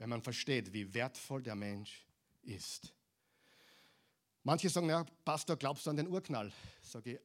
Wenn 0.00 0.08
man 0.08 0.22
versteht, 0.22 0.72
wie 0.72 0.94
wertvoll 0.94 1.42
der 1.42 1.54
Mensch 1.54 2.06
ist. 2.40 2.94
Manche 4.42 4.70
sagen, 4.70 4.88
ja, 4.88 5.04
Pastor, 5.26 5.58
glaubst 5.58 5.84
du 5.84 5.90
an 5.90 5.96
den 5.96 6.08
Urknall? 6.08 6.50
Sage 6.80 7.12
ich, 7.12 7.20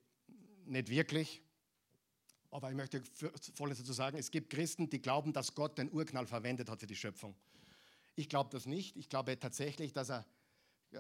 nicht 0.66 0.90
wirklich. 0.90 1.42
Aber 2.52 2.70
ich 2.70 2.76
möchte 2.76 3.02
Folgendes 3.54 3.80
dazu 3.80 3.94
sagen: 3.94 4.18
Es 4.18 4.30
gibt 4.30 4.50
Christen, 4.50 4.90
die 4.90 5.02
glauben, 5.02 5.32
dass 5.32 5.56
Gott 5.56 5.78
den 5.78 5.90
Urknall 5.90 6.28
verwendet 6.28 6.70
hat 6.70 6.82
für 6.82 6.88
die 6.88 6.98
Schöpfung. 6.98 7.34
Ich 8.16 8.28
glaube 8.28 8.50
das 8.50 8.66
nicht. 8.66 8.98
Ich 8.98 9.08
glaube 9.08 9.40
tatsächlich, 9.40 9.94
dass 9.94 10.10
er 10.10 10.26
äh, 10.92 11.00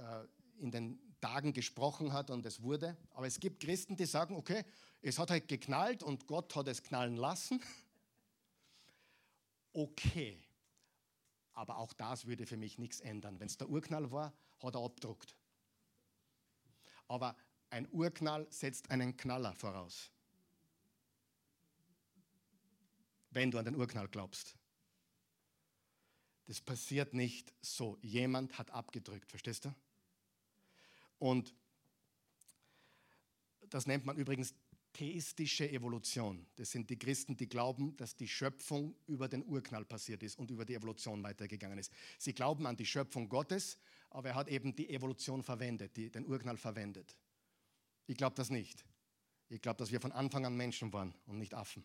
in 0.60 0.72
den 0.72 0.98
Tagen 1.20 1.52
gesprochen 1.52 2.14
hat 2.14 2.30
und 2.30 2.46
es 2.46 2.62
wurde. 2.62 2.96
Aber 3.12 3.28
es 3.28 3.42
gibt 3.42 3.62
Christen, 3.62 3.98
die 3.98 4.06
sagen: 4.06 4.38
Okay, 4.38 4.64
es 5.02 5.20
hat 5.20 5.30
halt 5.30 5.50
geknallt 5.50 6.04
und 6.04 6.26
Gott 6.26 6.56
hat 6.56 6.70
es 6.70 6.82
knallen 6.84 7.18
lassen. 7.18 7.62
Okay. 9.74 10.45
Aber 11.56 11.78
auch 11.78 11.94
das 11.94 12.26
würde 12.26 12.46
für 12.46 12.58
mich 12.58 12.78
nichts 12.78 13.00
ändern. 13.00 13.40
Wenn 13.40 13.48
es 13.48 13.58
der 13.58 13.70
Urknall 13.70 14.12
war, 14.12 14.34
hat 14.62 14.76
er 14.76 14.84
abgedruckt. 14.84 15.36
Aber 17.08 17.36
ein 17.70 17.88
Urknall 17.92 18.46
setzt 18.52 18.92
einen 18.92 19.16
Knaller 19.18 19.56
voraus. 19.56 20.12
Wenn 23.32 23.52
du 23.52 23.58
an 23.58 23.66
den 23.66 23.76
Urknall 23.76 24.08
glaubst. 24.08 24.56
Das 26.46 26.62
passiert 26.62 27.14
nicht 27.14 27.54
so. 27.62 27.98
Jemand 28.02 28.58
hat 28.58 28.72
abgedrückt, 28.72 29.30
verstehst 29.32 29.66
du? 29.66 29.76
Und 31.18 31.56
das 33.70 33.88
nennt 33.88 34.06
man 34.06 34.18
übrigens 34.18 34.54
theistische 34.96 35.70
Evolution. 35.70 36.46
Das 36.56 36.72
sind 36.72 36.90
die 36.90 36.98
Christen, 36.98 37.36
die 37.36 37.50
glauben, 37.50 37.98
dass 37.98 38.16
die 38.16 38.30
Schöpfung 38.30 38.96
über 39.08 39.28
den 39.28 39.44
Urknall 39.46 39.84
passiert 39.84 40.24
ist 40.24 40.40
und 40.40 40.50
über 40.52 40.64
die 40.64 40.74
Evolution 40.74 41.22
weitergegangen 41.22 41.78
ist. 41.78 41.92
Sie 42.18 42.34
glauben 42.34 42.66
an 42.66 42.78
die 42.78 42.86
Schöpfung 42.86 43.28
Gottes, 43.28 43.78
aber 44.10 44.30
er 44.30 44.36
hat 44.36 44.48
eben 44.48 44.74
die 44.74 44.90
Evolution 44.90 45.44
verwendet, 45.44 45.98
die, 45.98 46.10
den 46.10 46.26
Urknall 46.26 46.56
verwendet. 46.56 47.18
Ich 48.08 48.16
glaube 48.16 48.36
das 48.38 48.50
nicht. 48.50 48.86
Ich 49.50 49.62
glaube, 49.62 49.78
dass 49.78 49.92
wir 49.92 50.00
von 50.00 50.14
Anfang 50.14 50.46
an 50.46 50.56
Menschen 50.56 50.94
waren 50.94 51.14
und 51.26 51.40
nicht 51.40 51.54
Affen. 51.54 51.84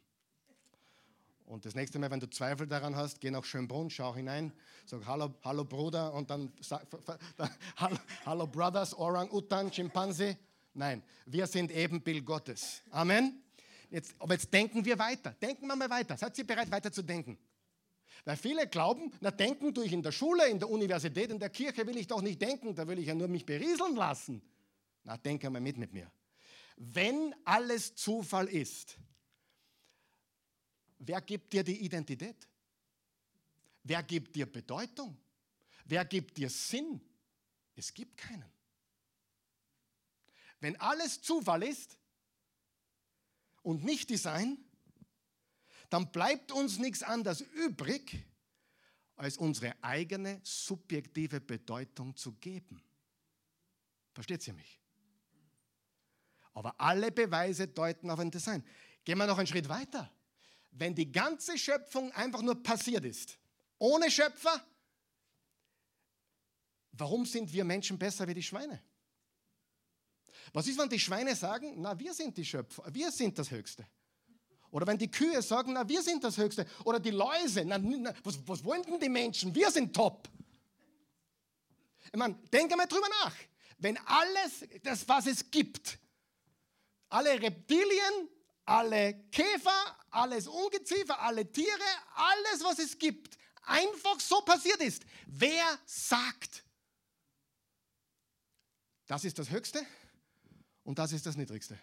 Und 1.47 1.65
das 1.67 1.75
nächste 1.75 1.99
Mal, 1.99 2.13
wenn 2.13 2.21
du 2.21 2.31
Zweifel 2.31 2.69
daran 2.69 2.95
hast, 2.95 3.21
geh 3.21 3.33
nach 3.33 3.45
Schönbrunn, 3.45 3.91
schau 3.91 4.15
hinein, 4.15 4.53
sag 4.87 5.05
Hallo, 5.05 5.35
Hallo 5.43 5.65
Bruder 5.65 6.15
und 6.15 6.31
dann 6.31 6.53
sag 6.61 6.87
Hallo, 7.77 7.99
Hallo 8.25 8.47
Brothers, 8.47 8.97
Orang 8.97 9.29
Utan, 9.33 9.73
Schimpanse. 9.73 10.39
Nein, 10.75 11.03
wir 11.27 11.47
sind 11.47 11.71
Ebenbild 11.73 12.25
Gottes. 12.25 12.83
Amen. 12.91 13.43
Jetzt, 13.91 14.15
aber 14.19 14.35
jetzt 14.35 14.53
denken 14.53 14.85
wir 14.85 14.99
weiter. 14.99 15.33
Denken 15.33 15.67
wir 15.67 15.75
mal 15.75 15.91
weiter. 15.91 16.17
Seid 16.17 16.39
ihr 16.39 16.47
bereit, 16.47 16.71
weiter 16.71 16.93
zu 16.93 17.03
denken? 17.03 17.37
Weil 18.25 18.37
viele 18.37 18.69
glauben, 18.69 19.13
na 19.21 19.31
denken 19.31 19.75
tue 19.75 19.87
ich 19.87 19.93
in 19.93 20.03
der 20.03 20.13
Schule, 20.13 20.49
in 20.49 20.59
der 20.59 20.69
Universität, 20.69 21.31
in 21.31 21.39
der 21.39 21.51
Kirche 21.51 21.87
will 21.87 21.97
ich 21.97 22.07
doch 22.07 22.21
nicht 22.21 22.41
denken, 22.41 22.75
da 22.75 22.87
will 22.87 22.99
ich 22.99 23.07
ja 23.07 23.15
nur 23.15 23.29
mich 23.29 23.47
berieseln 23.47 23.97
lassen. 23.97 24.43
Na, 25.05 25.17
denke 25.17 25.49
mal 25.49 25.61
mit 25.61 25.79
mit 25.79 25.93
mir. 25.93 26.11
Wenn 26.77 27.35
alles 27.45 27.95
Zufall 27.95 28.47
ist, 28.49 28.99
wer 30.99 31.21
gibt 31.21 31.53
dir 31.53 31.65
die 31.65 31.85
Identität? 31.85 32.47
Wer 33.83 34.03
gibt 34.03 34.37
dir 34.37 34.47
Bedeutung? 34.47 35.17
Wer 35.85 36.05
gibt 36.05 36.37
dir 36.37 36.51
Sinn? 36.51 37.01
Es 37.75 37.93
gibt 37.93 38.17
keinen. 38.17 38.51
Wenn 40.61 40.79
alles 40.81 41.23
Zufall 41.23 41.63
ist 41.63 41.99
und 43.63 43.85
nicht 43.85 44.11
Design, 44.11 44.59
dann 45.89 46.13
bleibt 46.13 46.53
uns 46.53 46.79
nichts 46.79 47.03
anderes 47.03 47.41
übrig, 47.41 48.25
als 49.17 49.37
unsere 49.37 49.75
eigene 49.83 50.41
subjektive 50.43 51.41
Bedeutung 51.41 52.17
zu 52.17 52.33
geben. 52.33 52.83
Versteht 54.13 54.47
ihr 54.47 54.55
mich? 54.55 54.81
Aber 56.55 56.79
alle 56.81 57.13
Beweise 57.13 57.69
deuten 57.69 58.11
auf 58.11 58.19
ein 58.19 58.31
Design. 58.31 58.65
Gehen 59.05 59.19
wir 59.19 59.27
noch 59.27 59.39
einen 59.39 59.47
Schritt 59.47 59.69
weiter. 59.69 60.11
Wenn 60.71 60.95
die 60.95 61.11
ganze 61.11 61.59
Schöpfung 61.59 62.13
einfach 62.13 62.43
nur 62.43 62.63
passiert 62.63 63.05
ist, 63.05 63.39
ohne 63.79 64.11
Schöpfer, 64.11 64.65
warum 66.93 67.27
sind 67.27 67.53
wir 67.53 67.65
Menschen 67.65 67.99
besser 67.99 68.27
wie 68.29 68.35
die 68.35 68.43
Schweine? 68.43 68.83
Was 70.53 70.67
ist, 70.67 70.79
wenn 70.79 70.89
die 70.89 70.99
Schweine 70.99 71.35
sagen, 71.37 71.75
na, 71.81 71.99
wir 71.99 72.13
sind 72.13 72.37
die 72.37 72.45
Schöpfer, 72.45 72.85
wir 72.93 73.11
sind 73.13 73.39
das 73.39 73.51
Höchste? 73.51 73.87
Oder 74.71 74.87
wenn 74.87 74.99
die 74.99 75.11
Kühe 75.11 75.43
sagen, 75.43 75.73
na, 75.73 75.89
wir 75.89 76.03
sind 76.03 76.23
das 76.23 76.37
Höchste. 76.37 76.67
Oder 76.85 77.01
die 77.01 77.11
Läuse, 77.11 77.65
na, 77.65 77.79
na 77.79 78.15
was, 78.23 78.39
was 78.47 78.65
wollen 78.65 78.83
denn 78.83 79.01
die 79.01 79.09
Menschen? 79.09 79.55
Wir 79.55 79.71
sind 79.71 79.95
top. 79.95 80.29
Ich 82.13 82.19
meine, 82.19 82.35
denke 82.53 82.77
mal 82.77 82.87
drüber 82.87 83.09
nach. 83.25 83.35
Wenn 83.79 83.97
alles, 84.07 84.65
das, 84.83 85.09
was 85.09 85.27
es 85.27 85.51
gibt, 85.51 85.99
alle 87.09 87.41
Reptilien, 87.41 88.29
alle 88.65 89.15
Käfer, 89.31 89.97
alles 90.11 90.47
Ungeziefer, 90.47 91.21
alle 91.21 91.51
Tiere, 91.51 91.71
alles, 92.15 92.63
was 92.63 92.79
es 92.79 92.99
gibt, 92.99 93.37
einfach 93.63 94.21
so 94.21 94.41
passiert 94.43 94.81
ist, 94.81 95.03
wer 95.27 95.79
sagt, 95.85 96.65
das 99.07 99.25
ist 99.25 99.39
das 99.39 99.51
Höchste? 99.51 99.85
Und 100.91 100.99
das 100.99 101.13
ist 101.13 101.25
das 101.25 101.37
Niedrigste. 101.37 101.79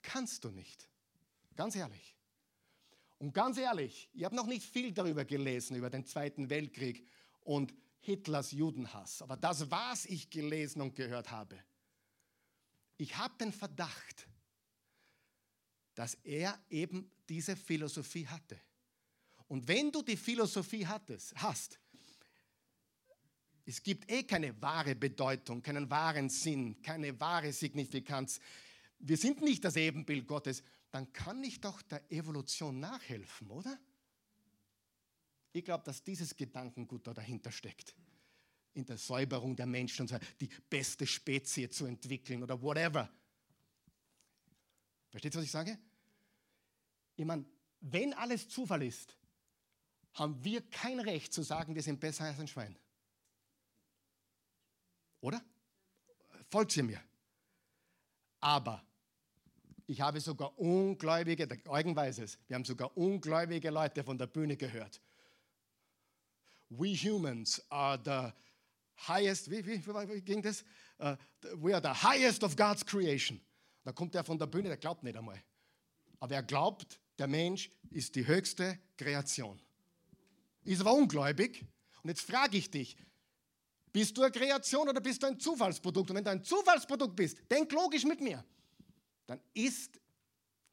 Kannst 0.00 0.44
du 0.44 0.50
nicht. 0.50 0.88
Ganz 1.56 1.74
ehrlich. 1.74 2.16
Und 3.18 3.34
ganz 3.34 3.58
ehrlich, 3.58 4.08
ich 4.12 4.22
habe 4.22 4.36
noch 4.36 4.46
nicht 4.46 4.64
viel 4.64 4.92
darüber 4.92 5.24
gelesen, 5.24 5.74
über 5.74 5.90
den 5.90 6.06
Zweiten 6.06 6.50
Weltkrieg 6.50 7.04
und 7.40 7.74
Hitlers 7.98 8.52
Judenhass. 8.52 9.22
Aber 9.22 9.36
das, 9.36 9.72
was 9.72 10.06
ich 10.06 10.30
gelesen 10.30 10.82
und 10.82 10.94
gehört 10.94 11.32
habe, 11.32 11.58
ich 12.96 13.16
habe 13.16 13.34
den 13.38 13.52
Verdacht, 13.52 14.28
dass 15.96 16.14
er 16.22 16.56
eben 16.70 17.10
diese 17.28 17.56
Philosophie 17.56 18.28
hatte. 18.28 18.56
Und 19.48 19.66
wenn 19.66 19.90
du 19.90 20.02
die 20.02 20.16
Philosophie 20.16 20.86
hattest, 20.86 21.34
hast, 21.42 21.80
es 23.64 23.82
gibt 23.82 24.10
eh 24.10 24.22
keine 24.22 24.60
wahre 24.60 24.94
Bedeutung, 24.94 25.62
keinen 25.62 25.88
wahren 25.90 26.28
Sinn, 26.28 26.80
keine 26.82 27.18
wahre 27.20 27.52
Signifikanz. 27.52 28.40
Wir 28.98 29.16
sind 29.16 29.42
nicht 29.42 29.64
das 29.64 29.76
Ebenbild 29.76 30.26
Gottes. 30.26 30.62
Dann 30.90 31.12
kann 31.12 31.42
ich 31.44 31.60
doch 31.60 31.82
der 31.82 32.10
Evolution 32.10 32.80
nachhelfen, 32.80 33.50
oder? 33.50 33.78
Ich 35.52 35.64
glaube, 35.64 35.84
dass 35.84 36.02
dieses 36.02 36.36
Gedankengut 36.36 37.06
da 37.06 37.14
dahinter 37.14 37.52
steckt. 37.52 37.94
In 38.74 38.86
der 38.86 38.98
Säuberung 38.98 39.56
der 39.56 39.66
Menschen, 39.66 40.08
die 40.40 40.48
beste 40.68 41.06
Spezie 41.06 41.68
zu 41.68 41.86
entwickeln 41.86 42.42
oder 42.42 42.60
whatever. 42.60 43.10
Versteht 45.10 45.34
ihr, 45.34 45.38
was 45.38 45.44
ich 45.44 45.50
sage? 45.50 45.78
Ich 47.16 47.24
meine, 47.24 47.44
wenn 47.80 48.14
alles 48.14 48.48
Zufall 48.48 48.82
ist, 48.82 49.16
haben 50.14 50.42
wir 50.44 50.62
kein 50.70 51.00
Recht 51.00 51.32
zu 51.32 51.42
sagen, 51.42 51.74
wir 51.74 51.82
sind 51.82 52.00
besser 52.00 52.24
als 52.24 52.38
ein 52.38 52.48
Schwein. 52.48 52.76
Oder? 55.20 55.42
Folgt 56.48 56.76
ihr 56.76 56.82
mir? 56.82 57.00
Aber 58.40 58.82
ich 59.86 60.00
habe 60.00 60.20
sogar 60.20 60.58
ungläubige, 60.58 61.46
der 61.46 61.58
Eugen 61.68 61.94
weiß 61.94 62.18
es, 62.18 62.38
wir 62.46 62.54
haben 62.54 62.64
sogar 62.64 62.96
ungläubige 62.96 63.70
Leute 63.70 64.04
von 64.04 64.16
der 64.16 64.26
Bühne 64.26 64.56
gehört. 64.56 65.00
We 66.68 66.94
humans 66.94 67.60
are 67.68 68.00
the 68.04 68.32
highest, 69.08 69.50
wie, 69.50 69.66
wie, 69.66 69.84
wie 69.84 70.22
ging 70.22 70.42
das? 70.42 70.64
Uh, 71.00 71.16
we 71.56 71.74
are 71.74 71.82
the 71.82 72.02
highest 72.02 72.44
of 72.44 72.56
God's 72.56 72.84
creation. 72.84 73.40
Da 73.82 73.92
kommt 73.92 74.14
er 74.14 74.24
von 74.24 74.38
der 74.38 74.46
Bühne, 74.46 74.68
der 74.68 74.76
glaubt 74.76 75.02
nicht 75.02 75.16
einmal. 75.16 75.42
Aber 76.20 76.34
er 76.34 76.42
glaubt, 76.42 77.00
der 77.18 77.26
Mensch 77.26 77.70
ist 77.90 78.14
die 78.14 78.26
höchste 78.26 78.78
Kreation. 78.96 79.60
Ist 80.62 80.80
aber 80.80 80.92
ungläubig. 80.92 81.66
Und 82.02 82.10
jetzt 82.10 82.22
frage 82.22 82.56
ich 82.56 82.70
dich, 82.70 82.96
bist 83.92 84.16
du 84.16 84.22
eine 84.22 84.30
Kreation 84.30 84.88
oder 84.88 85.00
bist 85.00 85.22
du 85.22 85.26
ein 85.26 85.38
Zufallsprodukt? 85.38 86.10
Und 86.10 86.16
wenn 86.16 86.24
du 86.24 86.30
ein 86.30 86.44
Zufallsprodukt 86.44 87.16
bist, 87.16 87.38
denk 87.50 87.70
logisch 87.72 88.04
mit 88.04 88.20
mir, 88.20 88.44
dann 89.26 89.40
ist 89.54 90.00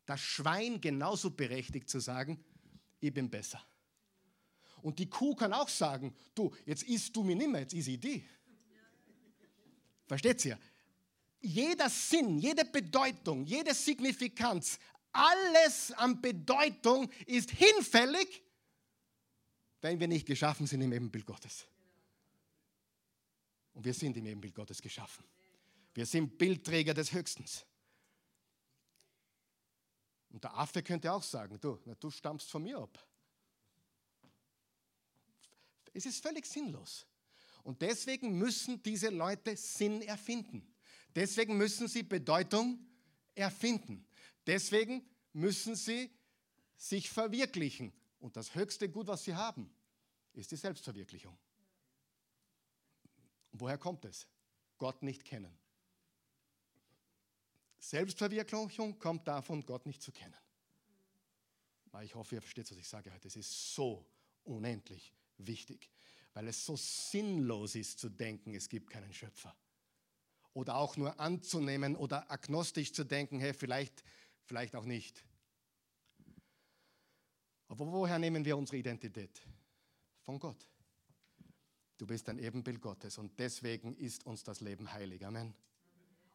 das 0.06 0.20
Schwein 0.20 0.80
genauso 0.80 1.32
berechtigt 1.32 1.90
zu 1.90 2.00
sagen, 2.00 2.44
ich 3.00 3.14
bin 3.14 3.30
besser. 3.30 3.62
Und 4.82 5.00
die 5.00 5.10
Kuh 5.10 5.36
kann 5.36 5.54
auch 5.54 5.70
sagen, 5.70 6.14
du, 6.34 6.54
jetzt 6.66 6.84
isst 6.84 7.16
du 7.16 7.24
mir 7.24 7.36
nimmer, 7.36 7.60
jetzt 7.60 7.74
ist 7.74 7.88
ich 7.88 8.00
die. 8.00 8.26
Versteht 10.08 10.46
ihr? 10.46 10.58
Jeder 11.42 11.90
Sinn, 11.90 12.40
jede 12.40 12.66
Bedeutung, 12.66 13.46
jede 13.46 13.74
Signifikanz, 13.74 14.80
alles 15.12 15.92
an 15.92 16.22
Bedeutung 16.22 17.10
ist 17.26 17.52
hinfällig, 17.52 18.44
wenn 19.82 20.00
wir 20.00 20.08
nicht 20.08 20.26
geschaffen 20.26 20.68
sind 20.68 20.82
im 20.82 20.92
Ebenbild 20.92 21.26
Gottes. 21.26 21.68
Und 23.78 23.86
wir 23.86 23.94
sind 23.94 24.18
im 24.18 24.26
Ebenbild 24.26 24.56
Gottes 24.56 24.82
geschaffen. 24.82 25.24
Wir 25.94 26.08
sind 26.08 26.36
Bildträger 26.36 26.96
des 26.96 27.14
Höchstens. 27.14 27.64
Und 30.30 30.44
der 30.44 30.58
Affe 30.58 30.82
könnte 30.82 31.14
auch 31.14 31.22
sagen, 31.22 31.60
du, 31.62 31.78
na, 31.86 31.94
du 31.94 32.10
stammst 32.10 32.50
von 32.50 32.64
mir 32.64 32.80
ab. 32.80 33.08
Es 35.94 36.08
ist 36.08 36.24
völlig 36.24 36.48
sinnlos. 36.48 37.06
Und 37.62 37.84
deswegen 37.84 38.40
müssen 38.40 38.82
diese 38.82 39.10
Leute 39.10 39.56
Sinn 39.56 40.02
erfinden. 40.02 40.74
Deswegen 41.16 41.56
müssen 41.56 41.88
sie 41.88 42.02
Bedeutung 42.02 42.84
erfinden. 43.36 44.08
Deswegen 44.48 45.08
müssen 45.34 45.76
sie 45.76 46.10
sich 46.76 47.12
verwirklichen. 47.12 47.94
Und 48.18 48.38
das 48.38 48.56
höchste 48.56 48.90
Gut, 48.90 49.06
was 49.06 49.24
sie 49.24 49.36
haben, 49.36 49.70
ist 50.34 50.50
die 50.50 50.56
Selbstverwirklichung. 50.56 51.38
Woher 53.60 53.78
kommt 53.78 54.06
es? 54.06 54.28
Gott 54.78 55.02
nicht 55.04 55.26
kennen. 55.26 55.58
Selbstverwirklichung 57.80 59.00
kommt 59.00 59.28
davon, 59.28 59.66
Gott 59.66 59.86
nicht 59.86 60.02
zu 60.02 60.12
kennen. 60.12 60.36
Aber 61.86 62.04
ich 62.04 62.16
hoffe, 62.16 62.36
ihr 62.36 62.42
versteht, 62.42 62.70
was 62.70 62.78
ich 62.78 62.88
sage 62.88 63.14
heute. 63.14 63.28
Es 63.28 63.36
ist 63.36 63.74
so 63.74 64.06
unendlich 64.44 65.14
wichtig, 65.38 65.90
weil 66.34 66.48
es 66.48 66.66
so 66.66 66.76
sinnlos 66.76 67.76
ist 67.76 68.00
zu 68.00 68.10
denken, 68.10 68.56
es 68.56 68.70
gibt 68.70 68.90
keinen 68.90 69.14
Schöpfer. 69.14 69.56
Oder 70.54 70.76
auch 70.76 70.98
nur 70.98 71.20
anzunehmen 71.20 71.96
oder 71.96 72.30
agnostisch 72.32 72.92
zu 72.92 73.04
denken, 73.04 73.40
hey, 73.40 73.54
vielleicht, 73.54 74.04
vielleicht 74.44 74.76
auch 74.76 74.86
nicht. 74.86 75.24
Aber 77.68 77.86
woher 77.92 78.18
nehmen 78.18 78.44
wir 78.44 78.58
unsere 78.58 78.78
Identität? 78.78 79.42
Von 80.22 80.40
Gott. 80.40 80.68
Du 81.98 82.06
bist 82.06 82.30
ein 82.30 82.38
Ebenbild 82.38 82.80
Gottes 82.80 83.18
und 83.18 83.38
deswegen 83.40 83.96
ist 83.96 84.26
uns 84.26 84.44
das 84.44 84.62
Leben 84.62 84.92
heilig. 84.92 85.26
Amen. 85.26 85.56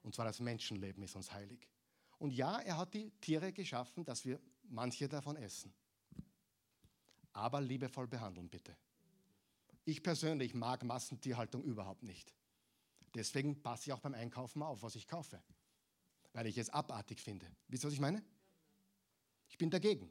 Und 0.02 0.14
zwar 0.14 0.24
das 0.24 0.40
Menschenleben 0.40 1.02
ist 1.04 1.14
uns 1.14 1.32
heilig. 1.32 1.68
Und 2.18 2.32
ja, 2.32 2.58
er 2.60 2.78
hat 2.78 2.94
die 2.94 3.10
Tiere 3.20 3.52
geschaffen, 3.52 4.04
dass 4.04 4.24
wir 4.24 4.40
manche 4.64 5.08
davon 5.08 5.36
essen. 5.36 5.72
Aber 7.32 7.60
liebevoll 7.60 8.08
behandeln, 8.08 8.48
bitte. 8.48 8.76
Ich 9.84 10.02
persönlich 10.02 10.54
mag 10.54 10.84
Massentierhaltung 10.84 11.62
überhaupt 11.62 12.02
nicht. 12.02 12.34
Deswegen 13.14 13.62
passe 13.62 13.84
ich 13.86 13.92
auch 13.92 14.00
beim 14.00 14.14
Einkaufen 14.14 14.62
auf, 14.62 14.82
was 14.82 14.94
ich 14.94 15.06
kaufe. 15.06 15.42
Weil 16.32 16.46
ich 16.46 16.58
es 16.58 16.70
abartig 16.70 17.20
finde. 17.20 17.46
Wisst 17.68 17.84
ihr, 17.84 17.88
was 17.88 17.94
ich 17.94 18.00
meine? 18.00 18.22
Ich 19.48 19.58
bin 19.58 19.70
dagegen. 19.70 20.10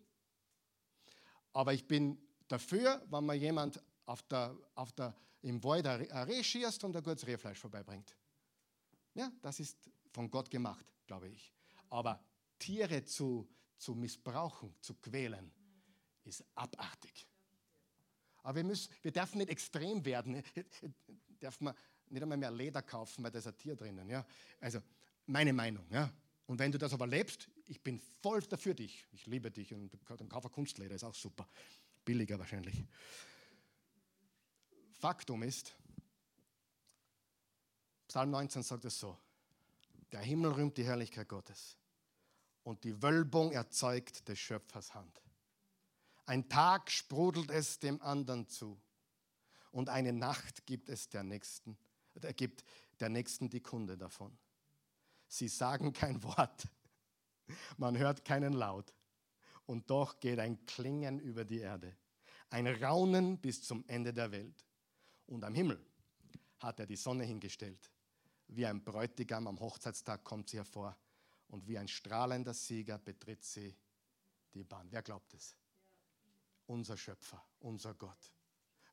Aber 1.54 1.74
ich 1.74 1.88
bin 1.88 2.18
dafür, 2.48 3.06
wenn 3.10 3.26
man 3.26 3.40
jemand 3.40 3.82
auf 4.06 4.22
der, 4.24 4.56
auf 4.76 4.92
der, 4.94 5.16
im 5.42 5.64
Wald 5.64 5.88
ein 5.88 6.02
Reh 6.02 6.44
schießt 6.44 6.84
und 6.84 6.96
ein 6.96 7.04
gutes 7.04 7.26
Rehfleisch 7.26 7.60
vorbeibringt. 7.60 8.16
Ja, 9.14 9.32
das 9.42 9.60
ist 9.60 9.78
von 10.12 10.30
Gott 10.30 10.50
gemacht, 10.50 10.86
glaube 11.06 11.30
ich. 11.30 11.54
Aber 11.90 12.24
Tiere 12.60 13.04
zu, 13.04 13.48
zu 13.78 13.96
missbrauchen, 13.96 14.74
zu 14.80 14.96
quälen, 14.96 15.52
ist 16.24 16.44
abartig. 16.56 17.28
Aber 18.44 18.56
wir, 18.56 18.64
müssen, 18.64 18.92
wir 19.02 19.12
dürfen 19.12 19.40
nicht 19.40 19.50
extrem 19.50 20.04
werden. 20.06 20.44
Darf 21.40 21.60
man 21.62 21.76
nicht 22.10 22.22
einmal 22.22 22.38
mehr 22.38 22.52
Leder 22.52 22.82
kaufen, 22.82 23.24
weil 23.24 23.32
da 23.32 23.40
ist 23.40 23.48
ein 23.48 23.58
Tier 23.58 23.76
drinnen. 23.76 24.10
Ja? 24.10 24.26
Also 24.60 24.80
meine 25.26 25.54
Meinung. 25.54 25.86
Ja? 25.90 26.12
Und 26.48 26.60
wenn 26.60 26.72
du 26.72 26.78
das 26.78 26.94
aber 26.94 27.08
lebst, 27.08 27.50
ich 27.68 27.82
bin 27.82 28.00
voll 28.22 28.42
dafür 28.42 28.74
dich. 28.74 29.08
Ich 29.12 29.26
liebe 29.26 29.50
dich 29.50 29.74
und 29.74 29.98
dann 30.08 30.30
kaufe 30.30 30.50
Kunstleder, 30.50 30.96
ist 30.96 31.04
auch 31.04 31.16
super. 31.16 31.48
Billiger 32.04 32.38
wahrscheinlich. 32.40 32.84
Faktum 35.02 35.42
ist, 35.42 35.76
Psalm 38.08 38.30
19 38.30 38.62
sagt 38.62 38.86
es 38.86 39.00
so, 39.00 39.18
der 40.12 40.20
Himmel 40.20 40.52
rühmt 40.52 40.78
die 40.78 40.84
Herrlichkeit 40.84 41.28
Gottes 41.28 41.76
und 42.62 42.84
die 42.84 43.02
Wölbung 43.02 43.52
erzeugt 43.52 44.28
des 44.28 44.38
Schöpfers 44.38 44.94
Hand. 44.94 45.20
Ein 46.28 46.48
Tag 46.50 46.92
sprudelt 46.92 47.50
es 47.50 47.80
dem 47.80 48.00
anderen 48.04 48.48
zu 48.48 48.80
und 49.72 49.90
eine 49.90 50.14
Nacht 50.14 50.68
gibt 50.68 50.88
es 50.88 51.10
der 51.10 51.24
Nächsten, 51.24 51.80
äh, 52.22 52.32
gibt 52.36 52.64
der 53.00 53.10
Nächsten 53.10 53.50
die 53.50 53.62
Kunde 53.62 53.98
davon. 53.98 54.38
Sie 55.28 55.48
sagen 55.48 55.94
kein 55.94 56.22
Wort, 56.24 56.68
man 57.78 57.98
hört 57.98 58.24
keinen 58.24 58.54
Laut 58.54 58.94
und 59.66 59.90
doch 59.90 60.20
geht 60.20 60.38
ein 60.38 60.64
Klingen 60.68 61.20
über 61.20 61.44
die 61.44 61.58
Erde, 61.58 61.98
ein 62.52 62.68
Raunen 62.68 63.40
bis 63.40 63.64
zum 63.64 63.84
Ende 63.88 64.14
der 64.14 64.32
Welt. 64.32 64.64
Und 65.32 65.46
am 65.46 65.54
Himmel 65.54 65.80
hat 66.60 66.82
er 66.82 66.86
die 66.86 66.98
Sonne 66.98 67.24
hingestellt. 67.24 67.90
Wie 68.50 68.66
ein 68.66 68.84
Bräutigam 68.84 69.48
am 69.48 69.58
Hochzeitstag 69.62 70.26
kommt 70.26 70.50
sie 70.50 70.58
hervor 70.58 70.98
und 71.48 71.66
wie 71.70 71.78
ein 71.78 71.88
strahlender 71.88 72.54
Sieger 72.54 72.98
betritt 72.98 73.42
sie 73.42 73.74
die 74.54 74.66
Bahn. 74.66 74.88
Wer 74.92 75.02
glaubt 75.02 75.34
es? 75.34 75.56
Unser 76.68 76.98
Schöpfer, 76.98 77.42
unser 77.62 77.94
Gott. 77.94 78.34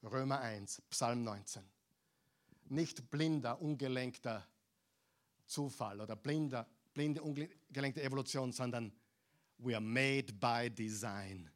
Römer 0.05 0.39
1, 0.39 0.81
Psalm 0.91 1.25
19. 1.25 1.65
Nicht 2.67 3.11
blinder, 3.11 3.61
ungelenkter 3.61 4.47
Zufall 5.45 6.01
oder 6.01 6.15
blinder, 6.15 6.69
blinde, 6.95 7.21
ungelenkte 7.21 8.01
Evolution, 8.01 8.53
sondern 8.53 8.93
we 9.57 9.75
are 9.75 9.85
made 9.85 10.33
by 10.35 10.71
design. 10.71 11.51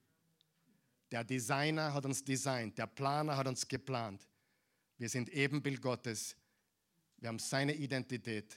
Der 1.12 1.22
Designer 1.22 1.94
hat 1.94 2.04
uns 2.04 2.24
designt, 2.24 2.76
der 2.76 2.88
Planer 2.88 3.36
hat 3.36 3.46
uns 3.46 3.68
geplant. 3.68 4.26
Wir 5.02 5.08
sind 5.08 5.30
Ebenbild 5.30 5.82
Gottes. 5.82 6.36
Wir 7.16 7.28
haben 7.28 7.40
seine 7.40 7.74
Identität. 7.74 8.56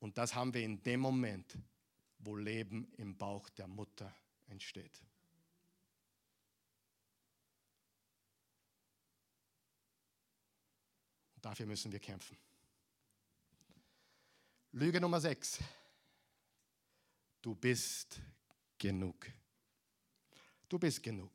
Und 0.00 0.18
das 0.18 0.34
haben 0.34 0.52
wir 0.52 0.64
in 0.64 0.82
dem 0.82 0.98
Moment, 0.98 1.56
wo 2.18 2.34
Leben 2.34 2.92
im 2.96 3.16
Bauch 3.16 3.48
der 3.50 3.68
Mutter 3.68 4.12
entsteht. 4.48 5.00
Und 11.36 11.44
dafür 11.44 11.66
müssen 11.66 11.92
wir 11.92 12.00
kämpfen. 12.00 12.36
Lüge 14.72 15.00
Nummer 15.00 15.20
6. 15.20 15.60
Du 17.40 17.54
bist 17.54 18.20
genug. 18.76 19.30
Du 20.68 20.80
bist 20.80 21.00
genug. 21.00 21.30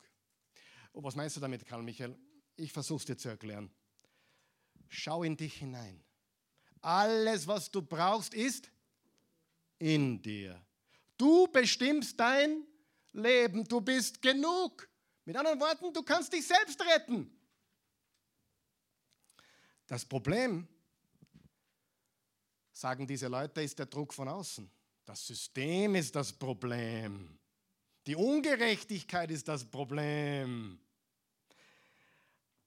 Und 0.91 1.05
was 1.05 1.15
meinst 1.15 1.37
du 1.37 1.39
damit, 1.39 1.65
Karl 1.65 1.83
Michael? 1.83 2.26
Ich 2.57 2.73
versuche 2.73 2.99
es 2.99 3.05
dir 3.05 3.17
zu 3.17 3.29
erklären. 3.29 3.71
Schau 4.89 5.23
in 5.23 5.37
dich 5.37 5.55
hinein. 5.55 6.03
Alles, 6.81 7.47
was 7.47 7.71
du 7.71 7.81
brauchst, 7.81 8.33
ist 8.33 8.69
in 9.79 10.21
dir. 10.21 10.61
Du 11.17 11.47
bestimmst 11.47 12.19
dein 12.19 12.65
Leben. 13.13 13.63
Du 13.63 13.81
bist 13.81 14.21
genug. 14.21 14.89
Mit 15.25 15.35
anderen 15.35 15.59
Worten, 15.59 15.93
du 15.93 16.03
kannst 16.03 16.31
dich 16.33 16.45
selbst 16.47 16.79
retten. 16.81 17.29
Das 19.85 20.05
Problem, 20.05 20.67
sagen 22.71 23.07
diese 23.07 23.27
Leute, 23.27 23.61
ist 23.61 23.77
der 23.79 23.85
Druck 23.85 24.13
von 24.13 24.27
außen. 24.27 24.69
Das 25.05 25.25
System 25.25 25.95
ist 25.95 26.15
das 26.15 26.33
Problem. 26.33 27.37
Die 28.05 28.15
Ungerechtigkeit 28.15 29.31
ist 29.31 29.47
das 29.47 29.65
Problem. 29.65 30.79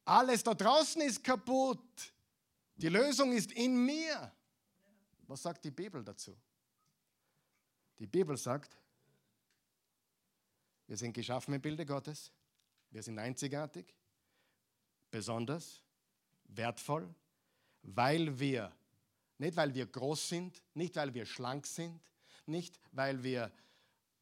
Alles 0.05 0.43
da 0.43 0.55
draußen 0.55 1.03
ist 1.03 1.23
kaputt. 1.23 2.13
Die 2.77 2.89
Lösung 2.89 3.33
ist 3.33 3.53
in 3.53 3.85
mir. 3.85 4.33
Was 5.27 5.43
sagt 5.43 5.65
die 5.65 5.71
Bibel 5.71 6.03
dazu? 6.03 6.37
Die 7.99 8.07
Bibel 8.07 8.37
sagt, 8.37 8.77
wir 10.87 10.97
sind 10.97 11.13
geschaffen 11.13 11.55
im 11.55 11.61
Bilde 11.61 11.87
Gottes, 11.87 12.33
wir 12.91 13.03
sind 13.03 13.19
einzigartig, 13.19 13.95
besonders, 15.11 15.85
wertvoll, 16.45 17.15
weil 17.83 18.41
wir, 18.41 18.75
nicht 19.39 19.57
weil 19.57 19.75
wir 19.75 19.87
groß 19.87 20.31
sind, 20.31 20.63
nicht 20.75 20.97
weil 20.97 21.15
wir 21.15 21.27
schlank 21.27 21.67
sind, 21.67 22.01
nicht 22.47 22.81
weil 22.91 23.23
wir 23.23 23.53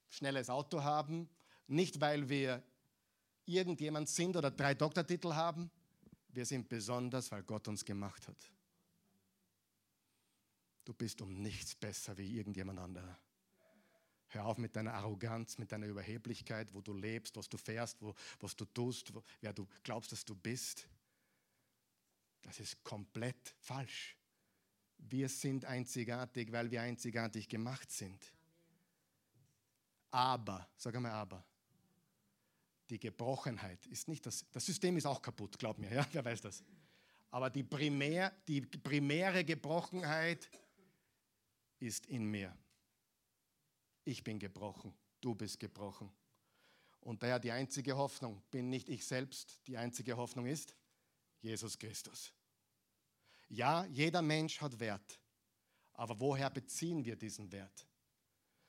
schnelles 0.09 0.51
Auto 0.51 0.83
haben, 0.83 1.31
nicht 1.69 2.01
weil 2.01 2.29
wir 2.29 2.63
irgendjemand 3.49 4.09
sind 4.09 4.37
oder 4.37 4.51
drei 4.51 4.75
Doktortitel 4.75 5.35
haben, 5.35 5.71
wir 6.29 6.45
sind 6.45 6.69
besonders, 6.69 7.31
weil 7.33 7.43
Gott 7.43 7.67
uns 7.69 7.85
gemacht 7.85 8.29
hat. 8.29 8.53
Du 10.85 10.93
bist 10.95 11.21
um 11.21 11.43
nichts 11.43 11.75
besser 11.75 12.17
wie 12.17 12.37
irgendjemand 12.37 12.79
anderer. 12.79 13.19
Hör 14.29 14.45
auf 14.45 14.59
mit 14.59 14.77
deiner 14.77 14.95
Arroganz, 14.95 15.57
mit 15.57 15.73
deiner 15.73 15.87
Überheblichkeit, 15.87 16.73
wo 16.75 16.83
du 16.83 16.93
lebst, 16.93 17.37
was 17.37 17.49
du 17.49 17.57
fährst, 17.57 18.01
wo, 18.03 18.15
was 18.41 18.55
du 18.55 18.67
tust, 18.67 19.15
wo, 19.15 19.23
wer 19.41 19.55
du 19.55 19.67
glaubst, 19.83 20.13
dass 20.13 20.25
du 20.25 20.35
bist. 20.35 20.87
Das 22.43 22.61
ist 22.61 22.83
komplett 22.85 23.55
falsch. 23.59 24.17
Wir 24.99 25.29
sind 25.29 25.65
einzigartig, 25.65 26.53
weil 26.53 26.71
wir 26.71 26.83
einzigartig 26.83 27.49
gemacht 27.49 27.91
sind. 27.91 28.23
Aber, 30.11 30.69
sag 30.77 30.95
einmal 30.95 31.13
aber, 31.13 31.45
die 32.91 32.99
Gebrochenheit 32.99 33.85
ist 33.87 34.09
nicht 34.09 34.25
das, 34.27 34.45
das 34.51 34.65
System 34.65 34.97
ist 34.97 35.07
auch 35.07 35.21
kaputt, 35.21 35.59
glaub 35.59 35.79
mir, 35.79 35.93
ja, 35.93 36.07
wer 36.13 36.25
weiß 36.25 36.41
das. 36.41 36.63
Aber 37.31 37.51
die, 37.51 37.63
primär, 37.63 38.31
die 38.47 38.63
primäre 38.63 39.45
Gebrochenheit 39.45 40.49
ist 41.79 42.07
in 42.07 42.25
mir. 42.25 42.57
Ich 44.05 44.25
bin 44.25 44.39
gebrochen, 44.39 44.95
du 45.21 45.35
bist 45.35 45.61
gebrochen. 45.61 46.11
Und 47.01 47.23
daher 47.23 47.39
die 47.39 47.53
einzige 47.53 47.97
Hoffnung 47.97 48.43
bin 48.51 48.71
nicht 48.71 48.89
ich 48.89 49.05
selbst, 49.05 49.61
die 49.67 49.77
einzige 49.77 50.17
Hoffnung 50.17 50.47
ist 50.47 50.75
Jesus 51.41 51.79
Christus. 51.79 52.33
Ja, 53.49 53.85
jeder 53.87 54.23
Mensch 54.23 54.61
hat 54.61 54.79
Wert. 54.81 55.21
Aber 55.93 56.19
woher 56.21 56.51
beziehen 56.51 57.05
wir 57.05 57.17
diesen 57.17 57.51
Wert? 57.51 57.87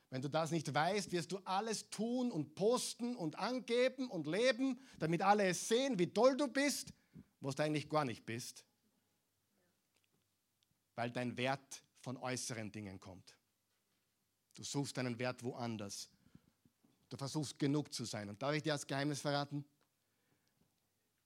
Wenn 0.10 0.22
du 0.22 0.30
das 0.30 0.52
nicht 0.52 0.74
weißt, 0.74 1.12
wirst 1.12 1.32
du 1.32 1.38
alles 1.40 1.90
tun 1.90 2.32
und 2.32 2.56
posten 2.56 3.16
und 3.16 3.38
angeben 3.38 4.10
und 4.10 4.26
leben, 4.26 4.80
damit 4.98 5.22
alle 5.22 5.48
es 5.48 5.68
sehen, 5.68 6.00
wie 6.00 6.12
toll 6.12 6.36
du 6.36 6.48
bist, 6.48 6.92
was 7.42 7.56
du 7.56 7.64
eigentlich 7.64 7.90
gar 7.90 8.06
nicht 8.06 8.26
bist. 8.26 8.66
Weil 10.96 11.12
dein 11.12 11.38
Wert 11.38 11.84
von 12.00 12.18
äußeren 12.18 12.72
Dingen 12.72 13.00
kommt. 13.00 13.36
Du 14.56 14.64
suchst 14.64 14.98
deinen 14.98 15.20
Wert 15.20 15.44
woanders. 15.44 16.10
Du 17.10 17.18
versuchst 17.18 17.60
genug 17.60 17.94
zu 17.94 18.04
sein. 18.06 18.30
Und 18.30 18.42
darf 18.42 18.56
ich 18.56 18.64
dir 18.64 18.74
als 18.74 18.88
Geheimnis 18.88 19.22
verraten? 19.22 19.64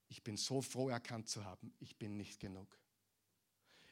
Ich 0.10 0.22
bin 0.24 0.38
so 0.38 0.62
froh, 0.62 0.90
erkannt 0.90 1.30
zu 1.30 1.44
haben, 1.44 1.74
ich 1.80 1.98
bin 1.98 2.18
nicht 2.18 2.40
genug. 2.40 2.78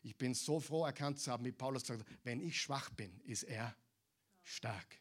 Ich 0.03 0.17
bin 0.17 0.33
so 0.33 0.59
froh, 0.59 0.85
erkannt 0.85 1.19
zu 1.19 1.31
haben, 1.31 1.45
wie 1.45 1.51
Paulus 1.51 1.85
sagt, 1.85 2.05
wenn 2.23 2.41
ich 2.41 2.61
schwach 2.61 2.89
bin, 2.91 3.19
ist 3.21 3.43
er 3.43 3.75
stark. 4.43 4.99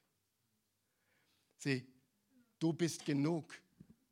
Sieh, 1.56 1.86
du 2.58 2.72
bist 2.72 3.04
genug. 3.04 3.54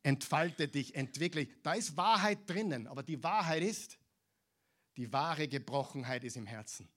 Entfalte 0.03 0.69
dich, 0.69 0.95
entwickle 0.95 1.45
dich. 1.45 1.55
Da 1.63 1.75
ist 1.75 1.97
Wahrheit 1.97 2.49
drinnen, 2.49 2.87
aber 2.87 3.03
die 3.03 3.23
Wahrheit 3.23 3.63
ist, 3.63 3.99
die 4.97 5.13
wahre 5.13 5.49
Gebrochenheit 5.49 6.25
ist 6.25 6.37
im 6.37 6.47
Herzen. 6.47 6.89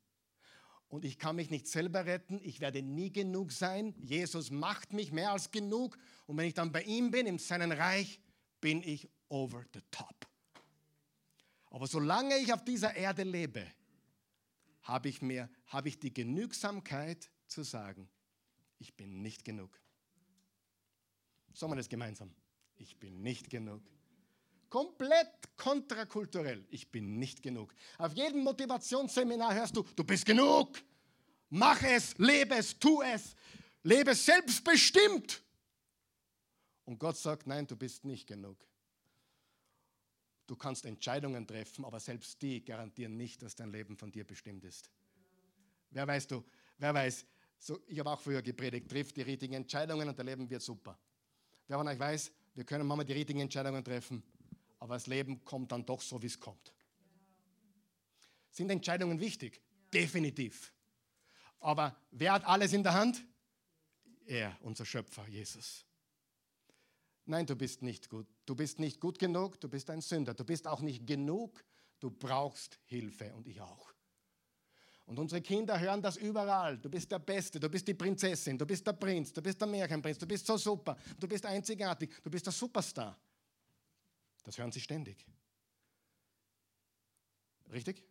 Und 0.87 1.05
ich 1.05 1.17
kann 1.17 1.37
mich 1.37 1.49
nicht 1.49 1.67
selber 1.67 2.05
retten, 2.05 2.39
ich 2.43 2.59
werde 2.59 2.81
nie 2.81 3.11
genug 3.11 3.53
sein. 3.53 3.95
Jesus 3.97 4.51
macht 4.51 4.91
mich 4.91 5.11
mehr 5.11 5.31
als 5.31 5.51
genug. 5.51 5.97
Und 6.25 6.37
wenn 6.37 6.47
ich 6.47 6.53
dann 6.53 6.71
bei 6.71 6.83
ihm 6.83 7.11
bin, 7.11 7.27
in 7.27 7.37
seinem 7.37 7.71
Reich, 7.71 8.19
bin 8.59 8.83
ich 8.83 9.09
over 9.29 9.65
the 9.73 9.79
top. 9.89 10.27
Aber 11.69 11.87
solange 11.87 12.37
ich 12.37 12.53
auf 12.53 12.65
dieser 12.65 12.93
Erde 12.93 13.23
lebe, 13.23 13.65
habe 14.83 15.07
ich, 15.07 15.21
mir, 15.21 15.49
habe 15.67 15.87
ich 15.87 15.99
die 15.99 16.13
Genügsamkeit 16.13 17.31
zu 17.47 17.63
sagen, 17.63 18.09
ich 18.81 18.95
bin 18.95 19.21
nicht 19.21 19.45
genug. 19.45 19.79
Sagen 21.53 21.71
wir 21.71 21.75
das 21.75 21.87
gemeinsam. 21.87 22.33
Ich 22.77 22.97
bin 22.97 23.21
nicht 23.21 23.49
genug. 23.49 23.83
Komplett 24.69 25.55
kontrakulturell. 25.55 26.65
Ich 26.69 26.89
bin 26.89 27.19
nicht 27.19 27.43
genug. 27.43 27.75
Auf 27.99 28.13
jedem 28.13 28.41
Motivationsseminar 28.41 29.53
hörst 29.53 29.75
du, 29.75 29.83
du 29.95 30.03
bist 30.03 30.25
genug. 30.25 30.81
Mach 31.49 31.83
es, 31.83 32.17
lebe 32.17 32.55
es, 32.55 32.79
tu 32.79 33.01
es. 33.03 33.35
Lebe 33.83 34.15
selbstbestimmt. 34.15 35.43
Und 36.85 36.97
Gott 36.97 37.17
sagt, 37.17 37.45
nein, 37.45 37.67
du 37.67 37.75
bist 37.75 38.03
nicht 38.03 38.25
genug. 38.25 38.65
Du 40.47 40.55
kannst 40.55 40.85
Entscheidungen 40.85 41.45
treffen, 41.45 41.85
aber 41.85 41.99
selbst 41.99 42.41
die 42.41 42.65
garantieren 42.65 43.15
nicht, 43.15 43.43
dass 43.43 43.55
dein 43.55 43.71
Leben 43.71 43.95
von 43.95 44.11
dir 44.11 44.25
bestimmt 44.25 44.63
ist. 44.63 44.89
Wer 45.91 46.07
weiß 46.07 46.27
du, 46.27 46.43
wer 46.77 46.93
weiß, 46.93 47.25
so, 47.63 47.79
ich 47.87 47.99
habe 47.99 48.09
auch 48.09 48.19
früher 48.19 48.41
gepredigt, 48.41 48.89
trifft 48.89 49.15
die 49.17 49.21
richtigen 49.21 49.53
Entscheidungen 49.53 50.09
und 50.09 50.17
dein 50.17 50.25
Leben 50.25 50.49
wird 50.49 50.63
super. 50.63 50.97
Wer 51.67 51.77
von 51.77 51.87
euch 51.87 51.99
weiß, 51.99 52.31
wir 52.55 52.63
können 52.63 52.87
manchmal 52.87 53.05
die 53.05 53.13
richtigen 53.13 53.39
Entscheidungen 53.39 53.83
treffen, 53.83 54.23
aber 54.79 54.95
das 54.95 55.05
Leben 55.05 55.45
kommt 55.45 55.71
dann 55.71 55.85
doch 55.85 56.01
so, 56.01 56.19
wie 56.23 56.25
es 56.25 56.39
kommt. 56.39 56.73
Sind 58.49 58.71
Entscheidungen 58.71 59.19
wichtig? 59.19 59.61
Definitiv. 59.93 60.73
Aber 61.59 61.95
wer 62.09 62.33
hat 62.33 62.45
alles 62.45 62.73
in 62.73 62.81
der 62.81 62.95
Hand? 62.95 63.23
Er, 64.25 64.57
unser 64.61 64.83
Schöpfer, 64.83 65.27
Jesus. 65.27 65.85
Nein, 67.25 67.45
du 67.45 67.55
bist 67.55 67.83
nicht 67.83 68.09
gut. 68.09 68.27
Du 68.47 68.55
bist 68.55 68.79
nicht 68.79 68.99
gut 68.99 69.19
genug, 69.19 69.59
du 69.61 69.69
bist 69.69 69.91
ein 69.91 70.01
Sünder. 70.01 70.33
Du 70.33 70.43
bist 70.43 70.67
auch 70.67 70.81
nicht 70.81 71.05
genug, 71.05 71.63
du 71.99 72.09
brauchst 72.09 72.79
Hilfe 72.85 73.35
und 73.35 73.47
ich 73.47 73.61
auch. 73.61 73.93
Und 75.11 75.19
unsere 75.19 75.41
Kinder 75.41 75.77
hören 75.77 76.01
das 76.01 76.15
überall. 76.15 76.77
Du 76.77 76.89
bist 76.89 77.11
der 77.11 77.19
Beste, 77.19 77.59
du 77.59 77.67
bist 77.67 77.85
die 77.85 77.93
Prinzessin, 77.93 78.57
du 78.57 78.65
bist 78.65 78.87
der 78.87 78.93
Prinz, 78.93 79.33
du 79.33 79.41
bist 79.41 79.59
der 79.59 79.67
Märchenprinz, 79.67 80.17
du 80.17 80.25
bist 80.25 80.47
so 80.47 80.55
super, 80.55 80.95
du 81.19 81.27
bist 81.27 81.45
einzigartig, 81.45 82.15
du 82.23 82.31
bist 82.31 82.45
der 82.45 82.53
Superstar. 82.53 83.19
Das 84.41 84.57
hören 84.57 84.71
sie 84.71 84.79
ständig. 84.79 85.25
Richtig? 87.73 88.01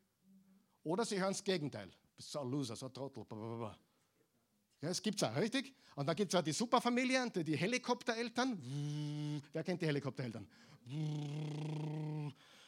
Oder 0.85 1.07
sie 1.07 1.19
hören 1.19 1.33
das 1.33 1.43
Gegenteil. 1.43 1.89
Du 1.89 2.17
bist 2.19 2.33
so 2.33 2.41
ein 2.41 2.51
Loser, 2.51 2.77
so 2.77 2.85
ein 2.85 2.93
Trottel. 2.93 3.25
Blablabla. 3.25 3.79
Ja, 4.83 4.91
es 4.91 5.01
gibt 5.01 5.23
es 5.23 5.27
auch, 5.27 5.37
richtig? 5.37 5.75
Und 5.97 6.07
dann 6.07 6.17
gibt 6.17 6.35
es 6.35 6.39
auch 6.39 6.45
die 6.45 6.53
Superfamilie, 6.53 7.31
die, 7.31 7.45
die 7.45 7.57
Helikoptereltern. 7.57 9.41
Wer 9.55 9.65
kennt 9.65 9.81
die 9.81 9.87
Helikoptereltern? 9.87 10.47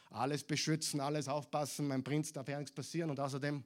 Alles 0.09 0.43
beschützen, 0.43 1.01
alles 1.01 1.27
aufpassen, 1.27 1.87
mein 1.87 2.03
Prinz 2.03 2.33
darf 2.33 2.47
ja 2.47 2.57
nichts 2.57 2.73
passieren 2.73 3.11
und 3.11 3.19
außerdem 3.19 3.63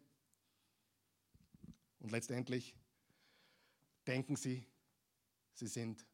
und 2.00 2.12
letztendlich 2.12 2.76
denken 4.06 4.36
sie, 4.36 4.66
sie 5.54 5.68
sind 5.68 6.06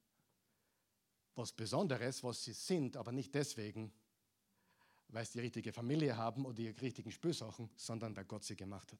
was 1.35 1.51
Besonderes, 1.51 2.23
was 2.23 2.43
sie 2.43 2.53
sind, 2.53 2.95
aber 2.97 3.11
nicht 3.11 3.33
deswegen, 3.33 3.91
weil 5.09 5.25
sie 5.25 5.33
die 5.33 5.39
richtige 5.39 5.73
Familie 5.73 6.15
haben 6.15 6.45
oder 6.45 6.55
die 6.55 6.69
richtigen 6.69 7.11
Spürsachen, 7.11 7.69
sondern 7.75 8.15
weil 8.15 8.25
Gott 8.25 8.43
sie 8.43 8.55
gemacht 8.55 8.91
hat. 8.91 8.99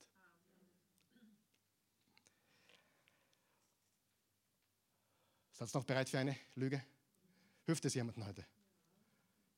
Seid 5.51 5.69
ihr 5.73 5.77
noch 5.77 5.85
bereit 5.85 6.09
für 6.09 6.19
eine 6.19 6.35
Lüge? 6.55 6.83
Hilft 7.65 7.85
es 7.85 7.93
jemandem 7.93 8.25
heute? 8.25 8.45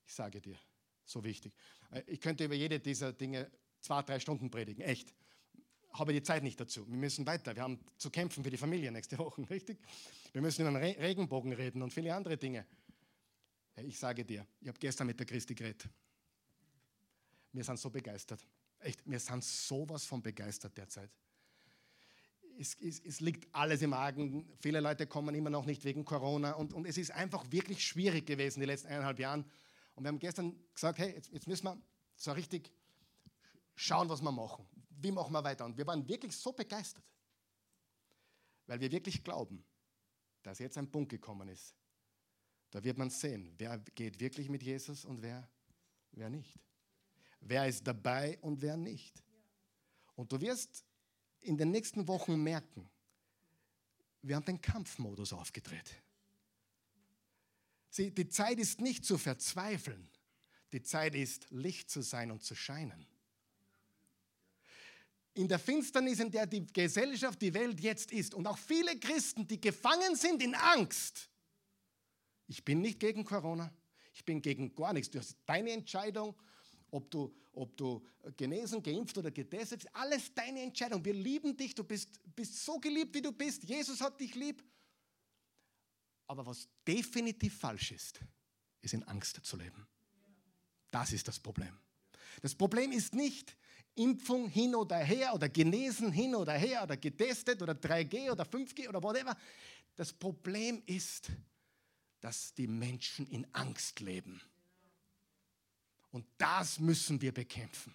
Ich 0.05 0.13
sage 0.13 0.39
dir, 0.39 0.59
so 1.05 1.23
wichtig. 1.23 1.53
Ich 2.05 2.19
könnte 2.19 2.45
über 2.45 2.55
jede 2.55 2.79
dieser 2.79 3.13
Dinge 3.13 3.49
zwei, 3.79 4.01
drei 4.03 4.19
Stunden 4.19 4.51
predigen, 4.51 4.81
echt 4.81 5.13
habe 5.99 6.13
die 6.13 6.21
Zeit 6.21 6.43
nicht 6.43 6.59
dazu. 6.59 6.87
Wir 6.87 6.97
müssen 6.97 7.25
weiter. 7.25 7.55
Wir 7.55 7.63
haben 7.63 7.79
zu 7.97 8.09
kämpfen 8.09 8.43
für 8.43 8.49
die 8.49 8.57
Familie 8.57 8.91
nächste 8.91 9.17
Woche, 9.17 9.41
richtig? 9.49 9.79
Wir 10.31 10.41
müssen 10.41 10.61
über 10.61 10.71
den 10.71 10.77
Re 10.77 10.95
Regenbogen 10.99 11.53
reden 11.53 11.81
und 11.81 11.93
viele 11.93 12.13
andere 12.13 12.37
Dinge. 12.37 12.65
Ich 13.77 13.99
sage 13.99 14.23
dir, 14.23 14.45
ich 14.61 14.67
habe 14.67 14.79
gestern 14.79 15.07
mit 15.07 15.19
der 15.19 15.25
Christi 15.25 15.53
geredet. 15.53 15.89
Wir 17.51 17.63
sind 17.63 17.79
so 17.79 17.89
begeistert. 17.89 18.45
Echt, 18.79 19.01
wir 19.05 19.19
sind 19.19 19.43
sowas 19.43 20.05
von 20.05 20.21
begeistert 20.21 20.77
derzeit. 20.77 21.09
Es, 22.57 22.75
es, 22.75 22.99
es, 23.01 23.19
liegt 23.19 23.53
alles 23.53 23.81
im 23.81 23.91
Argen. 23.91 24.47
Viele 24.59 24.79
Leute 24.79 25.07
kommen 25.07 25.35
immer 25.35 25.49
noch 25.49 25.65
nicht 25.65 25.83
wegen 25.83 26.05
Corona. 26.05 26.53
Und, 26.53 26.73
und 26.73 26.85
es 26.85 26.97
ist 26.97 27.11
einfach 27.11 27.43
wirklich 27.51 27.85
schwierig 27.85 28.25
gewesen 28.25 28.61
die 28.61 28.65
letzten 28.65 28.87
eineinhalb 28.87 29.19
Jahre. 29.19 29.43
Und 29.95 30.03
wir 30.03 30.07
haben 30.07 30.19
gestern 30.19 30.55
gesagt, 30.73 30.99
hey, 30.99 31.13
jetzt, 31.13 31.31
jetzt 31.31 31.47
müssen 31.47 31.65
wir 31.65 31.81
so 32.15 32.31
richtig 32.31 32.71
schauen, 33.75 34.07
was 34.07 34.21
wir 34.21 34.31
machen 34.31 34.65
wie 34.97 35.11
machen 35.11 35.33
wir 35.33 35.43
weiter? 35.43 35.65
Und 35.65 35.77
wir 35.77 35.85
waren 35.87 36.07
wirklich 36.07 36.35
so 36.35 36.51
begeistert, 36.53 37.03
weil 38.67 38.79
wir 38.79 38.91
wirklich 38.91 39.23
glauben, 39.23 39.63
dass 40.43 40.59
jetzt 40.59 40.77
ein 40.77 40.89
Punkt 40.89 41.09
gekommen 41.09 41.47
ist. 41.49 41.75
Da 42.71 42.83
wird 42.83 42.97
man 42.97 43.09
sehen, 43.09 43.53
wer 43.57 43.77
geht 43.79 44.19
wirklich 44.19 44.49
mit 44.49 44.63
Jesus 44.63 45.05
und 45.05 45.21
wer, 45.21 45.47
wer 46.11 46.29
nicht. 46.29 46.59
Wer 47.39 47.67
ist 47.67 47.85
dabei 47.85 48.37
und 48.41 48.61
wer 48.61 48.75
nicht. 48.75 49.23
Und 50.15 50.31
du 50.31 50.41
wirst 50.41 50.83
in 51.41 51.57
den 51.57 51.71
nächsten 51.71 52.07
Wochen 52.07 52.41
merken, 52.41 52.89
wir 54.21 54.35
haben 54.35 54.45
den 54.45 54.61
Kampfmodus 54.61 55.33
aufgedreht. 55.33 55.91
Sieh, 57.89 58.11
die 58.11 58.27
Zeit 58.27 58.57
ist 58.57 58.81
nicht 58.81 59.05
zu 59.05 59.17
verzweifeln. 59.17 60.09
Die 60.73 60.81
Zeit 60.81 61.15
ist, 61.15 61.49
Licht 61.51 61.89
zu 61.89 62.01
sein 62.01 62.31
und 62.31 62.43
zu 62.43 62.55
scheinen 62.55 63.07
in 65.35 65.47
der 65.47 65.59
Finsternis, 65.59 66.19
in 66.19 66.31
der 66.31 66.47
die 66.47 66.65
Gesellschaft, 66.65 67.41
die 67.41 67.53
Welt 67.53 67.79
jetzt 67.81 68.11
ist 68.11 68.33
und 68.33 68.47
auch 68.47 68.57
viele 68.57 68.97
Christen, 68.97 69.45
die 69.45 69.59
gefangen 69.59 70.15
sind 70.15 70.41
in 70.41 70.55
Angst. 70.55 71.29
Ich 72.47 72.63
bin 72.63 72.81
nicht 72.81 72.99
gegen 72.99 73.25
Corona, 73.25 73.71
ich 74.13 74.23
bin 74.23 74.41
gegen 74.41 74.73
gar 74.73 74.93
nichts. 74.93 75.09
Du 75.09 75.19
hast 75.19 75.37
deine 75.45 75.71
Entscheidung, 75.71 76.35
ob 76.89 77.11
du, 77.11 77.35
ob 77.51 77.75
du 77.75 78.05
genesen, 78.37 78.81
geimpft 78.81 79.17
oder 79.17 79.29
getestet 79.29 79.81
bist, 79.83 79.95
alles 79.95 80.33
deine 80.33 80.61
Entscheidung. 80.61 81.03
Wir 81.03 81.13
lieben 81.13 81.55
dich, 81.55 81.75
du 81.75 81.83
bist, 81.83 82.19
bist 82.33 82.63
so 82.63 82.79
geliebt, 82.79 83.13
wie 83.13 83.21
du 83.21 83.33
bist. 83.33 83.63
Jesus 83.63 83.99
hat 83.99 84.19
dich 84.19 84.35
lieb. 84.35 84.63
Aber 86.27 86.45
was 86.45 86.69
definitiv 86.87 87.57
falsch 87.59 87.91
ist, 87.91 88.21
ist 88.81 88.93
in 88.93 89.03
Angst 89.03 89.41
zu 89.43 89.57
leben. 89.57 89.85
Das 90.91 91.11
ist 91.11 91.27
das 91.27 91.39
Problem. 91.39 91.77
Das 92.41 92.55
Problem 92.55 92.93
ist 92.93 93.13
nicht, 93.13 93.55
Impfung 93.95 94.47
hin 94.49 94.75
oder 94.75 94.97
her 94.97 95.33
oder 95.33 95.49
genesen 95.49 96.11
hin 96.11 96.35
oder 96.35 96.53
her 96.53 96.83
oder 96.83 96.97
getestet 96.97 97.61
oder 97.61 97.73
3G 97.73 98.31
oder 98.31 98.43
5G 98.43 98.89
oder 98.89 99.01
whatever. 99.01 99.35
Das 99.95 100.11
Problem 100.11 100.83
ist, 100.85 101.31
dass 102.19 102.53
die 102.53 102.67
Menschen 102.67 103.25
in 103.27 103.47
Angst 103.53 104.01
leben. 104.01 104.41
Und 106.11 106.25
das 106.37 106.79
müssen 106.79 107.21
wir 107.21 107.33
bekämpfen. 107.33 107.93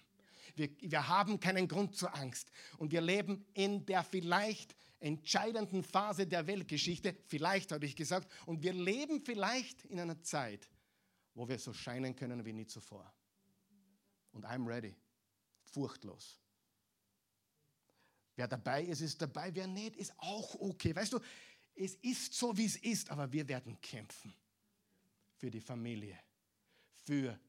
Wir, 0.55 0.69
wir 0.79 1.07
haben 1.07 1.39
keinen 1.39 1.67
Grund 1.67 1.95
zur 1.95 2.13
Angst. 2.15 2.51
Und 2.77 2.91
wir 2.91 3.01
leben 3.01 3.45
in 3.53 3.85
der 3.85 4.03
vielleicht 4.03 4.75
entscheidenden 4.99 5.83
Phase 5.83 6.27
der 6.27 6.45
Weltgeschichte, 6.45 7.15
vielleicht 7.27 7.71
habe 7.71 7.85
ich 7.85 7.95
gesagt, 7.95 8.31
und 8.45 8.61
wir 8.61 8.73
leben 8.73 9.23
vielleicht 9.23 9.85
in 9.85 9.99
einer 9.99 10.21
Zeit, 10.21 10.69
wo 11.33 11.47
wir 11.47 11.57
so 11.57 11.73
scheinen 11.73 12.15
können 12.15 12.45
wie 12.45 12.53
nie 12.53 12.67
zuvor. 12.67 13.11
Und 14.31 14.45
I'm 14.45 14.67
ready 14.67 14.95
furchtlos. 15.71 16.39
Wer 18.35 18.47
dabei 18.47 18.83
ist, 18.83 19.01
ist 19.01 19.21
dabei. 19.21 19.53
Wer 19.53 19.67
nicht, 19.67 19.95
ist 19.95 20.13
auch 20.17 20.55
okay. 20.55 20.95
Weißt 20.95 21.13
du, 21.13 21.19
es 21.75 21.95
ist 21.95 22.33
so, 22.33 22.55
wie 22.57 22.65
es 22.65 22.75
ist, 22.77 23.09
aber 23.09 23.31
wir 23.31 23.47
werden 23.47 23.79
kämpfen 23.81 24.33
für 25.37 25.49
die 25.49 25.61
Familie, 25.61 26.17
für 27.03 27.39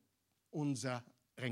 unseren 0.51 1.03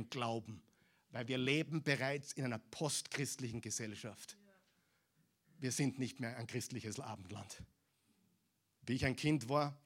Glauben, 0.08 0.62
weil 1.10 1.26
wir 1.28 1.38
leben 1.38 1.82
bereits 1.82 2.32
in 2.32 2.44
einer 2.44 2.58
postchristlichen 2.58 3.60
Gesellschaft. 3.60 4.36
Wir 5.58 5.72
sind 5.72 5.98
nicht 5.98 6.20
mehr 6.20 6.36
ein 6.36 6.46
christliches 6.46 6.98
Abendland. 7.00 7.62
Wie 8.82 8.94
ich 8.94 9.04
ein 9.04 9.16
Kind 9.16 9.48
war, 9.48 9.78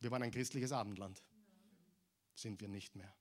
wir 0.00 0.10
waren 0.10 0.22
ein 0.22 0.30
christliches 0.30 0.72
Abendland. 0.72 1.22
Sind 2.34 2.60
wir 2.60 2.68
nicht 2.68 2.96
mehr. 2.96 3.14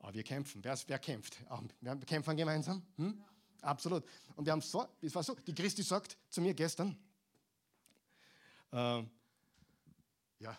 Aber 0.00 0.14
wir 0.14 0.24
kämpfen. 0.24 0.64
Wer, 0.64 0.78
wer 0.86 0.98
kämpft? 0.98 1.36
Wir 1.80 1.96
kämpfen 2.00 2.36
gemeinsam. 2.36 2.82
Hm? 2.96 3.22
Absolut. 3.60 4.04
Und 4.34 4.46
wir 4.46 4.52
haben 4.52 4.62
so, 4.62 4.88
es 5.00 5.14
war 5.14 5.22
so, 5.22 5.34
die 5.34 5.54
Christi 5.54 5.82
sagt 5.82 6.16
zu 6.30 6.40
mir 6.40 6.54
gestern, 6.54 6.96
äh, 8.72 9.02
ja, 10.38 10.58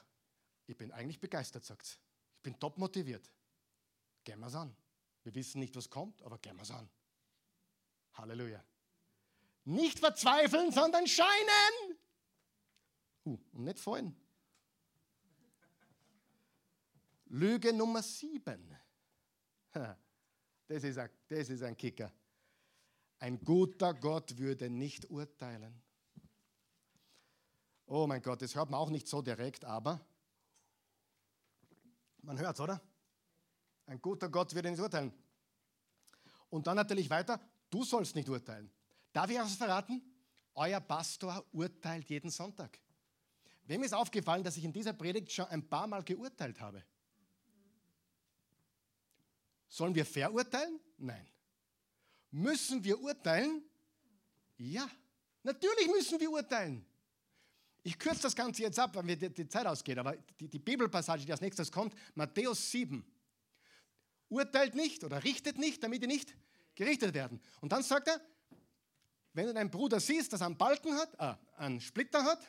ich 0.67 0.77
bin 0.77 0.91
eigentlich 0.91 1.19
begeistert, 1.19 1.65
sagt 1.65 1.85
sie. 1.85 1.97
Ich 2.37 2.43
bin 2.43 2.59
top 2.59 2.77
motiviert. 2.77 3.29
Gehen 4.23 4.39
wir 4.39 4.47
es 4.47 4.55
an. 4.55 4.75
Wir 5.23 5.33
wissen 5.33 5.59
nicht, 5.59 5.75
was 5.75 5.89
kommt, 5.89 6.21
aber 6.21 6.37
gehen 6.37 6.55
wir 6.55 6.63
es 6.63 6.71
an. 6.71 6.89
Halleluja. 8.13 8.63
Nicht 9.65 9.99
verzweifeln, 9.99 10.71
sondern 10.71 11.07
scheinen. 11.07 11.97
Uh, 13.25 13.37
und 13.53 13.63
nicht 13.63 13.79
fallen. 13.79 14.15
Lüge 17.25 17.71
Nummer 17.73 18.03
sieben. 18.03 18.75
Das 19.71 20.83
ist, 20.83 20.97
ein, 20.97 21.09
das 21.27 21.49
ist 21.49 21.63
ein 21.63 21.75
Kicker. 21.75 22.11
Ein 23.19 23.43
guter 23.43 23.93
Gott 23.93 24.37
würde 24.37 24.69
nicht 24.69 25.09
urteilen. 25.09 25.81
Oh 27.85 28.07
mein 28.07 28.21
Gott, 28.21 28.41
das 28.41 28.55
hört 28.55 28.69
man 28.69 28.79
auch 28.79 28.89
nicht 28.89 29.07
so 29.07 29.21
direkt, 29.21 29.65
aber 29.65 29.99
man 32.21 32.39
hört 32.39 32.55
es, 32.55 32.61
oder? 32.61 32.81
Ein 33.85 34.01
guter 34.01 34.29
Gott 34.29 34.53
würde 34.55 34.71
nicht 34.71 34.79
urteilen. 34.79 35.11
Und 36.49 36.67
dann 36.67 36.75
natürlich 36.75 37.09
weiter, 37.09 37.39
du 37.69 37.83
sollst 37.83 38.15
nicht 38.15 38.29
urteilen. 38.29 38.71
Darf 39.11 39.29
ich 39.29 39.37
etwas 39.37 39.55
verraten? 39.55 40.01
Euer 40.53 40.79
Pastor 40.79 41.45
urteilt 41.51 42.09
jeden 42.09 42.29
Sonntag. 42.29 42.79
Wem 43.63 43.83
ist 43.83 43.93
aufgefallen, 43.93 44.43
dass 44.43 44.57
ich 44.57 44.63
in 44.63 44.73
dieser 44.73 44.93
Predigt 44.93 45.31
schon 45.31 45.45
ein 45.45 45.67
paar 45.67 45.87
Mal 45.87 46.03
geurteilt 46.03 46.59
habe? 46.59 46.83
Sollen 49.71 49.95
wir 49.95 50.05
verurteilen? 50.05 50.81
Nein. 50.97 51.25
Müssen 52.29 52.83
wir 52.83 52.99
urteilen? 52.99 53.63
Ja. 54.57 54.85
Natürlich 55.43 55.87
müssen 55.87 56.19
wir 56.19 56.29
urteilen. 56.29 56.85
Ich 57.81 57.97
kürze 57.97 58.23
das 58.23 58.35
Ganze 58.35 58.63
jetzt 58.63 58.77
ab, 58.77 58.93
weil 58.95 59.03
mir 59.03 59.15
die, 59.15 59.47
Zeit 59.47 59.65
ausgeht, 59.65 59.97
aber 59.97 60.17
die, 60.41 60.49
die 60.49 60.59
Bibelpassage, 60.59 61.25
die 61.25 61.31
als 61.31 61.39
nächstes 61.39 61.71
kommt, 61.71 61.95
Matthäus 62.15 62.69
7. 62.69 63.01
Urteilt 64.27 64.75
nicht 64.75 65.05
oder 65.05 65.23
richtet 65.23 65.57
nicht, 65.57 65.81
damit 65.81 66.01
ihr 66.01 66.09
nicht 66.09 66.35
gerichtet 66.75 67.13
werden. 67.13 67.39
Und 67.61 67.71
dann 67.71 67.81
sagt 67.81 68.09
er, 68.09 68.19
wenn 69.31 69.47
du 69.47 69.53
deinen 69.53 69.71
Bruder 69.71 70.01
siehst, 70.01 70.33
dass 70.33 70.41
er 70.41 70.47
einen 70.47 70.57
Balken 70.57 70.95
hat, 70.95 71.15
äh, 71.17 71.37
einen 71.55 71.79
Splitter 71.79 72.25
hat, 72.25 72.45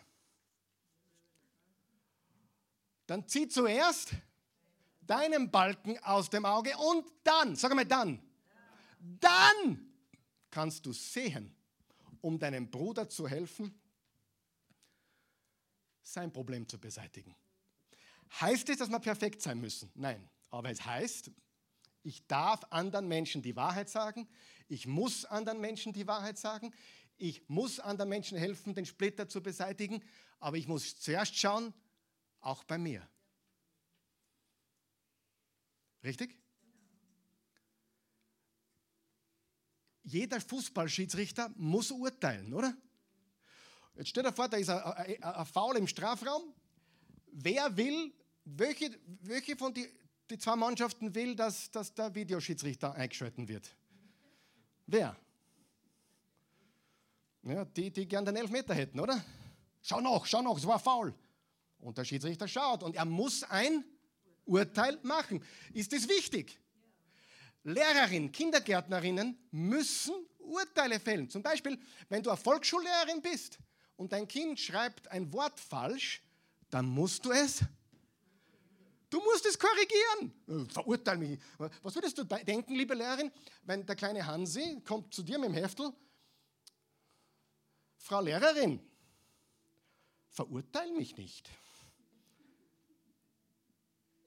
dann 3.06 3.28
zieh 3.28 3.46
zuerst 3.46 4.10
deinen 5.06 5.50
Balken 5.50 5.98
aus 6.04 6.30
dem 6.30 6.44
Auge 6.44 6.76
und 6.76 7.06
dann, 7.24 7.56
sag 7.56 7.74
mal 7.74 7.84
dann, 7.84 8.22
dann 8.98 9.92
kannst 10.50 10.86
du 10.86 10.92
sehen, 10.92 11.54
um 12.20 12.38
deinem 12.38 12.70
Bruder 12.70 13.08
zu 13.08 13.26
helfen, 13.28 13.78
sein 16.02 16.32
Problem 16.32 16.68
zu 16.68 16.78
beseitigen. 16.78 17.34
Heißt 18.40 18.68
es, 18.68 18.78
dass 18.78 18.88
wir 18.88 18.98
perfekt 18.98 19.42
sein 19.42 19.60
müssen? 19.60 19.90
Nein. 19.94 20.28
Aber 20.50 20.70
es 20.70 20.84
heißt, 20.84 21.30
ich 22.02 22.26
darf 22.26 22.62
anderen 22.70 23.08
Menschen 23.08 23.42
die 23.42 23.56
Wahrheit 23.56 23.88
sagen. 23.88 24.28
Ich 24.68 24.86
muss 24.86 25.24
anderen 25.24 25.60
Menschen 25.60 25.92
die 25.92 26.06
Wahrheit 26.06 26.38
sagen. 26.38 26.74
Ich 27.16 27.48
muss 27.48 27.78
anderen 27.78 28.08
Menschen 28.08 28.36
helfen, 28.36 28.74
den 28.74 28.86
Splitter 28.86 29.28
zu 29.28 29.42
beseitigen. 29.42 30.02
Aber 30.40 30.56
ich 30.56 30.66
muss 30.66 30.98
zuerst 31.00 31.36
schauen, 31.36 31.72
auch 32.40 32.64
bei 32.64 32.78
mir. 32.78 33.08
Richtig? 36.02 36.38
Jeder 40.02 40.40
Fußballschiedsrichter 40.40 41.52
muss 41.56 41.90
urteilen, 41.90 42.52
oder? 42.52 42.76
Jetzt 43.94 44.08
stell 44.08 44.24
dir 44.24 44.32
vor, 44.32 44.48
da 44.48 44.56
ist 44.56 44.68
ein, 44.68 44.80
ein, 44.80 45.22
ein 45.22 45.46
Foul 45.46 45.76
im 45.76 45.86
Strafraum. 45.86 46.42
Wer 47.26 47.76
will, 47.76 48.12
welche, 48.44 48.98
welche 49.22 49.56
von 49.56 49.72
den 49.72 49.86
die 50.30 50.38
zwei 50.38 50.56
Mannschaften 50.56 51.14
will, 51.14 51.36
dass, 51.36 51.70
dass 51.70 51.92
der 51.92 52.14
Videoschiedsrichter 52.14 52.94
eingeschalten 52.94 53.46
wird? 53.48 53.76
Wer? 54.86 55.16
Ja, 57.42 57.64
die, 57.64 57.90
die 57.90 58.08
gern 58.08 58.24
den 58.24 58.36
Elfmeter 58.36 58.74
hätten, 58.74 58.98
oder? 58.98 59.22
Schau 59.82 60.00
noch, 60.00 60.24
schau 60.26 60.40
noch, 60.42 60.56
es 60.56 60.66
war 60.66 60.78
faul. 60.78 61.14
Und 61.78 61.98
der 61.98 62.04
Schiedsrichter 62.04 62.48
schaut 62.48 62.82
und 62.82 62.94
er 62.94 63.04
muss 63.04 63.42
ein 63.42 63.84
Urteil 64.44 64.98
machen. 65.02 65.44
Ist 65.72 65.92
das 65.92 66.08
wichtig? 66.08 66.58
Lehrerinnen, 67.64 68.32
Kindergärtnerinnen 68.32 69.38
müssen 69.50 70.14
Urteile 70.38 70.98
fällen. 70.98 71.30
Zum 71.30 71.42
Beispiel, 71.42 71.78
wenn 72.08 72.22
du 72.22 72.30
eine 72.30 72.36
Volksschullehrerin 72.36 73.22
bist 73.22 73.58
und 73.96 74.12
dein 74.12 74.26
Kind 74.26 74.58
schreibt 74.58 75.08
ein 75.08 75.32
Wort 75.32 75.60
falsch, 75.60 76.22
dann 76.70 76.86
musst 76.86 77.24
du 77.24 77.30
es. 77.30 77.60
Du 79.08 79.20
musst 79.20 79.44
es 79.46 79.58
korrigieren. 79.58 80.68
Verurteil 80.70 81.18
mich. 81.18 81.38
Was 81.82 81.94
würdest 81.94 82.16
du 82.16 82.24
denken, 82.24 82.74
liebe 82.74 82.94
Lehrerin, 82.94 83.30
wenn 83.62 83.84
der 83.84 83.94
kleine 83.94 84.26
Hansi 84.26 84.80
kommt 84.84 85.12
zu 85.12 85.22
dir 85.22 85.38
mit 85.38 85.50
dem 85.50 85.54
Heftel? 85.54 85.92
Frau 87.98 88.20
Lehrerin, 88.20 88.80
verurteil 90.30 90.90
mich 90.92 91.16
nicht. 91.16 91.48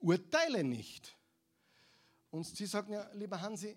Urteile 0.06 0.62
nicht. 0.62 1.16
Und 2.30 2.44
sie 2.46 2.66
sagt, 2.66 2.88
ja, 2.90 3.10
lieber 3.14 3.40
Hansi, 3.40 3.76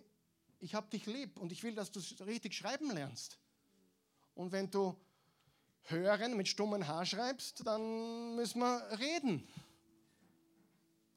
ich 0.60 0.76
habe 0.76 0.88
dich 0.88 1.08
lieb 1.08 1.40
und 1.40 1.52
ich 1.52 1.64
will, 1.64 1.74
dass 1.74 1.92
du 1.92 2.00
richtig 2.24 2.54
schreiben 2.54 2.92
lernst. 2.92 3.40
Und 4.36 4.52
wenn 4.52 4.70
du 4.70 4.96
hören 5.86 6.38
mit 6.38 6.48
stummen 6.48 6.88
Haar 6.88 7.08
schreibst, 7.08 7.66
dann 7.66 8.36
müssen 8.36 8.60
wir 8.60 9.00
reden. 9.00 9.48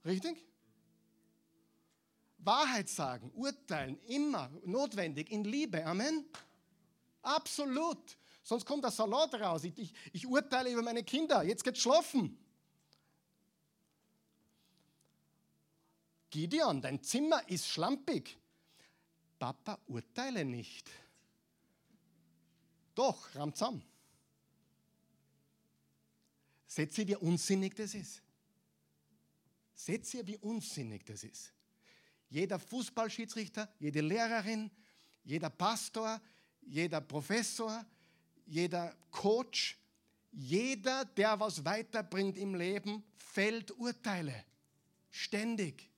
Richtig? 0.06 0.46
Wahrheit 2.38 2.88
sagen, 2.88 3.30
urteilen, 3.34 3.98
immer 4.06 4.48
notwendig, 4.64 5.30
in 5.30 5.44
Liebe. 5.44 5.84
Amen? 5.84 6.24
Absolut. 7.20 8.16
Sonst 8.42 8.64
kommt 8.64 8.82
der 8.82 8.90
Salat 8.90 9.34
raus. 9.34 9.64
Ich, 9.64 9.76
ich, 9.76 9.94
ich 10.14 10.26
urteile 10.26 10.72
über 10.72 10.80
meine 10.80 11.04
Kinder. 11.04 11.42
Jetzt 11.42 11.64
geht's 11.64 11.80
schlafen. 11.80 12.41
Gideon, 16.32 16.80
dein 16.80 17.02
Zimmer 17.02 17.46
ist 17.46 17.68
schlampig. 17.68 18.38
Papa, 19.38 19.78
urteile 19.86 20.46
nicht. 20.46 20.90
Doch, 22.94 23.34
ramm 23.34 23.54
zusammen. 23.54 23.84
Seht 26.66 26.96
ihr, 26.96 27.06
wie 27.06 27.16
unsinnig 27.16 27.74
das 27.74 27.94
ist? 27.94 28.22
Seht 29.74 30.14
ihr, 30.14 30.26
wie 30.26 30.38
unsinnig 30.38 31.04
das 31.04 31.22
ist? 31.22 31.52
Jeder 32.30 32.58
Fußballschiedsrichter, 32.58 33.70
jede 33.78 34.00
Lehrerin, 34.00 34.70
jeder 35.24 35.50
Pastor, 35.50 36.18
jeder 36.62 37.02
Professor, 37.02 37.84
jeder 38.46 38.96
Coach, 39.10 39.78
jeder, 40.30 41.04
der 41.04 41.38
was 41.38 41.62
weiterbringt 41.62 42.38
im 42.38 42.54
Leben, 42.54 43.04
fällt 43.16 43.70
Urteile. 43.72 44.46
Ständig. 45.10 45.91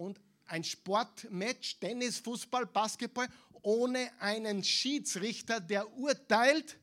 Und 0.00 0.18
ein 0.46 0.64
Sportmatch, 0.64 1.78
Tennis, 1.78 2.20
Fußball, 2.20 2.64
Basketball, 2.64 3.28
ohne 3.60 4.10
einen 4.18 4.64
Schiedsrichter, 4.64 5.60
der 5.60 5.94
urteilt, 5.98 6.78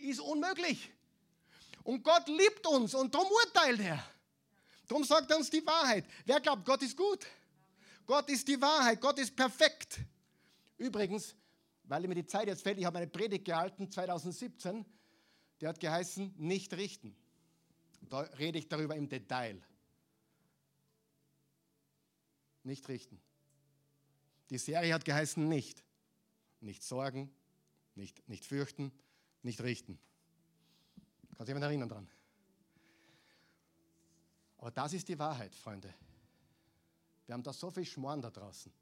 ist 0.00 0.18
unmöglich. 0.18 0.90
Und 1.82 2.02
Gott 2.02 2.26
liebt 2.26 2.66
uns 2.66 2.94
und 2.94 3.14
darum 3.14 3.28
urteilt 3.30 3.80
er. 3.80 4.02
Darum 4.88 5.04
sagt 5.04 5.30
er 5.30 5.36
uns 5.36 5.50
die 5.50 5.64
Wahrheit. 5.66 6.06
Wer 6.24 6.40
glaubt, 6.40 6.64
Gott 6.64 6.82
ist 6.82 6.96
gut? 6.96 7.26
Gott 8.06 8.30
ist 8.30 8.48
die 8.48 8.58
Wahrheit, 8.58 8.98
Gott 8.98 9.18
ist 9.18 9.36
perfekt. 9.36 9.98
Übrigens, 10.78 11.34
weil 11.82 12.08
mir 12.08 12.14
die 12.14 12.26
Zeit 12.26 12.48
jetzt 12.48 12.62
fällt, 12.62 12.78
ich 12.78 12.86
habe 12.86 12.96
eine 12.96 13.08
Predigt 13.08 13.44
gehalten 13.44 13.90
2017, 13.90 14.86
der 15.60 15.68
hat 15.68 15.80
geheißen, 15.80 16.34
nicht 16.38 16.72
richten. 16.72 17.14
Da 18.08 18.20
rede 18.20 18.58
ich 18.58 18.70
darüber 18.70 18.96
im 18.96 19.06
Detail. 19.06 19.62
Nicht 22.64 22.88
richten. 22.88 23.20
Die 24.50 24.58
Serie 24.58 24.92
hat 24.92 25.04
geheißen 25.04 25.48
nicht. 25.48 25.84
Nicht 26.60 26.82
sorgen, 26.82 27.30
nicht, 27.94 28.26
nicht 28.28 28.44
fürchten, 28.44 28.90
nicht 29.42 29.60
richten. 29.60 29.98
Kann 31.36 31.46
sich 31.46 31.48
jemand 31.48 31.64
erinnern 31.64 31.88
dran? 31.88 32.08
Aber 34.58 34.70
das 34.70 34.94
ist 34.94 35.08
die 35.08 35.18
Wahrheit, 35.18 35.54
Freunde. 35.54 35.92
Wir 37.26 37.34
haben 37.34 37.42
da 37.42 37.52
so 37.52 37.70
viel 37.70 37.84
Schmoren 37.84 38.22
da 38.22 38.30
draußen. 38.30 38.72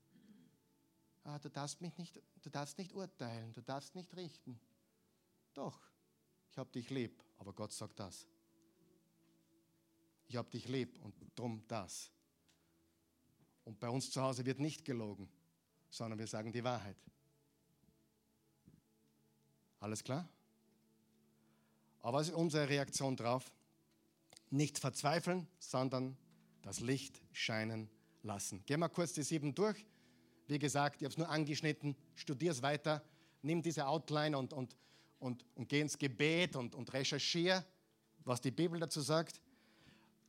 Ah, 1.25 1.39
du 1.39 1.49
darfst 1.49 1.81
mich 1.81 1.97
nicht, 1.99 2.21
du 2.41 2.51
darfst 2.51 2.79
nicht 2.79 2.93
urteilen, 2.93 3.53
du 3.53 3.63
darfst 3.63 3.95
nicht 3.95 4.15
richten. 4.17 4.61
Doch, 5.55 5.81
ich 6.51 6.59
habe 6.59 6.71
dich 6.71 6.91
lieb, 6.91 7.23
aber 7.39 7.53
Gott 7.53 7.73
sagt 7.73 7.99
das. 7.99 8.27
Ich 10.27 10.37
habe 10.37 10.51
dich 10.51 10.69
lieb 10.69 10.99
und 11.03 11.15
drum 11.37 11.63
das. 11.69 12.11
Und 13.65 13.79
bei 13.79 13.89
uns 13.89 14.11
zu 14.11 14.21
Hause 14.21 14.45
wird 14.45 14.59
nicht 14.59 14.85
gelogen, 14.85 15.29
sondern 15.91 16.19
wir 16.19 16.27
sagen 16.27 16.53
die 16.53 16.65
Wahrheit. 16.65 16.97
Alles 19.81 20.03
klar? 20.03 20.29
Aber 22.01 22.19
was 22.19 22.29
ist 22.29 22.35
unsere 22.35 22.69
Reaktion 22.69 23.17
drauf? 23.17 23.53
Nicht 24.51 24.79
verzweifeln, 24.79 25.47
sondern 25.59 26.17
das 26.63 26.81
Licht 26.81 27.21
scheinen 27.33 27.89
lassen. 28.23 28.65
Gehen 28.67 28.81
wir 28.81 28.89
kurz 28.89 29.13
die 29.13 29.23
sieben 29.23 29.55
durch. 29.55 29.85
Wie 30.47 30.59
gesagt, 30.59 31.01
ich 31.01 31.07
habe 31.07 31.13
es 31.13 31.19
nur 31.19 31.29
angeschnitten. 31.29 31.97
Studier 32.15 32.53
es 32.53 32.63
weiter. 32.63 33.03
Nimm 33.43 33.63
diese 33.63 33.87
Outline 33.87 34.37
und, 34.37 34.53
und, 34.53 34.77
und, 35.19 35.45
und 35.55 35.69
geh 35.69 35.81
ins 35.81 35.99
Gebet 35.99 36.57
und, 36.57 36.75
und 36.75 36.93
recherchiere, 36.93 37.65
was 38.25 38.41
die 38.41 38.51
Bibel 38.51 38.79
dazu 38.79 39.01
sagt. 39.01 39.41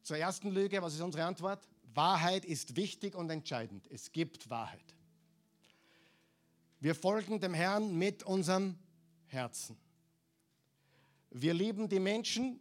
Zur 0.04 0.18
ersten 0.18 0.50
Lüge, 0.50 0.82
was 0.82 0.94
ist 0.94 1.02
unsere 1.02 1.26
Antwort? 1.26 1.68
Wahrheit 1.96 2.46
ist 2.46 2.76
wichtig 2.76 3.16
und 3.16 3.30
entscheidend. 3.30 3.88
Es 3.92 4.12
gibt 4.12 4.50
Wahrheit. 4.50 4.96
Wir 6.80 6.96
folgen 6.96 7.40
dem 7.40 7.54
Herrn 7.54 7.98
mit 7.98 8.24
unserem 8.24 8.78
Herzen. 9.28 9.78
Wir 11.30 11.54
lieben 11.54 11.90
die 11.90 12.00
Menschen, 12.00 12.60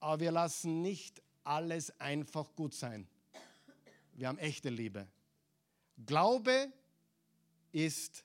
aber 0.00 0.20
wir 0.20 0.30
lassen 0.30 0.82
nicht 0.82 1.22
alles 1.44 1.98
einfach 2.00 2.54
gut 2.54 2.74
sein. 2.74 3.06
Wir 4.14 4.28
haben 4.28 4.38
echte 4.38 4.70
Liebe. 4.70 5.06
Glaube 6.04 6.72
ist 7.72 8.24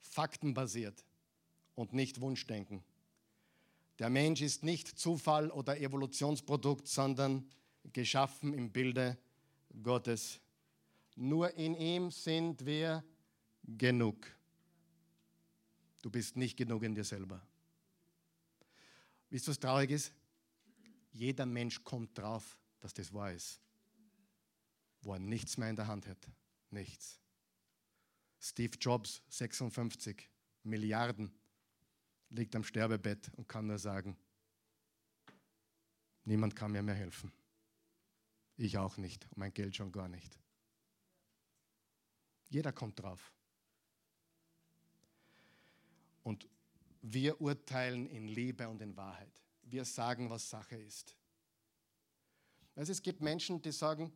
faktenbasiert 0.00 1.04
und 1.74 1.92
nicht 1.92 2.20
Wunschdenken. 2.20 2.84
Der 3.98 4.10
Mensch 4.10 4.40
ist 4.40 4.62
nicht 4.62 4.98
Zufall 4.98 5.50
oder 5.50 5.78
Evolutionsprodukt, 5.78 6.88
sondern 6.88 7.48
geschaffen 7.92 8.54
im 8.54 8.72
Bilde 8.72 9.18
Gottes. 9.82 10.40
Nur 11.16 11.54
in 11.54 11.74
ihm 11.74 12.10
sind 12.10 12.64
wir 12.64 13.04
genug. 13.64 14.26
Du 16.02 16.10
bist 16.10 16.36
nicht 16.36 16.56
genug 16.56 16.82
in 16.82 16.94
dir 16.94 17.04
selber. 17.04 17.40
Wisst 19.28 19.46
ihr, 19.46 19.50
was 19.50 19.58
traurig 19.60 19.90
ist? 19.90 20.12
Jeder 21.12 21.46
Mensch 21.46 21.82
kommt 21.84 22.16
drauf, 22.16 22.58
dass 22.80 22.94
das 22.94 23.12
wahr 23.12 23.32
ist, 23.32 23.60
wo 25.02 25.12
er 25.12 25.18
nichts 25.18 25.56
mehr 25.56 25.70
in 25.70 25.76
der 25.76 25.86
Hand 25.86 26.06
hat. 26.06 26.28
Nichts. 26.70 27.20
Steve 28.38 28.76
Jobs, 28.80 29.22
56 29.28 30.30
Milliarden, 30.62 31.30
liegt 32.30 32.54
am 32.56 32.64
Sterbebett 32.64 33.30
und 33.36 33.46
kann 33.48 33.66
nur 33.66 33.78
sagen, 33.78 34.16
niemand 36.24 36.56
kann 36.56 36.72
mir 36.72 36.82
mehr 36.82 36.94
helfen. 36.94 37.32
Ich 38.60 38.76
auch 38.76 38.98
nicht 38.98 39.24
und 39.24 39.38
mein 39.38 39.54
Geld 39.54 39.74
schon 39.74 39.90
gar 39.90 40.06
nicht. 40.06 40.38
Jeder 42.50 42.72
kommt 42.72 43.00
drauf. 43.00 43.32
Und 46.22 46.46
wir 47.00 47.40
urteilen 47.40 48.06
in 48.06 48.28
Liebe 48.28 48.68
und 48.68 48.82
in 48.82 48.94
Wahrheit. 48.98 49.32
Wir 49.62 49.86
sagen, 49.86 50.28
was 50.28 50.50
Sache 50.50 50.76
ist. 50.76 51.16
Also 52.74 52.92
es 52.92 53.00
gibt 53.00 53.22
Menschen, 53.22 53.62
die 53.62 53.72
sagen, 53.72 54.12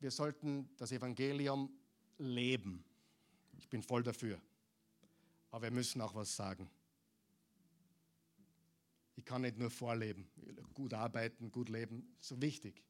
wir 0.00 0.10
sollten 0.10 0.68
das 0.76 0.90
Evangelium 0.90 1.70
leben. 2.18 2.84
Ich 3.58 3.68
bin 3.68 3.80
voll 3.80 4.02
dafür. 4.02 4.42
Aber 5.52 5.62
wir 5.62 5.70
müssen 5.70 6.00
auch 6.00 6.16
was 6.16 6.34
sagen. 6.34 6.68
Ich 9.16 9.24
kann 9.24 9.42
nicht 9.42 9.56
nur 9.56 9.70
vorleben, 9.70 10.28
gut 10.74 10.92
arbeiten, 10.92 11.50
gut 11.50 11.70
leben, 11.70 12.14
so 12.20 12.40
wichtig. 12.40 12.84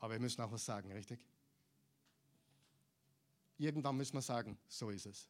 Aber 0.00 0.14
wir 0.14 0.20
müssen 0.20 0.40
auch 0.42 0.50
was 0.50 0.64
sagen, 0.64 0.90
richtig? 0.92 1.24
Irgendwann 3.56 3.96
müssen 3.96 4.14
wir 4.14 4.22
sagen, 4.22 4.58
so 4.66 4.90
ist 4.90 5.06
es. 5.06 5.28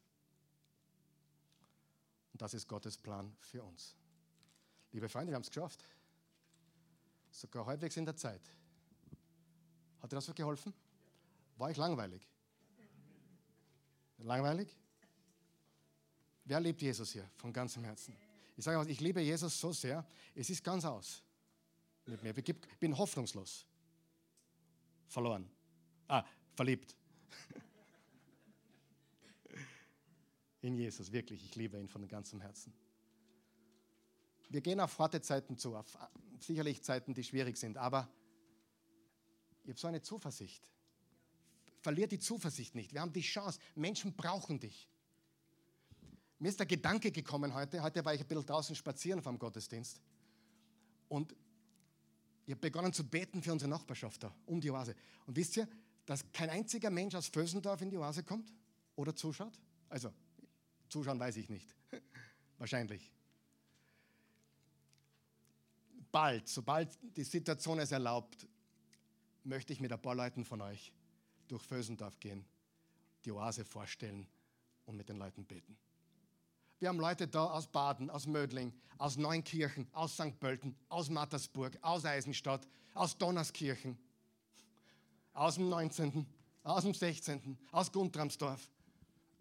Und 2.33 2.41
das 2.41 2.53
ist 2.53 2.67
Gottes 2.67 2.97
Plan 2.97 3.35
für 3.39 3.63
uns. 3.63 3.95
Liebe 4.91 5.07
Freunde, 5.07 5.31
wir 5.31 5.35
haben 5.35 5.43
es 5.43 5.49
geschafft. 5.49 5.85
Sogar 7.29 7.65
halbwegs 7.65 7.95
in 7.95 8.05
der 8.05 8.15
Zeit. 8.15 8.41
Hat 10.01 10.11
dir 10.11 10.15
das 10.15 10.25
so 10.25 10.33
geholfen? 10.33 10.73
War 11.57 11.69
ich 11.69 11.77
langweilig? 11.77 12.27
Langweilig? 14.17 14.75
Wer 16.45 16.59
liebt 16.59 16.81
Jesus 16.81 17.11
hier 17.11 17.29
von 17.35 17.53
ganzem 17.53 17.83
Herzen? 17.83 18.30
Ich 18.57 18.65
sage 18.65 18.91
ich 18.91 18.99
liebe 18.99 19.21
Jesus 19.21 19.59
so 19.59 19.71
sehr, 19.71 20.05
es 20.35 20.49
ist 20.49 20.63
ganz 20.63 20.85
aus 20.85 21.23
mit 22.05 22.23
mir. 22.23 22.37
Ich 22.37 22.79
bin 22.79 22.97
hoffnungslos. 22.97 23.65
Verloren. 25.07 25.49
Ah, 26.07 26.25
verliebt. 26.53 26.95
In 30.61 30.75
Jesus, 30.75 31.11
wirklich. 31.11 31.43
Ich 31.43 31.55
liebe 31.55 31.79
ihn 31.79 31.87
von 31.87 32.07
ganzem 32.07 32.41
Herzen. 32.41 32.73
Wir 34.49 34.61
gehen 34.61 34.79
auf 34.79 34.97
harte 34.99 35.21
Zeiten 35.21 35.57
zu, 35.57 35.75
auf 35.75 35.97
sicherlich 36.39 36.83
Zeiten, 36.83 37.13
die 37.13 37.23
schwierig 37.23 37.57
sind, 37.57 37.77
aber 37.77 38.09
ich 39.63 39.69
habe 39.69 39.79
so 39.79 39.87
eine 39.87 40.01
Zuversicht. 40.01 40.69
Verlier 41.79 42.07
die 42.07 42.19
Zuversicht 42.19 42.75
nicht. 42.75 42.93
Wir 42.93 43.01
haben 43.01 43.13
die 43.13 43.21
Chance. 43.21 43.59
Menschen 43.75 44.15
brauchen 44.15 44.59
dich. 44.59 44.90
Mir 46.41 46.49
ist 46.49 46.57
der 46.57 46.65
Gedanke 46.65 47.11
gekommen 47.11 47.53
heute, 47.53 47.83
heute 47.83 48.03
war 48.03 48.15
ich 48.15 48.21
ein 48.21 48.27
bisschen 48.27 48.47
draußen 48.47 48.75
spazieren 48.75 49.21
vom 49.21 49.37
Gottesdienst 49.37 50.01
und 51.07 51.35
ich 52.47 52.51
habe 52.51 52.61
begonnen 52.61 52.91
zu 52.91 53.07
beten 53.07 53.43
für 53.43 53.51
unsere 53.51 53.69
Nachbarschaft 53.69 54.23
da, 54.23 54.35
um 54.47 54.59
die 54.59 54.71
Oase. 54.71 54.95
Und 55.27 55.35
wisst 55.35 55.55
ihr, 55.57 55.67
dass 56.07 56.25
kein 56.31 56.49
einziger 56.49 56.89
Mensch 56.89 57.13
aus 57.13 57.27
Vösendorf 57.27 57.79
in 57.83 57.91
die 57.91 57.97
Oase 57.97 58.23
kommt 58.23 58.51
oder 58.95 59.15
zuschaut? 59.15 59.53
Also, 59.87 60.11
zuschauen 60.89 61.19
weiß 61.19 61.37
ich 61.37 61.47
nicht. 61.47 61.75
Wahrscheinlich. 62.57 63.11
Bald, 66.11 66.47
sobald 66.47 66.89
die 67.15 67.23
Situation 67.23 67.77
es 67.77 67.91
erlaubt, 67.91 68.47
möchte 69.43 69.73
ich 69.73 69.79
mit 69.79 69.91
ein 69.91 70.01
paar 70.01 70.15
Leuten 70.15 70.43
von 70.43 70.61
euch 70.61 70.91
durch 71.47 71.61
Vösendorf 71.61 72.19
gehen, 72.19 72.43
die 73.25 73.31
Oase 73.31 73.63
vorstellen 73.63 74.25
und 74.85 74.97
mit 74.97 75.07
den 75.07 75.17
Leuten 75.17 75.45
beten. 75.45 75.77
Wir 76.81 76.89
haben 76.89 76.99
Leute 76.99 77.27
da 77.27 77.45
aus 77.45 77.67
Baden, 77.67 78.09
aus 78.09 78.25
Mödling, 78.25 78.73
aus 78.97 79.15
Neunkirchen, 79.15 79.87
aus 79.93 80.13
St. 80.15 80.39
Pölten, 80.39 80.75
aus 80.89 81.11
Mattersburg, 81.11 81.77
aus 81.83 82.05
Eisenstadt, 82.05 82.67
aus 82.95 83.15
Donnerskirchen, 83.15 83.99
aus 85.31 85.55
dem 85.55 85.69
19., 85.69 86.25
aus 86.63 86.81
dem 86.81 86.95
16., 86.95 87.55
aus 87.71 87.91
Guntramsdorf, 87.91 88.67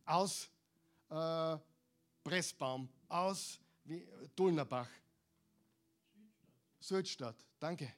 aus 0.05 0.51
äh, 1.09 1.57
Pressbaum, 2.23 2.91
aus 3.09 3.59
wie, 3.85 4.07
Dulnerbach, 4.37 4.91
Südstadt. 6.79 7.37
Danke. 7.59 7.91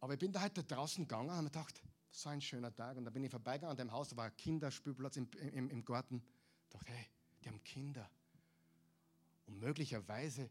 Aber 0.00 0.14
ich 0.14 0.18
bin 0.18 0.32
da 0.32 0.42
heute 0.42 0.64
draußen 0.64 1.04
gegangen 1.04 1.28
und 1.28 1.34
habe 1.36 1.44
mir 1.44 1.50
gedacht, 1.50 1.80
so 2.14 2.28
ein 2.28 2.40
schöner 2.40 2.74
Tag. 2.74 2.96
Und 2.96 3.04
da 3.04 3.10
bin 3.10 3.24
ich 3.24 3.30
vorbeigegangen 3.30 3.72
an 3.72 3.76
dem 3.76 3.92
Haus, 3.92 4.08
da 4.08 4.16
war 4.16 4.26
ein 4.26 4.36
Kinderspielplatz 4.36 5.16
im, 5.16 5.28
im, 5.52 5.70
im 5.70 5.84
Garten. 5.84 6.22
Ich 6.64 6.70
dachte, 6.70 6.92
hey, 6.92 7.06
die 7.42 7.48
haben 7.48 7.62
Kinder. 7.64 8.08
Und 9.46 9.58
möglicherweise, 9.58 10.48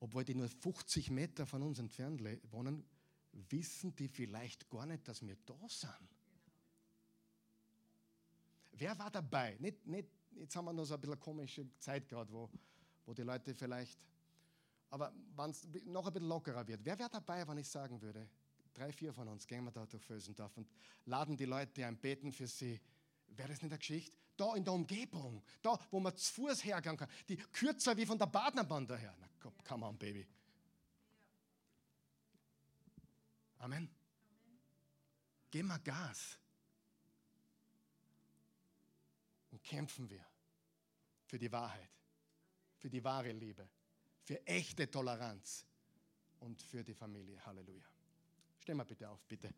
obwohl 0.00 0.24
die 0.24 0.34
nur 0.34 0.48
50 0.48 1.10
Meter 1.10 1.46
von 1.46 1.62
uns 1.62 1.78
entfernt 1.78 2.22
wohnen, 2.50 2.84
wissen 3.32 3.96
die 3.96 4.08
vielleicht 4.08 4.68
gar 4.70 4.86
nicht, 4.86 5.08
dass 5.08 5.26
wir 5.26 5.36
da 5.46 5.58
sind. 5.68 6.08
Wer 8.72 8.98
war 8.98 9.10
dabei? 9.10 9.56
Nicht, 9.60 9.86
nicht, 9.86 10.08
jetzt 10.32 10.54
haben 10.56 10.66
wir 10.66 10.72
noch 10.72 10.84
so 10.84 10.94
ein 10.94 11.00
bisschen 11.00 11.18
komische 11.18 11.66
Zeit 11.78 12.08
gerade, 12.08 12.30
wo, 12.32 12.50
wo 13.06 13.14
die 13.14 13.22
Leute 13.22 13.54
vielleicht, 13.54 13.98
aber 14.90 15.12
wenn 15.36 15.50
es 15.50 15.66
noch 15.86 16.06
ein 16.06 16.12
bisschen 16.12 16.28
lockerer 16.28 16.66
wird. 16.66 16.84
Wer 16.84 16.98
wäre 16.98 17.10
dabei, 17.10 17.46
wenn 17.48 17.58
ich 17.58 17.68
sagen 17.68 18.00
würde, 18.00 18.28
drei, 18.74 18.92
vier 18.92 19.12
von 19.12 19.28
uns 19.28 19.46
gehen 19.46 19.64
wir 19.64 19.70
da 19.70 19.86
durch 19.86 20.02
Vösendorf 20.04 20.56
und 20.56 20.68
laden 21.06 21.36
die 21.36 21.44
Leute 21.44 21.86
ein, 21.86 21.96
beten 21.96 22.32
für 22.32 22.46
sie. 22.46 22.80
Wäre 23.28 23.48
das 23.48 23.62
nicht 23.62 23.72
eine 23.72 23.78
Geschichte? 23.78 24.16
Da 24.36 24.54
in 24.56 24.64
der 24.64 24.72
Umgebung, 24.72 25.42
da, 25.62 25.78
wo 25.90 26.00
man 26.00 26.16
zu 26.16 26.32
Fuß 26.34 26.64
hergehen 26.64 26.96
kann, 26.96 27.08
die 27.28 27.36
kürzer 27.36 27.96
wie 27.96 28.04
von 28.04 28.18
der 28.18 28.26
Badnerbahn 28.26 28.86
daher. 28.86 29.14
Na, 29.20 29.50
come 29.64 29.86
on, 29.86 29.96
Baby. 29.96 30.26
Amen. 33.58 33.88
geben 35.50 35.68
wir 35.68 35.78
Gas 35.78 36.36
und 39.52 39.62
kämpfen 39.62 40.10
wir 40.10 40.26
für 41.24 41.38
die 41.38 41.50
Wahrheit, 41.50 41.90
für 42.76 42.90
die 42.90 43.02
wahre 43.02 43.30
Liebe, 43.30 43.68
für 44.24 44.44
echte 44.46 44.90
Toleranz 44.90 45.64
und 46.40 46.60
für 46.60 46.82
die 46.82 46.92
Familie. 46.92 47.40
Halleluja. 47.46 47.93
Steh 48.64 48.72
mal 48.72 48.84
bitte 48.84 49.10
auf, 49.10 49.22
bitte. 49.26 49.52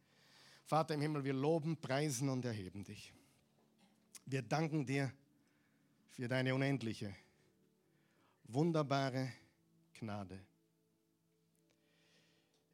Vater 0.65 0.95
im 0.95 1.01
Himmel, 1.01 1.23
wir 1.23 1.33
loben, 1.33 1.77
preisen 1.81 2.29
und 2.29 2.45
erheben 2.45 2.83
dich. 2.83 3.15
Wir 4.25 4.43
danken 4.43 4.85
dir 4.85 5.13
für 6.09 6.27
deine 6.27 6.53
unendliche, 6.53 7.15
wunderbare 8.43 9.33
Gnade. 9.93 10.45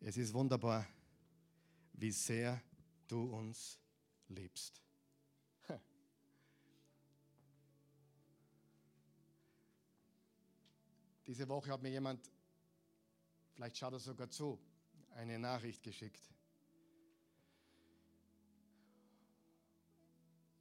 Es 0.00 0.16
ist 0.16 0.32
wunderbar, 0.32 0.86
wie 1.92 2.12
sehr 2.12 2.62
du 3.08 3.24
uns 3.24 3.78
liebst. 4.28 4.80
Diese 11.26 11.46
Woche 11.46 11.70
hat 11.70 11.82
mir 11.82 11.90
jemand, 11.90 12.30
vielleicht 13.52 13.76
schaut 13.76 13.92
er 13.92 13.98
sogar 13.98 14.30
zu, 14.30 14.58
eine 15.14 15.38
Nachricht 15.38 15.82
geschickt. 15.82 16.22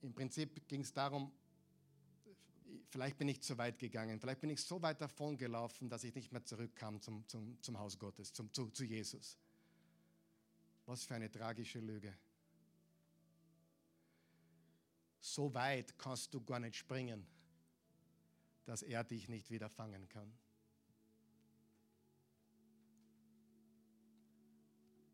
Im 0.01 0.13
Prinzip 0.13 0.67
ging 0.67 0.81
es 0.81 0.93
darum, 0.93 1.31
vielleicht 2.89 3.17
bin 3.17 3.27
ich 3.29 3.41
zu 3.41 3.57
weit 3.57 3.77
gegangen, 3.77 4.19
vielleicht 4.19 4.41
bin 4.41 4.49
ich 4.49 4.61
so 4.61 4.81
weit 4.81 4.99
davon 4.99 5.37
gelaufen, 5.37 5.89
dass 5.89 6.03
ich 6.03 6.15
nicht 6.15 6.31
mehr 6.31 6.43
zurückkam 6.43 6.99
zum, 7.01 7.27
zum, 7.27 7.61
zum 7.61 7.77
Haus 7.77 7.99
Gottes, 7.99 8.33
zum, 8.33 8.51
zu, 8.51 8.69
zu 8.69 8.83
Jesus. 8.83 9.37
Was 10.85 11.03
für 11.03 11.15
eine 11.15 11.29
tragische 11.29 11.79
Lüge. 11.79 12.17
So 15.19 15.53
weit 15.53 15.97
kannst 15.99 16.33
du 16.33 16.43
gar 16.43 16.59
nicht 16.59 16.75
springen, 16.75 17.27
dass 18.65 18.81
er 18.81 19.03
dich 19.03 19.29
nicht 19.29 19.51
wieder 19.51 19.69
fangen 19.69 20.09
kann. 20.09 20.33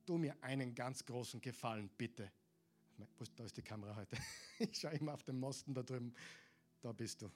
Tu 0.08 0.18
mir 0.18 0.42
einen 0.42 0.74
ganz 0.74 1.06
großen 1.06 1.42
Gefallen, 1.42 1.90
bitte. 1.90 2.32
Da 3.36 3.44
ist 3.44 3.58
die 3.58 3.62
Kamera 3.62 3.96
heute. 3.96 4.18
Ich 4.60 4.80
schaue 4.80 4.94
immer 4.94 5.14
auf 5.14 5.22
den 5.22 5.40
Mosten 5.40 5.72
da 5.72 5.84
drüben. 5.84 6.16
Da 6.82 6.92
bist 6.92 7.22
du. 7.22 7.30